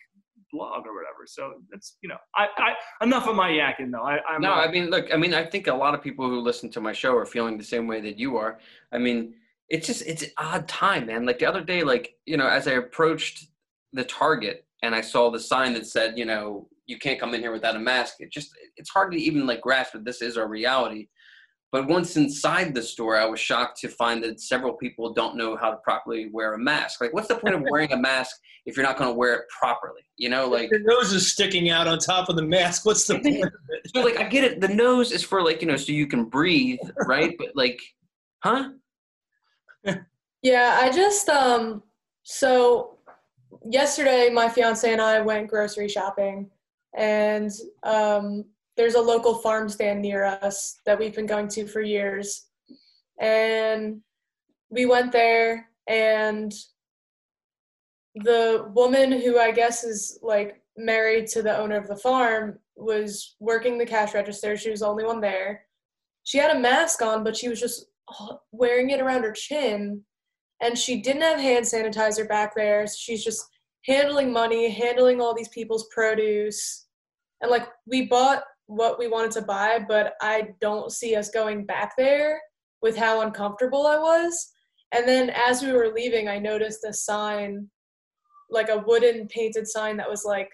blog 0.51 0.87
or 0.87 0.95
whatever 0.95 1.27
so 1.27 1.53
that's 1.71 1.99
you 2.01 2.09
know 2.09 2.17
i, 2.35 2.47
I 2.57 3.05
enough 3.05 3.29
of 3.29 3.37
my 3.37 3.51
yakking 3.51 3.93
though 3.93 4.03
I, 4.03 4.19
i'm 4.27 4.41
no, 4.41 4.55
I 4.55 4.71
mean, 4.71 4.91
look, 4.91 5.13
I 5.13 5.17
mean, 5.17 5.35
I 5.35 5.45
think 5.45 5.67
a 5.67 5.75
lot 5.75 5.95
of 5.95 6.03
people 6.03 6.29
who 6.29 6.41
listen 6.41 6.71
to 6.71 6.81
my 6.81 6.93
show 6.93 7.15
are 7.17 7.27
feeling 7.27 7.59
the 7.59 7.65
same 7.65 7.87
way 7.87 8.01
that 8.01 8.19
you 8.19 8.37
are. 8.37 8.59
I 8.93 8.99
mean, 8.99 9.35
it's 9.69 9.87
just 9.87 10.03
it's 10.07 10.23
an 10.23 10.31
odd 10.39 10.69
time, 10.69 11.07
man. 11.07 11.27
Like 11.27 11.39
the 11.39 11.47
other 11.47 11.63
day, 11.63 11.83
like 11.83 12.15
you 12.25 12.37
know, 12.37 12.49
as 12.49 12.67
I 12.67 12.73
approached 12.73 13.47
the 13.93 14.05
Target 14.05 14.65
and 14.83 14.95
I 14.95 15.01
saw 15.01 15.31
the 15.31 15.41
sign 15.41 15.75
that 15.75 15.87
said, 15.87 16.17
you 16.17 16.25
know, 16.25 16.69
you 16.87 16.99
can't 16.99 17.21
come 17.21 17.35
in 17.35 17.41
here 17.41 17.53
without 17.53 17.77
a 17.77 17.81
mask. 17.81 18.17
It 18.21 18.33
just 18.33 18.51
it's 18.77 18.91
hard 18.91 19.13
to 19.13 19.19
even 19.19 19.47
like 19.47 19.61
grasp 19.61 19.93
that 19.93 20.05
this 20.05 20.23
is 20.23 20.37
our 20.37 20.49
reality. 20.49 21.09
But 21.71 21.87
once 21.87 22.17
inside 22.17 22.75
the 22.75 22.83
store, 22.83 23.17
I 23.17 23.27
was 23.27 23.39
shocked 23.39 23.79
to 23.81 23.89
find 23.89 24.25
that 24.25 24.41
several 24.41 24.73
people 24.73 25.13
don't 25.13 25.37
know 25.37 25.55
how 25.55 25.71
to 25.71 25.77
properly 25.79 26.31
wear 26.33 26.55
a 26.55 26.59
mask. 26.59 27.01
Like, 27.01 27.13
what's 27.13 27.29
the 27.29 27.37
point 27.37 27.55
of 27.55 27.63
wearing 27.71 27.93
a 27.93 27.97
mask 27.97 28.37
if 28.65 28.75
you're 28.77 28.87
not 28.87 28.97
going 28.97 29.11
to 29.11 29.15
wear 29.15 29.35
it 29.35 29.43
properly? 29.49 30.01
You 30.17 30.31
know, 30.31 30.49
like 30.49 30.71
the 30.71 30.81
nose 30.81 31.13
is 31.13 31.31
sticking 31.31 31.69
out 31.69 31.87
on 31.87 31.99
top 31.99 32.31
of 32.31 32.37
the 32.37 32.43
mask. 32.43 32.87
What's 32.87 33.07
the 33.07 33.19
point 33.19 33.45
of 33.45 33.53
it? 33.69 33.91
so 33.95 34.03
like 34.03 34.17
I 34.19 34.25
get 34.25 34.45
it. 34.45 34.61
The 34.61 34.69
nose 34.69 35.13
is 35.13 35.23
for 35.23 35.43
like 35.43 35.61
you 35.61 35.69
know 35.69 35.77
so 35.77 35.93
you 35.93 36.07
can 36.07 36.25
breathe, 36.25 36.81
right? 37.07 37.35
But 37.39 37.49
like, 37.55 37.81
huh? 38.43 38.71
Yeah, 40.43 40.79
I 40.81 40.91
just 40.93 41.29
um 41.29 41.83
so 42.23 42.99
yesterday 43.65 44.31
my 44.33 44.49
fiance 44.49 44.91
and 44.91 45.03
I 45.03 45.21
went 45.21 45.49
grocery 45.49 45.89
shopping 45.89 46.49
and 46.97 47.51
um 47.83 48.45
there's 48.79 48.95
a 48.95 49.01
local 49.01 49.35
farm 49.35 49.69
stand 49.69 50.01
near 50.01 50.25
us 50.25 50.81
that 50.87 50.99
we've 50.99 51.15
been 51.15 51.27
going 51.27 51.49
to 51.49 51.67
for 51.67 51.83
years. 51.83 52.47
And 53.21 54.01
we 54.71 54.87
went 54.87 55.11
there 55.11 55.69
and 55.89 56.55
the 58.15 58.71
woman 58.73 59.11
who 59.11 59.39
I 59.39 59.51
guess 59.51 59.83
is 59.83 60.21
like 60.23 60.63
married 60.77 61.27
to 61.29 61.43
the 61.43 61.59
owner 61.59 61.77
of 61.77 61.89
the 61.89 61.97
farm 61.97 62.61
was 62.77 63.35
working 63.41 63.79
the 63.79 63.85
cash 63.85 64.15
register. 64.15 64.57
She 64.57 64.71
was 64.71 64.81
the 64.81 64.87
only 64.87 65.05
one 65.05 65.21
there. 65.21 65.63
She 66.23 66.39
had 66.39 66.55
a 66.55 66.61
mask 66.61 67.03
on, 67.03 67.25
but 67.25 67.37
she 67.37 67.49
was 67.49 67.59
just 67.59 67.87
wearing 68.53 68.91
it 68.91 69.01
around 69.01 69.25
her 69.25 69.33
chin 69.33 70.03
and 70.63 70.79
she 70.79 71.03
didn't 71.03 71.23
have 71.23 71.41
hand 71.41 71.65
sanitizer 71.65 72.29
back 72.29 72.55
there. 72.55 72.87
So 72.87 72.95
she's 72.97 73.25
just 73.25 73.45
handling 73.87 74.33
money, 74.33 74.71
handling 74.71 75.21
all 75.21 75.35
these 75.35 75.49
people's 75.49 75.89
produce. 75.93 76.87
And 77.41 77.51
like 77.51 77.67
we 77.85 78.07
bought 78.07 78.45
what 78.69 78.99
we 78.99 79.09
wanted 79.09 79.33
to 79.33 79.43
buy, 79.43 79.85
but 79.87 80.15
I 80.23 80.51
don't 80.61 80.93
see 80.93 81.17
us 81.17 81.31
going 81.31 81.65
back 81.65 81.95
there 81.99 82.41
with 82.81 82.97
how 82.97 83.23
uncomfortable 83.23 83.87
I 83.87 83.99
was. 83.99 84.53
And 84.93 85.07
then 85.07 85.31
as 85.31 85.63
we 85.63 85.73
were 85.73 85.93
leaving, 85.93 86.29
I 86.29 86.39
noticed 86.39 86.85
a 86.87 86.93
sign, 86.93 87.69
like 88.51 88.69
a 88.69 88.85
wooden 88.87 89.27
painted 89.29 89.67
sign 89.67 89.97
that 89.97 90.09
was 90.09 90.25
like 90.25 90.51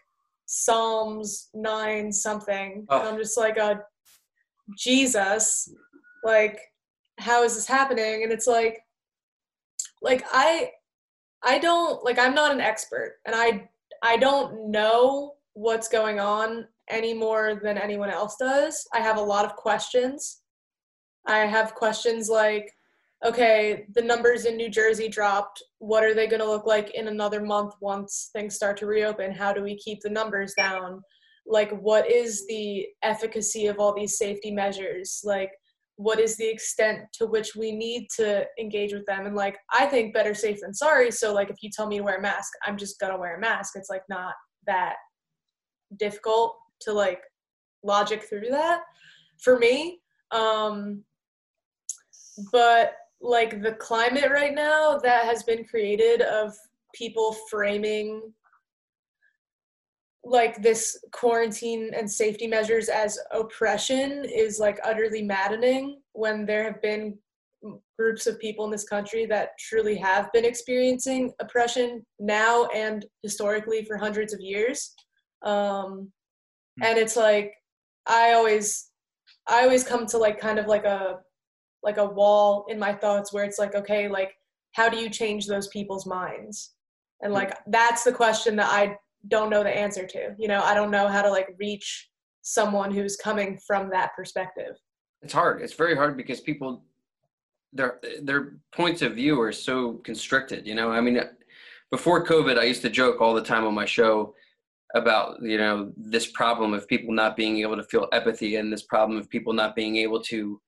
Psalms 0.47 1.51
9 1.55 2.13
something. 2.13 2.87
Oh. 2.89 3.01
And 3.01 3.09
I'm 3.11 3.19
just 3.19 3.37
like, 3.37 3.59
uh, 3.59 3.77
Jesus, 4.79 5.69
like, 6.25 6.59
how 7.19 7.45
is 7.45 7.55
this 7.55 7.67
happening? 7.67 8.23
And 8.23 8.33
it's 8.33 8.47
like, 8.47 8.81
like 10.05 10.25
I 10.31 10.71
I 11.43 11.59
don't 11.59 12.05
like 12.05 12.19
I'm 12.19 12.35
not 12.35 12.53
an 12.53 12.61
expert 12.61 13.17
and 13.27 13.35
I 13.35 13.69
I 14.03 14.17
don't 14.17 14.71
know 14.71 15.35
what's 15.55 15.89
going 15.89 16.21
on 16.21 16.67
any 16.89 17.15
more 17.15 17.61
than 17.63 17.79
anyone 17.79 18.11
else 18.11 18.37
does. 18.39 18.87
I 18.93 19.01
have 19.01 19.17
a 19.17 19.23
lot 19.23 19.45
of 19.45 19.57
questions. 19.57 20.43
I 21.27 21.39
have 21.39 21.75
questions 21.75 22.29
like 22.29 22.71
okay, 23.25 23.87
the 23.95 24.03
numbers 24.03 24.45
in 24.45 24.55
New 24.55 24.69
Jersey 24.69 25.09
dropped. 25.09 25.63
What 25.79 26.05
are 26.05 26.13
they 26.13 26.27
going 26.27 26.43
to 26.43 26.49
look 26.49 26.67
like 26.67 26.91
in 26.91 27.09
another 27.09 27.41
month 27.41 27.73
once 27.81 28.29
things 28.35 28.55
start 28.55 28.77
to 28.79 28.87
reopen? 28.87 29.33
How 29.33 29.51
do 29.51 29.63
we 29.63 29.79
keep 29.79 30.01
the 30.03 30.11
numbers 30.11 30.53
down? 30.59 31.01
Like 31.47 31.71
what 31.71 32.11
is 32.11 32.47
the 32.49 32.87
efficacy 33.03 33.67
of 33.67 33.79
all 33.79 33.95
these 33.95 34.19
safety 34.19 34.51
measures? 34.51 35.23
Like 35.25 35.53
what 35.97 36.19
is 36.19 36.37
the 36.37 36.49
extent 36.49 37.01
to 37.13 37.27
which 37.27 37.55
we 37.55 37.73
need 37.73 38.09
to 38.17 38.45
engage 38.59 38.93
with 38.93 39.07
them 39.07 39.27
and 39.27 39.37
like 39.37 39.57
i 39.73 39.87
think 39.87 40.13
better 40.13 40.35
safe 40.35 40.59
than 40.61 40.75
sorry 40.75 41.11
so 41.11 41.33
like 41.33 41.51
if 41.51 41.57
you 41.63 41.71
tell 41.71 41.87
me 41.87 41.99
to 41.99 42.03
wear 42.03 42.17
a 42.17 42.23
mask 42.23 42.53
i'm 42.67 42.77
just 42.77 42.99
gonna 42.99 43.17
wear 43.17 43.37
a 43.37 43.41
mask 43.41 43.75
it's 43.77 43.91
like 43.91 44.03
not 44.09 44.35
that 44.67 44.95
difficult 45.97 46.57
to 46.81 46.93
like 46.93 47.23
logic 47.83 48.25
through 48.25 48.49
that 48.51 48.83
for 49.39 49.59
me. 49.59 50.01
Um 50.31 51.03
but 52.53 52.95
like 53.21 53.63
the 53.63 53.73
climate 53.73 54.31
right 54.31 54.55
now 54.55 54.99
that 54.99 55.25
has 55.25 55.43
been 55.43 55.65
created 55.65 56.21
of 56.23 56.55
people 56.95 57.35
framing 57.51 58.33
like 60.25 60.63
this 60.63 60.99
quarantine 61.13 61.91
and 61.95 62.11
safety 62.11 62.47
measures 62.47 62.89
as 62.89 63.19
oppression 63.33 64.25
is 64.25 64.59
like 64.59 64.81
utterly 64.83 65.23
maddening 65.23 66.01
when 66.13 66.47
there 66.47 66.65
have 66.65 66.81
been 66.81 67.17
groups 67.99 68.27
of 68.27 68.39
people 68.41 68.65
in 68.65 68.71
this 68.71 68.85
country 68.85 69.27
that 69.27 69.51
truly 69.59 69.97
have 69.97 70.31
been 70.33 70.45
experiencing 70.45 71.33
oppression 71.41 72.05
now 72.19 72.67
and 72.75 73.07
historically 73.23 73.85
for 73.85 73.97
hundreds 73.97 74.33
of 74.33 74.41
years. 74.41 74.95
Um, 75.43 76.11
Mm-hmm. 76.81 76.91
and 76.91 76.99
it's 76.99 77.17
like 77.17 77.53
i 78.07 78.33
always 78.33 78.91
i 79.47 79.63
always 79.63 79.85
come 79.85 80.07
to 80.07 80.19
like 80.19 80.41
kind 80.41 80.59
of 80.59 80.67
like 80.67 80.85
a 80.85 81.19
like 81.83 81.99
a 81.99 82.07
wall 82.07 82.67
in 82.69 82.79
my 82.79 82.93
thoughts 82.93 83.33
where 83.33 83.45
it's 83.45 83.59
like 83.59 83.75
okay 83.75 84.09
like 84.09 84.33
how 84.73 84.89
do 84.89 84.97
you 84.97 85.09
change 85.09 85.47
those 85.47 85.69
people's 85.69 86.07
minds 86.07 86.75
and 87.23 87.33
mm-hmm. 87.33 87.45
like 87.45 87.59
that's 87.69 88.05
the 88.05 88.13
question 88.13 88.57
that 88.57 88.71
i 88.71 88.97
don't 89.29 89.51
know 89.51 89.63
the 89.63 89.77
answer 89.77 90.07
to. 90.07 90.35
You 90.39 90.49
know, 90.49 90.61
I 90.61 90.75
don't 90.75 90.91
know 90.91 91.09
how 91.09 91.23
to 91.23 91.31
like 91.31 91.55
reach 91.59 92.09
someone 92.43 92.93
who's 92.93 93.17
coming 93.17 93.59
from 93.67 93.91
that 93.91 94.15
perspective. 94.17 94.77
It's 95.23 95.33
hard. 95.33 95.63
It's 95.63 95.75
very 95.75 95.97
hard 95.97 96.17
because 96.17 96.41
people 96.41 96.85
their 97.73 97.99
their 98.23 98.57
points 98.73 99.03
of 99.03 99.15
view 99.15 99.41
are 99.41 99.53
so 99.53 99.95
constricted. 100.05 100.67
You 100.67 100.75
know, 100.75 100.91
I 100.91 101.01
mean, 101.01 101.21
before 101.91 102.25
COVID, 102.25 102.59
I 102.59 102.65
used 102.65 102.83
to 102.83 102.91
joke 102.91 103.21
all 103.21 103.35
the 103.35 103.43
time 103.43 103.65
on 103.65 103.75
my 103.75 103.87
show 103.87 104.35
about 104.95 105.43
you 105.43 105.59
know 105.59 105.93
this 105.97 106.31
problem 106.31 106.73
of 106.73 106.87
people 106.87 107.13
not 107.13 107.37
being 107.37 107.59
able 107.59 107.77
to 107.77 107.83
feel 107.85 108.09
empathy 108.13 108.57
and 108.57 108.73
this 108.73 108.85
problem 108.85 109.19
of 109.19 109.29
people 109.29 109.53
not 109.53 109.75
being 109.75 109.97
able 109.97 110.23
to 110.23 110.61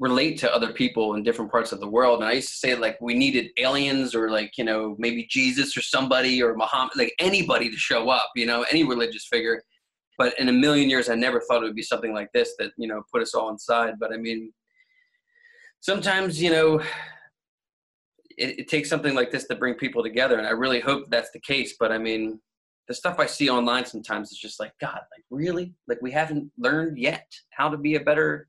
relate 0.00 0.38
to 0.38 0.54
other 0.54 0.72
people 0.72 1.14
in 1.14 1.24
different 1.24 1.50
parts 1.50 1.72
of 1.72 1.80
the 1.80 1.88
world. 1.88 2.20
And 2.20 2.28
I 2.28 2.34
used 2.34 2.50
to 2.50 2.56
say 2.56 2.76
like 2.76 2.96
we 3.00 3.14
needed 3.14 3.50
aliens 3.58 4.14
or 4.14 4.30
like, 4.30 4.56
you 4.56 4.62
know, 4.62 4.94
maybe 4.96 5.26
Jesus 5.28 5.76
or 5.76 5.82
somebody 5.82 6.40
or 6.40 6.54
Muhammad, 6.54 6.92
like 6.94 7.12
anybody 7.18 7.68
to 7.68 7.76
show 7.76 8.08
up, 8.08 8.30
you 8.36 8.46
know, 8.46 8.64
any 8.70 8.84
religious 8.84 9.26
figure. 9.26 9.60
But 10.16 10.38
in 10.38 10.48
a 10.48 10.52
million 10.52 10.88
years, 10.88 11.08
I 11.08 11.16
never 11.16 11.40
thought 11.40 11.62
it 11.62 11.66
would 11.66 11.74
be 11.74 11.82
something 11.82 12.14
like 12.14 12.28
this 12.32 12.54
that 12.58 12.70
you 12.76 12.86
know 12.86 13.02
put 13.12 13.22
us 13.22 13.34
all 13.34 13.50
inside. 13.50 13.94
But 13.98 14.12
I 14.12 14.18
mean, 14.18 14.52
sometimes 15.80 16.40
you 16.42 16.50
know 16.50 16.80
it, 18.36 18.60
it, 18.60 18.68
takes 18.68 18.88
something 18.88 19.14
like 19.14 19.30
this 19.30 19.46
to 19.46 19.54
bring 19.54 19.74
people 19.74 20.02
together 20.02 20.38
and 20.38 20.46
i 20.46 20.50
really 20.50 20.80
hope 20.80 21.04
that's 21.08 21.30
the 21.30 21.40
case 21.40 21.76
but 21.78 21.92
i 21.92 21.98
mean 21.98 22.40
the 22.88 22.94
stuff 22.94 23.18
i 23.18 23.26
see 23.26 23.48
online 23.48 23.84
sometimes 23.84 24.32
is 24.32 24.38
just 24.38 24.58
like 24.58 24.72
god 24.80 25.00
like 25.12 25.18
really? 25.30 25.74
Like 25.86 26.00
we 26.02 26.10
haven't 26.10 26.50
learned 26.58 26.98
yet 26.98 27.26
how 27.50 27.68
to 27.68 27.76
be 27.76 27.96
a 27.96 28.00
better 28.00 28.48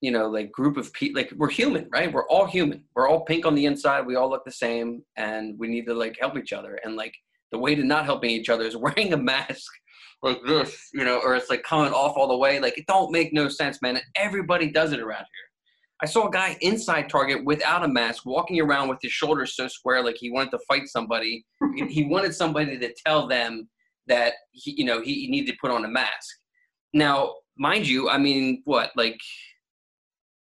you 0.00 0.10
know 0.10 0.28
like 0.28 0.52
group 0.52 0.76
of 0.76 0.92
people 0.92 1.20
like 1.20 1.32
we're 1.36 1.50
human 1.50 1.88
right? 1.90 2.12
We're 2.12 2.28
all 2.28 2.46
human. 2.46 2.84
We're 2.94 3.08
all 3.08 3.24
pink 3.24 3.46
on 3.46 3.54
the 3.54 3.66
inside. 3.66 4.06
We 4.06 4.16
all 4.16 4.28
look 4.30 4.44
the 4.44 4.52
same 4.52 5.02
and 5.16 5.58
we 5.58 5.68
need 5.68 5.86
to 5.86 5.94
like 5.94 6.16
help 6.20 6.36
each 6.36 6.52
other. 6.52 6.78
And 6.84 6.96
like 6.96 7.14
the 7.52 7.58
way 7.58 7.74
to 7.74 7.84
not 7.84 8.04
helping 8.04 8.30
each 8.30 8.48
other 8.48 8.64
is 8.64 8.76
wearing 8.86 9.12
a 9.12 9.16
mask 9.16 9.70
like 10.22 10.40
this 10.46 10.88
you 10.94 11.04
know 11.04 11.20
or 11.22 11.36
it's 11.36 11.50
like 11.50 11.62
coming 11.62 11.92
off 11.92 12.16
all 12.16 12.28
the 12.28 12.36
way. 12.36 12.60
Like 12.60 12.78
it 12.78 12.86
don't 12.86 13.12
make 13.12 13.32
no 13.32 13.48
sense 13.48 13.80
man. 13.82 14.00
Everybody 14.16 14.70
does 14.70 14.92
it 14.92 15.00
around 15.00 15.24
here 15.32 15.45
I 16.02 16.06
saw 16.06 16.28
a 16.28 16.30
guy 16.30 16.56
inside 16.60 17.08
Target 17.08 17.44
without 17.44 17.84
a 17.84 17.88
mask, 17.88 18.26
walking 18.26 18.60
around 18.60 18.88
with 18.88 18.98
his 19.00 19.12
shoulders 19.12 19.56
so 19.56 19.66
square, 19.66 20.04
like 20.04 20.16
he 20.18 20.30
wanted 20.30 20.50
to 20.50 20.58
fight 20.68 20.88
somebody. 20.88 21.44
he 21.88 22.04
wanted 22.10 22.34
somebody 22.34 22.78
to 22.78 22.94
tell 23.06 23.26
them 23.26 23.68
that 24.06 24.34
he, 24.52 24.74
you 24.76 24.84
know, 24.84 25.00
he 25.00 25.28
needed 25.28 25.52
to 25.52 25.58
put 25.60 25.70
on 25.70 25.84
a 25.84 25.88
mask. 25.88 26.36
Now, 26.92 27.34
mind 27.56 27.88
you, 27.88 28.10
I 28.10 28.18
mean, 28.18 28.62
what, 28.64 28.90
like, 28.94 29.18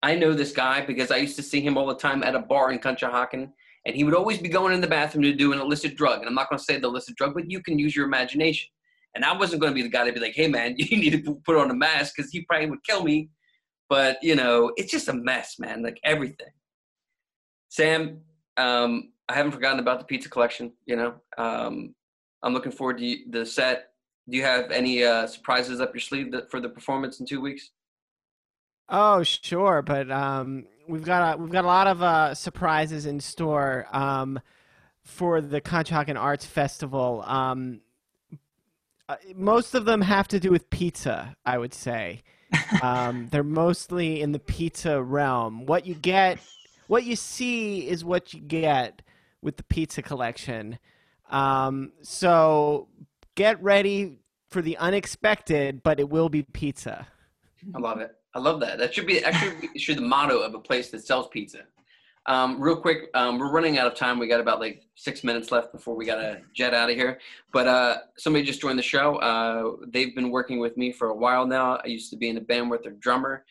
I 0.03 0.15
know 0.15 0.33
this 0.33 0.51
guy 0.51 0.85
because 0.85 1.11
I 1.11 1.17
used 1.17 1.35
to 1.37 1.43
see 1.43 1.61
him 1.61 1.77
all 1.77 1.87
the 1.87 1.95
time 1.95 2.23
at 2.23 2.35
a 2.35 2.39
bar 2.39 2.71
in 2.71 2.79
Conshohocken, 2.79 3.49
and 3.85 3.95
he 3.95 4.03
would 4.03 4.15
always 4.15 4.37
be 4.37 4.49
going 4.49 4.73
in 4.73 4.81
the 4.81 4.87
bathroom 4.87 5.23
to 5.23 5.33
do 5.33 5.53
an 5.53 5.59
illicit 5.59 5.95
drug. 5.95 6.19
And 6.19 6.27
I'm 6.27 6.35
not 6.35 6.49
going 6.49 6.59
to 6.59 6.63
say 6.63 6.79
the 6.79 6.87
illicit 6.87 7.15
drug, 7.15 7.33
but 7.33 7.49
you 7.49 7.61
can 7.61 7.79
use 7.79 7.95
your 7.95 8.05
imagination. 8.05 8.69
And 9.15 9.25
I 9.25 9.35
wasn't 9.35 9.61
going 9.61 9.73
to 9.73 9.75
be 9.75 9.81
the 9.81 9.89
guy 9.89 10.05
to 10.05 10.13
be 10.13 10.19
like, 10.19 10.35
"Hey, 10.35 10.47
man, 10.47 10.75
you 10.77 10.97
need 10.97 11.23
to 11.23 11.35
put 11.45 11.57
on 11.57 11.69
a 11.71 11.73
mask," 11.73 12.13
because 12.15 12.31
he 12.31 12.43
probably 12.43 12.69
would 12.69 12.83
kill 12.83 13.03
me 13.03 13.29
but 13.91 14.23
you 14.23 14.37
know, 14.37 14.71
it's 14.77 14.89
just 14.89 15.09
a 15.09 15.13
mess, 15.13 15.59
man. 15.59 15.83
Like 15.83 15.99
everything. 16.05 16.53
Sam, 17.67 18.21
um, 18.55 19.11
I 19.27 19.35
haven't 19.35 19.51
forgotten 19.51 19.79
about 19.79 19.99
the 19.99 20.05
pizza 20.05 20.29
collection. 20.29 20.71
You 20.85 20.95
know, 20.95 21.13
um, 21.37 21.93
I'm 22.41 22.53
looking 22.53 22.71
forward 22.71 22.99
to 22.99 23.17
the 23.29 23.45
set. 23.45 23.89
Do 24.29 24.37
you 24.37 24.43
have 24.43 24.71
any 24.71 25.03
uh, 25.03 25.27
surprises 25.27 25.81
up 25.81 25.93
your 25.93 25.99
sleeve 25.99 26.33
for 26.49 26.61
the 26.61 26.69
performance 26.69 27.19
in 27.19 27.25
two 27.25 27.41
weeks? 27.41 27.71
Oh, 28.87 29.23
sure, 29.23 29.81
but 29.81 30.09
um, 30.09 30.67
we've 30.87 31.03
got 31.03 31.35
a, 31.35 31.37
we've 31.37 31.51
got 31.51 31.65
a 31.65 31.67
lot 31.67 31.87
of 31.87 32.01
uh, 32.01 32.33
surprises 32.33 33.05
in 33.05 33.19
store 33.19 33.87
um, 33.91 34.39
for 35.03 35.41
the 35.41 35.59
Conshohocken 35.59 36.17
Arts 36.17 36.45
Festival. 36.45 37.25
Um, 37.27 37.81
uh, 39.09 39.17
most 39.35 39.75
of 39.75 39.83
them 39.83 39.99
have 39.99 40.29
to 40.29 40.39
do 40.39 40.49
with 40.49 40.69
pizza, 40.69 41.35
I 41.45 41.57
would 41.57 41.73
say 41.73 42.21
um, 42.81 43.27
they're 43.31 43.43
mostly 43.43 44.21
in 44.21 44.31
the 44.31 44.39
pizza 44.39 45.01
realm. 45.01 45.65
What 45.65 45.85
you 45.85 45.95
get, 45.95 46.39
what 46.87 47.03
you 47.03 47.15
see, 47.15 47.87
is 47.87 48.03
what 48.03 48.33
you 48.33 48.39
get 48.41 49.01
with 49.41 49.57
the 49.57 49.63
pizza 49.63 50.01
collection. 50.01 50.79
Um, 51.29 51.93
so 52.01 52.87
get 53.35 53.61
ready 53.63 54.19
for 54.49 54.61
the 54.61 54.77
unexpected, 54.77 55.81
but 55.81 55.99
it 55.99 56.09
will 56.09 56.29
be 56.29 56.43
pizza. 56.43 57.07
I 57.73 57.79
love 57.79 58.01
it. 58.01 58.15
I 58.33 58.39
love 58.39 58.59
that. 58.61 58.77
That 58.77 58.93
should 58.93 59.07
be 59.07 59.23
actually 59.23 59.69
should 59.77 59.97
the 59.97 60.01
motto 60.01 60.39
of 60.39 60.53
a 60.53 60.59
place 60.59 60.89
that 60.91 61.05
sells 61.05 61.27
pizza. 61.27 61.63
Um, 62.27 62.61
real 62.61 62.75
quick, 62.75 63.09
um, 63.15 63.39
we're 63.39 63.51
running 63.51 63.79
out 63.79 63.87
of 63.87 63.95
time. 63.95 64.19
We 64.19 64.27
got 64.27 64.39
about 64.39 64.59
like 64.59 64.83
six 64.95 65.23
minutes 65.23 65.51
left 65.51 65.71
before 65.71 65.95
we 65.95 66.05
got 66.05 66.15
to 66.15 66.41
jet 66.53 66.73
out 66.73 66.89
of 66.89 66.95
here. 66.95 67.19
But 67.51 67.67
uh, 67.67 67.97
somebody 68.17 68.45
just 68.45 68.61
joined 68.61 68.77
the 68.77 68.83
show. 68.83 69.15
Uh, 69.15 69.85
they've 69.87 70.15
been 70.15 70.29
working 70.29 70.59
with 70.59 70.77
me 70.77 70.91
for 70.91 71.09
a 71.09 71.15
while 71.15 71.47
now. 71.47 71.79
I 71.83 71.87
used 71.87 72.11
to 72.11 72.17
be 72.17 72.29
in 72.29 72.37
a 72.37 72.41
band 72.41 72.69
with 72.69 72.83
their 72.83 72.93
drummer. 72.93 73.43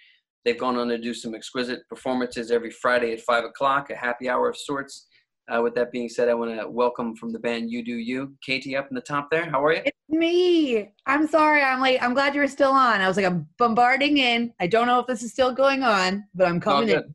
They've 0.44 0.58
gone 0.58 0.76
on 0.76 0.88
to 0.88 0.98
do 0.98 1.12
some 1.12 1.34
exquisite 1.34 1.86
performances 1.88 2.50
every 2.50 2.70
Friday 2.70 3.12
at 3.12 3.20
five 3.20 3.44
o'clock, 3.44 3.90
a 3.90 3.96
happy 3.96 4.28
hour 4.28 4.48
of 4.48 4.56
sorts. 4.56 5.06
Uh, 5.52 5.60
with 5.60 5.74
that 5.74 5.90
being 5.90 6.08
said, 6.08 6.28
I 6.28 6.34
want 6.34 6.56
to 6.58 6.68
welcome 6.68 7.16
from 7.16 7.32
the 7.32 7.38
band 7.38 7.72
You 7.72 7.84
Do 7.84 7.94
You, 7.94 8.34
Katie, 8.40 8.76
up 8.76 8.88
in 8.88 8.94
the 8.94 9.00
top 9.00 9.30
there. 9.32 9.50
How 9.50 9.64
are 9.64 9.72
you? 9.72 9.82
It's 9.84 9.98
me. 10.08 10.88
I'm 11.06 11.26
sorry. 11.26 11.60
I'm 11.60 11.80
late. 11.82 12.00
I'm 12.00 12.14
glad 12.14 12.36
you 12.36 12.40
were 12.40 12.46
still 12.46 12.70
on. 12.70 13.00
I 13.00 13.08
was 13.08 13.16
like, 13.16 13.26
I'm 13.26 13.48
bombarding 13.58 14.18
in. 14.18 14.52
I 14.60 14.68
don't 14.68 14.86
know 14.86 15.00
if 15.00 15.08
this 15.08 15.24
is 15.24 15.32
still 15.32 15.52
going 15.52 15.82
on, 15.82 16.24
but 16.36 16.46
I'm 16.46 16.60
coming 16.60 16.88
in. 16.90 17.14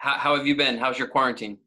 How, 0.00 0.12
how 0.12 0.36
have 0.36 0.46
you 0.46 0.56
been? 0.56 0.78
How's 0.78 0.98
your 0.98 1.08
quarantine? 1.08 1.58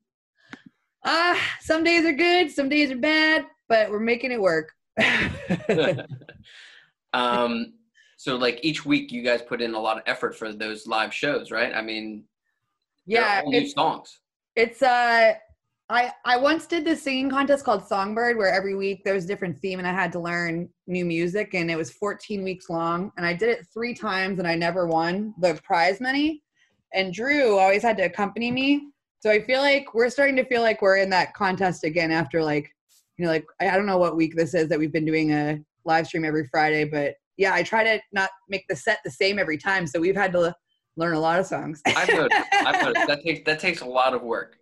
Ah, 1.06 1.34
uh, 1.34 1.40
some 1.62 1.84
days 1.84 2.04
are 2.04 2.14
good, 2.14 2.50
some 2.50 2.68
days 2.68 2.90
are 2.90 2.98
bad, 2.98 3.46
but 3.70 3.92
we're 3.92 4.00
making 4.00 4.32
it 4.32 4.42
work. 4.42 4.72
um, 7.14 7.74
so 8.18 8.36
like 8.36 8.60
each 8.64 8.88
week, 8.88 9.12
you 9.12 9.22
guys 9.22 9.44
put 9.44 9.62
in 9.62 9.76
a 9.76 9.80
lot 9.80 9.98
of 9.98 10.04
effort 10.08 10.36
for 10.36 10.52
those 10.52 10.88
live 10.88 11.14
shows, 11.14 11.52
right? 11.52 11.76
I 11.76 11.84
mean, 11.84 12.24
yeah, 13.06 13.44
new 13.46 13.68
songs. 13.68 14.20
It's 14.56 14.82
uh, 14.82 15.34
I 15.90 16.12
I 16.26 16.38
once 16.38 16.66
did 16.66 16.86
this 16.86 17.04
singing 17.04 17.30
contest 17.30 17.64
called 17.64 17.86
Songbird, 17.86 18.38
where 18.38 18.52
every 18.52 18.74
week 18.74 19.04
there 19.04 19.14
was 19.14 19.26
a 19.26 19.28
different 19.28 19.60
theme, 19.60 19.78
and 19.78 19.88
I 19.88 19.94
had 19.94 20.12
to 20.14 20.20
learn 20.20 20.70
new 20.88 21.06
music, 21.06 21.54
and 21.54 21.70
it 21.70 21.76
was 21.76 21.92
14 21.92 22.44
weeks 22.44 22.68
long, 22.68 23.12
and 23.18 23.28
I 23.28 23.34
did 23.34 23.50
it 23.50 23.68
three 23.72 23.94
times, 23.94 24.40
and 24.40 24.48
I 24.48 24.56
never 24.56 24.88
won 24.88 25.36
the 25.40 25.60
prize 25.64 26.02
money 26.02 26.42
and 26.94 27.14
Drew 27.14 27.58
always 27.58 27.82
had 27.82 27.98
to 27.98 28.04
accompany 28.04 28.52
me. 28.52 28.90
So 29.20 29.30
I 29.30 29.42
feel 29.42 29.62
like 29.62 29.94
we're 29.94 30.10
starting 30.10 30.36
to 30.36 30.46
feel 30.46 30.62
like 30.62 30.82
we're 30.82 30.98
in 30.98 31.10
that 31.12 31.34
contest 31.34 31.84
again 31.84 32.12
after 32.12 32.44
like, 32.44 32.70
you 33.18 33.26
know, 33.26 33.32
like 33.32 33.46
I 33.60 33.72
don't 33.72 33.86
know 33.86 33.98
what 33.98 34.18
week 34.18 34.36
this 34.36 34.54
is 34.54 34.68
that 34.70 34.80
we've 34.80 34.92
been 34.92 35.06
doing 35.06 35.32
a 35.32 35.60
live 35.86 36.08
stream 36.08 36.26
every 36.26 36.48
Friday, 36.48 36.84
but 36.84 37.16
yeah, 37.38 37.54
I 37.54 37.64
try 37.64 37.84
to 37.84 38.02
not 38.12 38.30
make 38.50 38.66
the 38.68 38.76
set 38.76 39.00
the 39.04 39.12
same 39.12 39.40
every 39.40 39.58
time. 39.58 39.88
So 39.88 40.00
we've 40.00 40.16
had 40.16 40.34
to 40.34 40.54
learn 40.98 41.14
a 41.14 41.20
lot 41.20 41.40
of 41.40 41.46
songs. 41.46 41.82
I've 41.88 42.10
noticed. 42.10 42.42
I've 42.54 42.82
noticed. 42.82 43.08
That 43.08 43.22
takes 43.24 43.42
that 43.46 43.60
takes 43.60 43.82
a 43.82 43.86
lot 43.86 44.14
of 44.14 44.22
work. 44.22 44.58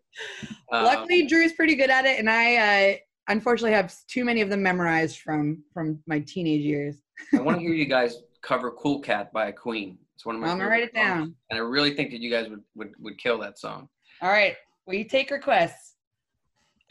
Um, 0.71 0.83
Luckily, 0.85 1.25
Drew's 1.25 1.53
pretty 1.53 1.75
good 1.75 1.89
at 1.89 2.05
it, 2.05 2.19
and 2.19 2.29
I 2.29 2.55
uh, 2.91 2.95
unfortunately 3.29 3.73
have 3.73 3.93
too 4.07 4.25
many 4.25 4.41
of 4.41 4.49
them 4.49 4.61
memorized 4.63 5.19
from 5.19 5.63
from 5.73 5.99
my 6.07 6.19
teenage 6.19 6.61
years. 6.61 6.97
I 7.33 7.41
want 7.41 7.57
to 7.57 7.61
hear 7.61 7.73
you 7.73 7.85
guys 7.85 8.23
cover 8.41 8.71
"Cool 8.71 8.99
Cat" 8.99 9.31
by 9.33 9.47
a 9.47 9.53
Queen. 9.53 9.97
It's 10.21 10.25
one 10.27 10.35
of 10.35 10.41
my. 10.41 10.49
I'm 10.49 10.59
gonna 10.59 10.69
write 10.69 10.83
it 10.83 10.93
down. 10.93 11.19
Songs, 11.19 11.35
and 11.49 11.57
I 11.57 11.63
really 11.63 11.95
think 11.95 12.11
that 12.11 12.21
you 12.21 12.29
guys 12.29 12.47
would 12.47 12.61
would, 12.75 12.91
would 12.99 13.17
kill 13.17 13.39
that 13.39 13.57
song. 13.57 13.89
All 14.21 14.29
right, 14.29 14.55
we 14.85 15.03
take 15.03 15.31
requests. 15.31 15.95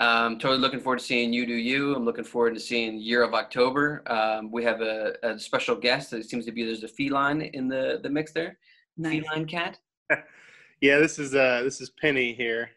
I'm 0.00 0.36
totally 0.36 0.58
looking 0.58 0.80
forward 0.80 0.98
to 0.98 1.04
seeing 1.04 1.32
you 1.32 1.46
do 1.46 1.54
you. 1.54 1.94
I'm 1.94 2.04
looking 2.04 2.24
forward 2.24 2.54
to 2.54 2.60
seeing 2.60 2.98
Year 2.98 3.22
of 3.22 3.32
October. 3.34 4.02
Um, 4.10 4.50
we 4.50 4.64
have 4.64 4.80
a, 4.80 5.12
a, 5.22 5.38
special 5.38 5.76
guest. 5.76 6.12
It 6.12 6.28
seems 6.28 6.44
to 6.46 6.50
be 6.50 6.64
there's 6.64 6.82
a 6.82 6.88
feline 6.88 7.42
in 7.42 7.68
the 7.68 8.00
the 8.02 8.10
mix 8.10 8.32
there. 8.32 8.58
Nice. 8.96 9.22
Feline 9.22 9.46
cat. 9.46 9.78
yeah, 10.80 10.98
this 10.98 11.20
is 11.20 11.32
uh 11.32 11.62
this 11.62 11.80
is 11.80 11.90
Penny 12.00 12.34
here. 12.34 12.70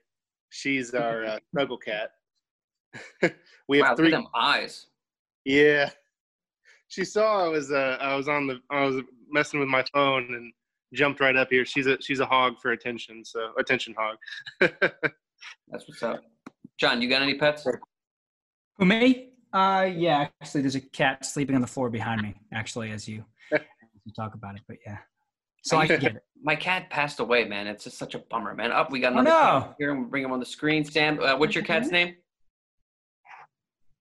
She's 0.52 0.94
our 0.94 1.26
uh, 1.26 1.40
struggle 1.50 1.80
cat. 1.80 2.12
we 3.68 3.80
have 3.80 3.88
wow, 3.88 3.96
three 3.96 4.12
them 4.12 4.28
eyes. 4.36 4.86
Yeah, 5.46 5.90
she 6.94 7.04
saw 7.04 7.44
I 7.46 7.48
was 7.48 7.72
uh 7.72 7.98
I 8.00 8.16
was 8.16 8.28
on 8.28 8.46
the 8.46 8.60
I 8.70 8.86
was 8.86 9.02
messing 9.30 9.60
with 9.60 9.70
my 9.70 9.84
phone 9.94 10.34
and 10.36 10.54
jumped 10.94 11.20
right 11.20 11.36
up 11.36 11.50
here. 11.50 11.66
She's 11.66 11.88
a 11.88 12.00
she's 12.02 12.20
a 12.20 12.26
hog 12.26 12.60
for 12.62 12.72
attention, 12.72 13.26
so 13.26 13.52
attention 13.58 13.96
hog. 13.98 14.18
That's 14.60 15.88
what's 15.88 16.04
up. 16.04 16.22
John, 16.80 17.02
you 17.02 17.10
got 17.10 17.22
any 17.22 17.36
pets? 17.36 17.68
Who 18.78 18.86
me? 18.86 19.30
Uh, 19.52 19.90
yeah. 19.94 20.28
Actually, 20.42 20.62
there's 20.62 20.76
a 20.76 20.82
cat 20.82 21.26
sleeping 21.26 21.56
on 21.56 21.62
the 21.62 21.68
floor 21.68 21.90
behind 21.90 22.22
me. 22.22 22.34
Actually, 22.52 22.92
as 22.92 23.08
you, 23.08 23.24
as 23.52 23.62
you 24.06 24.12
talk 24.16 24.34
about 24.34 24.56
it, 24.56 24.62
but 24.68 24.78
yeah. 24.86 24.98
So 25.64 25.78
I, 25.78 25.88
get 25.88 26.04
it. 26.04 26.24
My 26.42 26.56
cat 26.56 26.90
passed 26.90 27.20
away, 27.20 27.46
man. 27.46 27.68
It's 27.68 27.84
just 27.84 27.98
such 27.98 28.16
a 28.16 28.20
bummer, 28.20 28.54
man. 28.54 28.72
Up, 28.72 28.88
oh, 28.90 28.92
we 28.92 29.00
got 29.00 29.14
another 29.14 29.30
oh, 29.30 29.60
no. 29.60 29.76
here, 29.80 29.92
and 29.92 30.02
we'll 30.02 30.10
bring 30.10 30.24
him 30.24 30.32
on 30.32 30.40
the 30.40 30.46
screen. 30.46 30.84
Sam, 30.84 31.20
uh, 31.20 31.38
what's 31.38 31.56
your 31.56 31.64
cat's 31.64 31.90
name? 31.90 32.16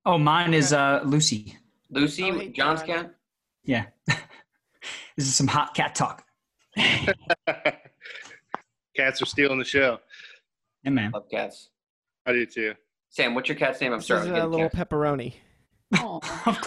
Oh, 0.04 0.18
mine 0.18 0.54
is 0.54 0.72
uh 0.72 1.02
Lucy. 1.04 1.56
Lucy, 1.92 2.30
oh, 2.30 2.48
John's 2.48 2.82
cat. 2.82 3.14
Yeah. 3.64 3.86
This 5.16 5.26
is 5.26 5.34
some 5.34 5.46
hot 5.46 5.74
cat 5.74 5.94
talk. 5.94 6.24
cats 8.96 9.20
are 9.20 9.26
stealing 9.26 9.58
the 9.58 9.64
show. 9.64 9.98
Yeah, 10.84 10.90
man. 10.90 11.10
Love 11.12 11.28
cats. 11.30 11.68
I 12.24 12.32
do 12.32 12.46
too. 12.46 12.72
Sam, 13.10 13.34
what's 13.34 13.46
your 13.48 13.58
cat's 13.58 13.78
name? 13.82 13.92
I'm 13.92 13.98
this 13.98 14.06
sorry. 14.06 14.22
Is 14.22 14.32
a 14.32 14.46
little 14.46 14.70
pepperoni. 14.70 15.34
Oh, 15.94 16.20
of 16.46 16.58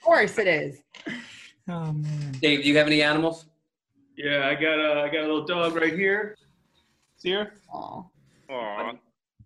course 0.00 0.38
it 0.38 0.46
is. 0.46 0.82
Oh 1.68 1.92
man. 1.92 2.32
Dave, 2.40 2.62
do 2.62 2.68
you 2.70 2.78
have 2.78 2.86
any 2.86 3.02
animals? 3.02 3.44
Yeah, 4.16 4.48
I 4.48 4.54
got 4.54 4.80
a 4.80 5.02
I 5.02 5.08
got 5.08 5.18
a 5.18 5.26
little 5.26 5.44
dog 5.44 5.76
right 5.76 5.92
here. 5.92 6.34
See 7.18 7.32
her? 7.32 7.52
Aww. 7.74 8.06
Aww. 8.50 8.98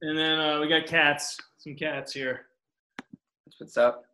And 0.03 0.17
then 0.17 0.39
uh, 0.39 0.61
we 0.61 0.69
got 0.69 0.87
cats. 0.87 1.37
Some 1.57 1.75
cats 1.75 2.13
here. 2.13 2.47
That's 3.45 3.59
what's 3.59 3.77
up. 3.77 4.05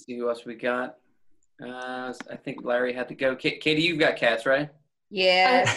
Let's 0.00 0.06
see 0.06 0.16
who 0.16 0.30
else 0.30 0.46
we 0.46 0.54
got. 0.54 0.96
Uh, 1.62 2.14
I 2.30 2.36
think 2.36 2.64
Larry 2.64 2.94
had 2.94 3.06
to 3.08 3.14
go. 3.14 3.36
Katie, 3.36 3.82
you've 3.82 3.98
got 3.98 4.16
cats, 4.16 4.46
right? 4.46 4.70
Yeah. 5.10 5.70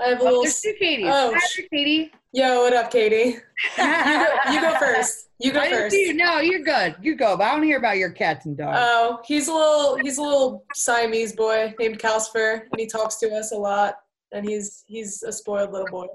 I 0.00 0.08
have 0.08 0.18
a 0.18 0.22
Oh, 0.22 0.24
little. 0.24 0.42
there's 0.42 0.60
two 0.60 0.74
Katies. 0.82 1.04
Oh, 1.08 1.32
Hi, 1.32 1.38
sh- 1.46 1.60
Katie. 1.72 2.10
Yo, 2.32 2.62
what 2.64 2.72
up, 2.72 2.90
Katie? 2.90 3.36
You 3.36 3.40
go, 3.76 4.26
you 4.52 4.60
go 4.62 4.74
first. 4.80 5.28
You 5.38 5.52
go 5.52 5.60
I 5.60 5.70
first. 5.70 5.94
see 5.94 6.08
you. 6.08 6.14
No, 6.14 6.40
you're 6.40 6.64
good. 6.64 6.96
You 7.00 7.14
go. 7.14 7.36
But 7.36 7.44
I 7.44 7.50
want 7.52 7.62
to 7.62 7.66
hear 7.68 7.78
about 7.78 7.98
your 7.98 8.10
cats 8.10 8.46
and 8.46 8.56
dogs. 8.56 8.78
Oh, 8.80 9.20
he's 9.24 9.46
a 9.46 9.52
little 9.52 9.96
he's 10.02 10.18
a 10.18 10.22
little 10.22 10.64
Siamese 10.74 11.36
boy 11.36 11.72
named 11.78 12.00
Calcifer, 12.00 12.62
and 12.62 12.80
he 12.80 12.86
talks 12.88 13.14
to 13.18 13.30
us 13.32 13.52
a 13.52 13.56
lot, 13.56 13.98
and 14.32 14.44
he's 14.48 14.82
he's 14.88 15.22
a 15.22 15.30
spoiled 15.30 15.70
little 15.70 15.86
boy. 15.86 16.06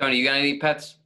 Tony, 0.00 0.16
you 0.16 0.24
got 0.24 0.36
any 0.36 0.58
pets? 0.58 0.96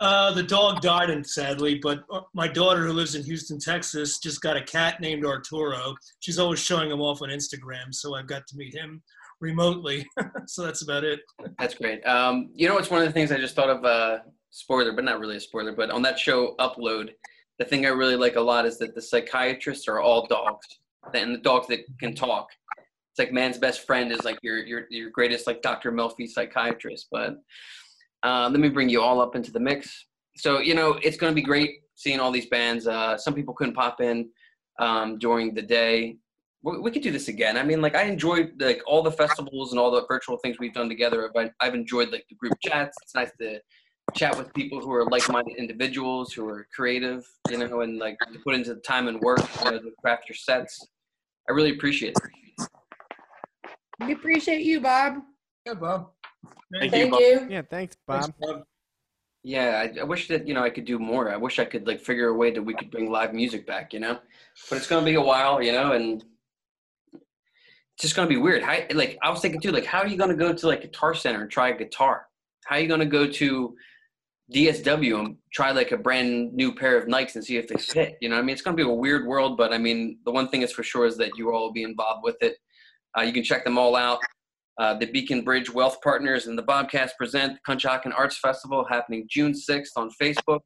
Uh, 0.00 0.32
the 0.32 0.42
dog 0.42 0.80
died, 0.80 1.10
and 1.10 1.26
sadly, 1.26 1.78
but 1.82 2.04
uh, 2.10 2.20
my 2.34 2.48
daughter, 2.48 2.86
who 2.86 2.92
lives 2.92 3.14
in 3.14 3.22
Houston, 3.24 3.58
Texas, 3.58 4.18
just 4.18 4.40
got 4.40 4.56
a 4.56 4.62
cat 4.62 5.00
named 5.00 5.24
Arturo. 5.24 5.94
She's 6.20 6.38
always 6.38 6.60
showing 6.60 6.90
him 6.90 7.00
off 7.00 7.22
on 7.22 7.28
Instagram, 7.28 7.92
so 7.92 8.14
I've 8.14 8.26
got 8.26 8.46
to 8.48 8.56
meet 8.56 8.74
him 8.74 9.02
remotely. 9.40 10.06
so 10.46 10.64
that's 10.64 10.82
about 10.82 11.04
it. 11.04 11.20
That's 11.58 11.74
great. 11.74 12.04
Um, 12.06 12.50
you 12.54 12.68
know, 12.68 12.78
it's 12.78 12.90
one 12.90 13.00
of 13.00 13.06
the 13.06 13.12
things 13.12 13.32
I 13.32 13.38
just 13.38 13.54
thought 13.54 13.70
of. 13.70 13.84
Uh, 13.84 14.18
spoiler, 14.52 14.92
but 14.92 15.04
not 15.04 15.18
really 15.18 15.36
a 15.36 15.40
spoiler. 15.40 15.72
But 15.72 15.90
on 15.90 16.02
that 16.02 16.18
show, 16.18 16.54
Upload, 16.60 17.10
the 17.58 17.64
thing 17.64 17.84
I 17.84 17.90
really 17.90 18.16
like 18.16 18.36
a 18.36 18.40
lot 18.40 18.66
is 18.66 18.78
that 18.78 18.94
the 18.94 19.02
psychiatrists 19.02 19.88
are 19.88 20.00
all 20.00 20.26
dogs, 20.26 20.66
and 21.14 21.34
the 21.34 21.40
dogs 21.40 21.66
that 21.68 21.80
can 21.98 22.14
talk. 22.14 22.48
It's 23.10 23.18
like 23.18 23.32
man's 23.32 23.58
best 23.58 23.86
friend 23.86 24.10
is 24.10 24.24
like 24.24 24.38
your 24.42 24.64
your 24.64 24.86
your 24.90 25.10
greatest 25.10 25.46
like 25.46 25.60
Dr. 25.60 25.92
Melfi 25.92 26.28
psychiatrist. 26.28 27.08
But 27.10 27.36
uh, 28.22 28.48
let 28.50 28.60
me 28.60 28.68
bring 28.68 28.88
you 28.88 29.00
all 29.00 29.20
up 29.20 29.34
into 29.36 29.50
the 29.50 29.60
mix. 29.60 30.06
So 30.36 30.60
you 30.60 30.74
know, 30.74 30.98
it's 31.02 31.16
going 31.16 31.30
to 31.30 31.34
be 31.34 31.42
great 31.42 31.80
seeing 31.94 32.20
all 32.20 32.30
these 32.30 32.46
bands. 32.46 32.86
Uh, 32.86 33.16
some 33.16 33.34
people 33.34 33.54
couldn't 33.54 33.74
pop 33.74 34.00
in 34.00 34.28
um, 34.78 35.18
during 35.18 35.54
the 35.54 35.62
day. 35.62 36.16
We, 36.62 36.78
we 36.78 36.90
could 36.90 37.02
do 37.02 37.10
this 37.10 37.28
again. 37.28 37.56
I 37.56 37.62
mean, 37.62 37.80
like 37.80 37.94
I 37.94 38.04
enjoyed 38.04 38.52
like 38.60 38.82
all 38.86 39.02
the 39.02 39.12
festivals 39.12 39.72
and 39.72 39.80
all 39.80 39.90
the 39.90 40.04
virtual 40.08 40.38
things 40.38 40.58
we've 40.58 40.74
done 40.74 40.88
together. 40.88 41.30
I've, 41.36 41.50
I've 41.60 41.74
enjoyed 41.74 42.10
like 42.10 42.24
the 42.28 42.34
group 42.36 42.54
chats. 42.62 42.96
It's 43.02 43.14
nice 43.14 43.30
to 43.40 43.60
chat 44.14 44.36
with 44.36 44.52
people 44.54 44.80
who 44.80 44.92
are 44.92 45.04
like-minded 45.06 45.56
individuals 45.56 46.32
who 46.32 46.48
are 46.48 46.66
creative, 46.74 47.24
you 47.50 47.58
know, 47.58 47.80
and 47.80 47.98
like 47.98 48.18
to 48.32 48.38
put 48.44 48.54
into 48.54 48.74
the 48.74 48.80
time 48.80 49.08
and 49.08 49.20
work 49.20 49.40
you 49.64 49.70
know, 49.70 49.78
to 49.78 49.90
craft 50.00 50.28
your 50.28 50.36
sets. 50.36 50.86
I 51.48 51.52
really 51.52 51.70
appreciate 51.70 52.16
it. 52.16 52.68
We 54.00 54.12
appreciate 54.12 54.62
you, 54.62 54.80
Bob. 54.80 55.22
Yeah, 55.64 55.74
Bob. 55.74 56.10
Thank 56.72 56.84
you, 56.84 56.90
Thank 56.90 57.10
Bob. 57.12 57.20
you. 57.20 57.46
Yeah, 57.50 57.62
thanks, 57.62 57.96
Thanks, 58.08 58.28
Bob. 58.28 58.34
Bob. 58.40 58.62
Yeah, 59.44 59.84
I, 59.96 60.00
I 60.00 60.04
wish 60.04 60.28
that 60.28 60.46
you 60.46 60.54
know 60.54 60.62
I 60.62 60.70
could 60.70 60.84
do 60.84 60.98
more. 60.98 61.32
I 61.32 61.36
wish 61.36 61.58
I 61.58 61.64
could 61.64 61.86
like 61.86 62.00
figure 62.00 62.28
a 62.28 62.34
way 62.34 62.52
that 62.52 62.62
we 62.62 62.74
could 62.74 62.90
bring 62.90 63.10
live 63.10 63.34
music 63.34 63.66
back, 63.66 63.92
you 63.92 64.00
know. 64.00 64.18
But 64.70 64.76
it's 64.76 64.86
gonna 64.86 65.04
be 65.04 65.14
a 65.14 65.20
while, 65.20 65.60
you 65.62 65.72
know, 65.72 65.92
and 65.92 66.24
it's 67.12 68.02
just 68.02 68.14
gonna 68.14 68.28
be 68.28 68.36
weird. 68.36 68.62
How 68.62 68.78
like 68.94 69.18
I 69.22 69.30
was 69.30 69.40
thinking 69.40 69.60
too, 69.60 69.72
like 69.72 69.84
how 69.84 69.98
are 69.98 70.06
you 70.06 70.16
gonna 70.16 70.36
go 70.36 70.52
to 70.52 70.66
like 70.66 70.82
Guitar 70.82 71.14
Center 71.14 71.42
and 71.42 71.50
try 71.50 71.70
a 71.70 71.76
guitar? 71.76 72.26
How 72.66 72.76
are 72.76 72.80
you 72.80 72.88
gonna 72.88 73.04
go 73.04 73.26
to 73.26 73.74
DSW 74.54 75.18
and 75.18 75.36
try 75.52 75.72
like 75.72 75.90
a 75.90 75.96
brand 75.96 76.52
new 76.52 76.72
pair 76.72 76.96
of 76.96 77.08
Nikes 77.08 77.34
and 77.34 77.44
see 77.44 77.56
if 77.56 77.66
they 77.66 77.76
fit? 77.76 78.18
You 78.20 78.28
know, 78.28 78.36
what 78.36 78.42
I 78.42 78.44
mean, 78.44 78.52
it's 78.52 78.62
gonna 78.62 78.76
be 78.76 78.84
a 78.84 78.88
weird 78.88 79.26
world, 79.26 79.56
but 79.56 79.72
I 79.72 79.78
mean, 79.78 80.18
the 80.24 80.30
one 80.30 80.48
thing 80.48 80.62
is 80.62 80.70
for 80.70 80.84
sure 80.84 81.04
is 81.04 81.16
that 81.16 81.36
you 81.36 81.52
all 81.52 81.62
will 81.62 81.72
be 81.72 81.82
involved 81.82 82.22
with 82.22 82.36
it. 82.42 82.58
Uh, 83.18 83.22
you 83.22 83.32
can 83.32 83.42
check 83.42 83.64
them 83.64 83.76
all 83.76 83.96
out. 83.96 84.20
Uh, 84.78 84.94
the 84.94 85.06
Beacon 85.06 85.42
Bridge 85.42 85.70
Wealth 85.72 86.00
Partners 86.02 86.46
and 86.46 86.58
the 86.58 86.62
Bobcast 86.62 87.10
present 87.18 87.54
the 87.54 87.72
Conshohocken 87.72 88.12
Arts 88.16 88.38
Festival 88.38 88.86
happening 88.88 89.26
June 89.30 89.52
6th 89.52 89.90
on 89.96 90.10
Facebook. 90.20 90.60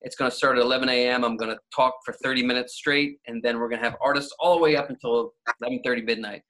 It's 0.00 0.16
going 0.16 0.30
to 0.30 0.36
start 0.36 0.56
at 0.56 0.64
11 0.64 0.88
a.m. 0.88 1.24
I'm 1.24 1.36
going 1.36 1.50
to 1.50 1.58
talk 1.74 1.94
for 2.04 2.14
30 2.22 2.42
minutes 2.44 2.74
straight, 2.74 3.18
and 3.26 3.42
then 3.42 3.58
we're 3.58 3.68
going 3.68 3.82
to 3.82 3.84
have 3.84 3.96
artists 4.00 4.32
all 4.38 4.54
the 4.54 4.62
way 4.62 4.76
up 4.76 4.90
until 4.90 5.32
11:30 5.62 6.04
midnight. 6.04 6.42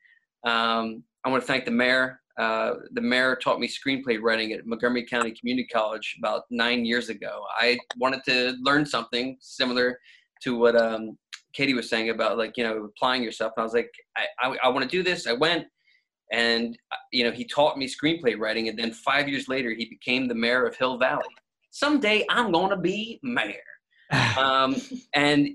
Um, 0.45 1.03
I 1.24 1.31
want 1.31 1.43
to 1.43 1.47
thank 1.47 1.64
the 1.64 1.70
mayor. 1.70 2.20
Uh, 2.39 2.74
the 2.93 3.01
mayor 3.01 3.37
taught 3.37 3.59
me 3.59 3.66
screenplay 3.66 4.18
writing 4.20 4.53
at 4.53 4.66
Montgomery 4.66 5.05
County 5.07 5.33
Community 5.33 5.66
College 5.66 6.16
about 6.18 6.43
nine 6.51 6.85
years 6.85 7.09
ago. 7.09 7.43
I 7.59 7.79
wanted 7.97 8.20
to 8.26 8.55
learn 8.61 8.87
something 8.87 9.37
similar 9.41 9.99
to 10.43 10.57
what 10.57 10.76
um, 10.76 11.18
Katie 11.55 11.74
was 11.74 11.89
saying 11.91 12.11
about 12.11 12.39
like 12.39 12.57
you 12.57 12.64
know 12.64 12.85
applying 12.85 13.22
yourself. 13.22 13.53
And 13.57 13.62
I 13.62 13.64
was 13.64 13.74
like, 13.74 13.91
I, 14.16 14.26
I, 14.41 14.57
I 14.64 14.68
want 14.68 14.89
to 14.89 14.97
do 14.97 15.03
this. 15.03 15.26
I 15.26 15.33
went 15.33 15.66
and 16.33 16.79
uh, 16.93 16.97
you 17.12 17.24
know 17.24 17.31
he 17.31 17.45
taught 17.45 17.79
me 17.79 17.87
screenplay 17.89 18.39
writing 18.39 18.68
and 18.68 18.79
then 18.79 18.93
five 18.93 19.29
years 19.29 19.49
later 19.49 19.70
he 19.70 19.87
became 19.87 20.29
the 20.29 20.35
mayor 20.35 20.66
of 20.66 20.76
hill 20.76 20.99
valley. 20.99 21.24
Someday 21.70 22.24
i'm 22.31 22.53
going 22.53 22.70
to 22.70 22.76
be 22.76 23.20
mayor. 23.22 23.55
Um, 24.39 24.76
and 25.14 25.51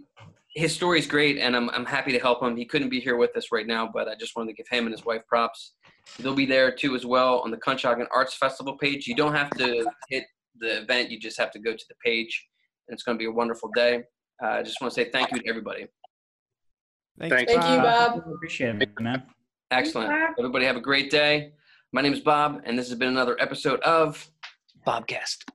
his 0.54 0.76
story 0.76 1.00
is 1.00 1.08
great 1.08 1.38
and 1.40 1.56
I'm, 1.56 1.70
I'm 1.72 1.86
happy 1.86 2.12
to 2.12 2.20
help 2.20 2.44
him. 2.44 2.56
He 2.56 2.66
couldn't 2.66 2.90
be 2.90 3.00
here 3.00 3.16
with 3.18 3.36
us 3.36 3.48
right 3.52 3.66
now 3.66 3.90
but 3.92 4.08
i 4.08 4.16
just 4.16 4.36
wanted 4.36 4.52
to 4.52 4.56
give 4.56 4.68
him 4.68 4.86
and 4.86 4.94
his 4.94 5.06
wife 5.06 5.26
props. 5.28 5.74
They'll 6.20 6.36
be 6.36 6.46
there 6.46 6.72
too 6.72 6.96
as 6.96 7.06
well 7.06 7.40
on 7.40 7.50
the 7.50 7.58
Conshohocken 7.58 8.08
arts 8.14 8.36
festival 8.36 8.78
page. 8.78 9.08
You 9.08 9.16
don't 9.16 9.34
have 9.34 9.50
to 9.52 9.90
hit 10.10 10.26
the 10.60 10.82
event. 10.82 11.10
You 11.10 11.20
just 11.20 11.40
have 11.40 11.52
to 11.52 11.60
go 11.60 11.72
to 11.74 11.86
the 11.90 11.96
page 12.04 12.48
and 12.88 12.94
it's 12.94 13.04
going 13.04 13.18
to 13.18 13.20
be 13.20 13.28
a 13.28 13.32
wonderful 13.32 13.70
day. 13.76 14.04
Uh, 14.44 14.48
i 14.48 14.64
just 14.64 14.82
want 14.82 14.94
to 14.94 15.02
say 15.02 15.10
thank 15.10 15.32
you 15.32 15.40
to 15.40 15.48
everybody. 15.48 15.88
Thanks, 17.20 17.36
Thanks. 17.36 17.54
Thank 17.54 17.64
you, 17.64 17.84
Bob. 17.84 18.24
Appreciate 18.36 18.82
it, 18.82 18.90
man. 19.00 19.24
Excellent. 19.74 20.10
Bob. 20.10 20.36
everybody 20.40 20.66
have 20.66 20.78
a 20.78 20.82
great 20.82 21.10
day. 21.12 21.52
My 21.92 22.02
name 22.02 22.14
is 22.14 22.20
bob 22.20 22.62
and 22.66 22.78
this 22.78 22.90
has 22.90 22.98
been 22.98 23.10
another 23.10 23.40
episode 23.40 23.80
of 23.82 24.30
bobcast 24.86 25.46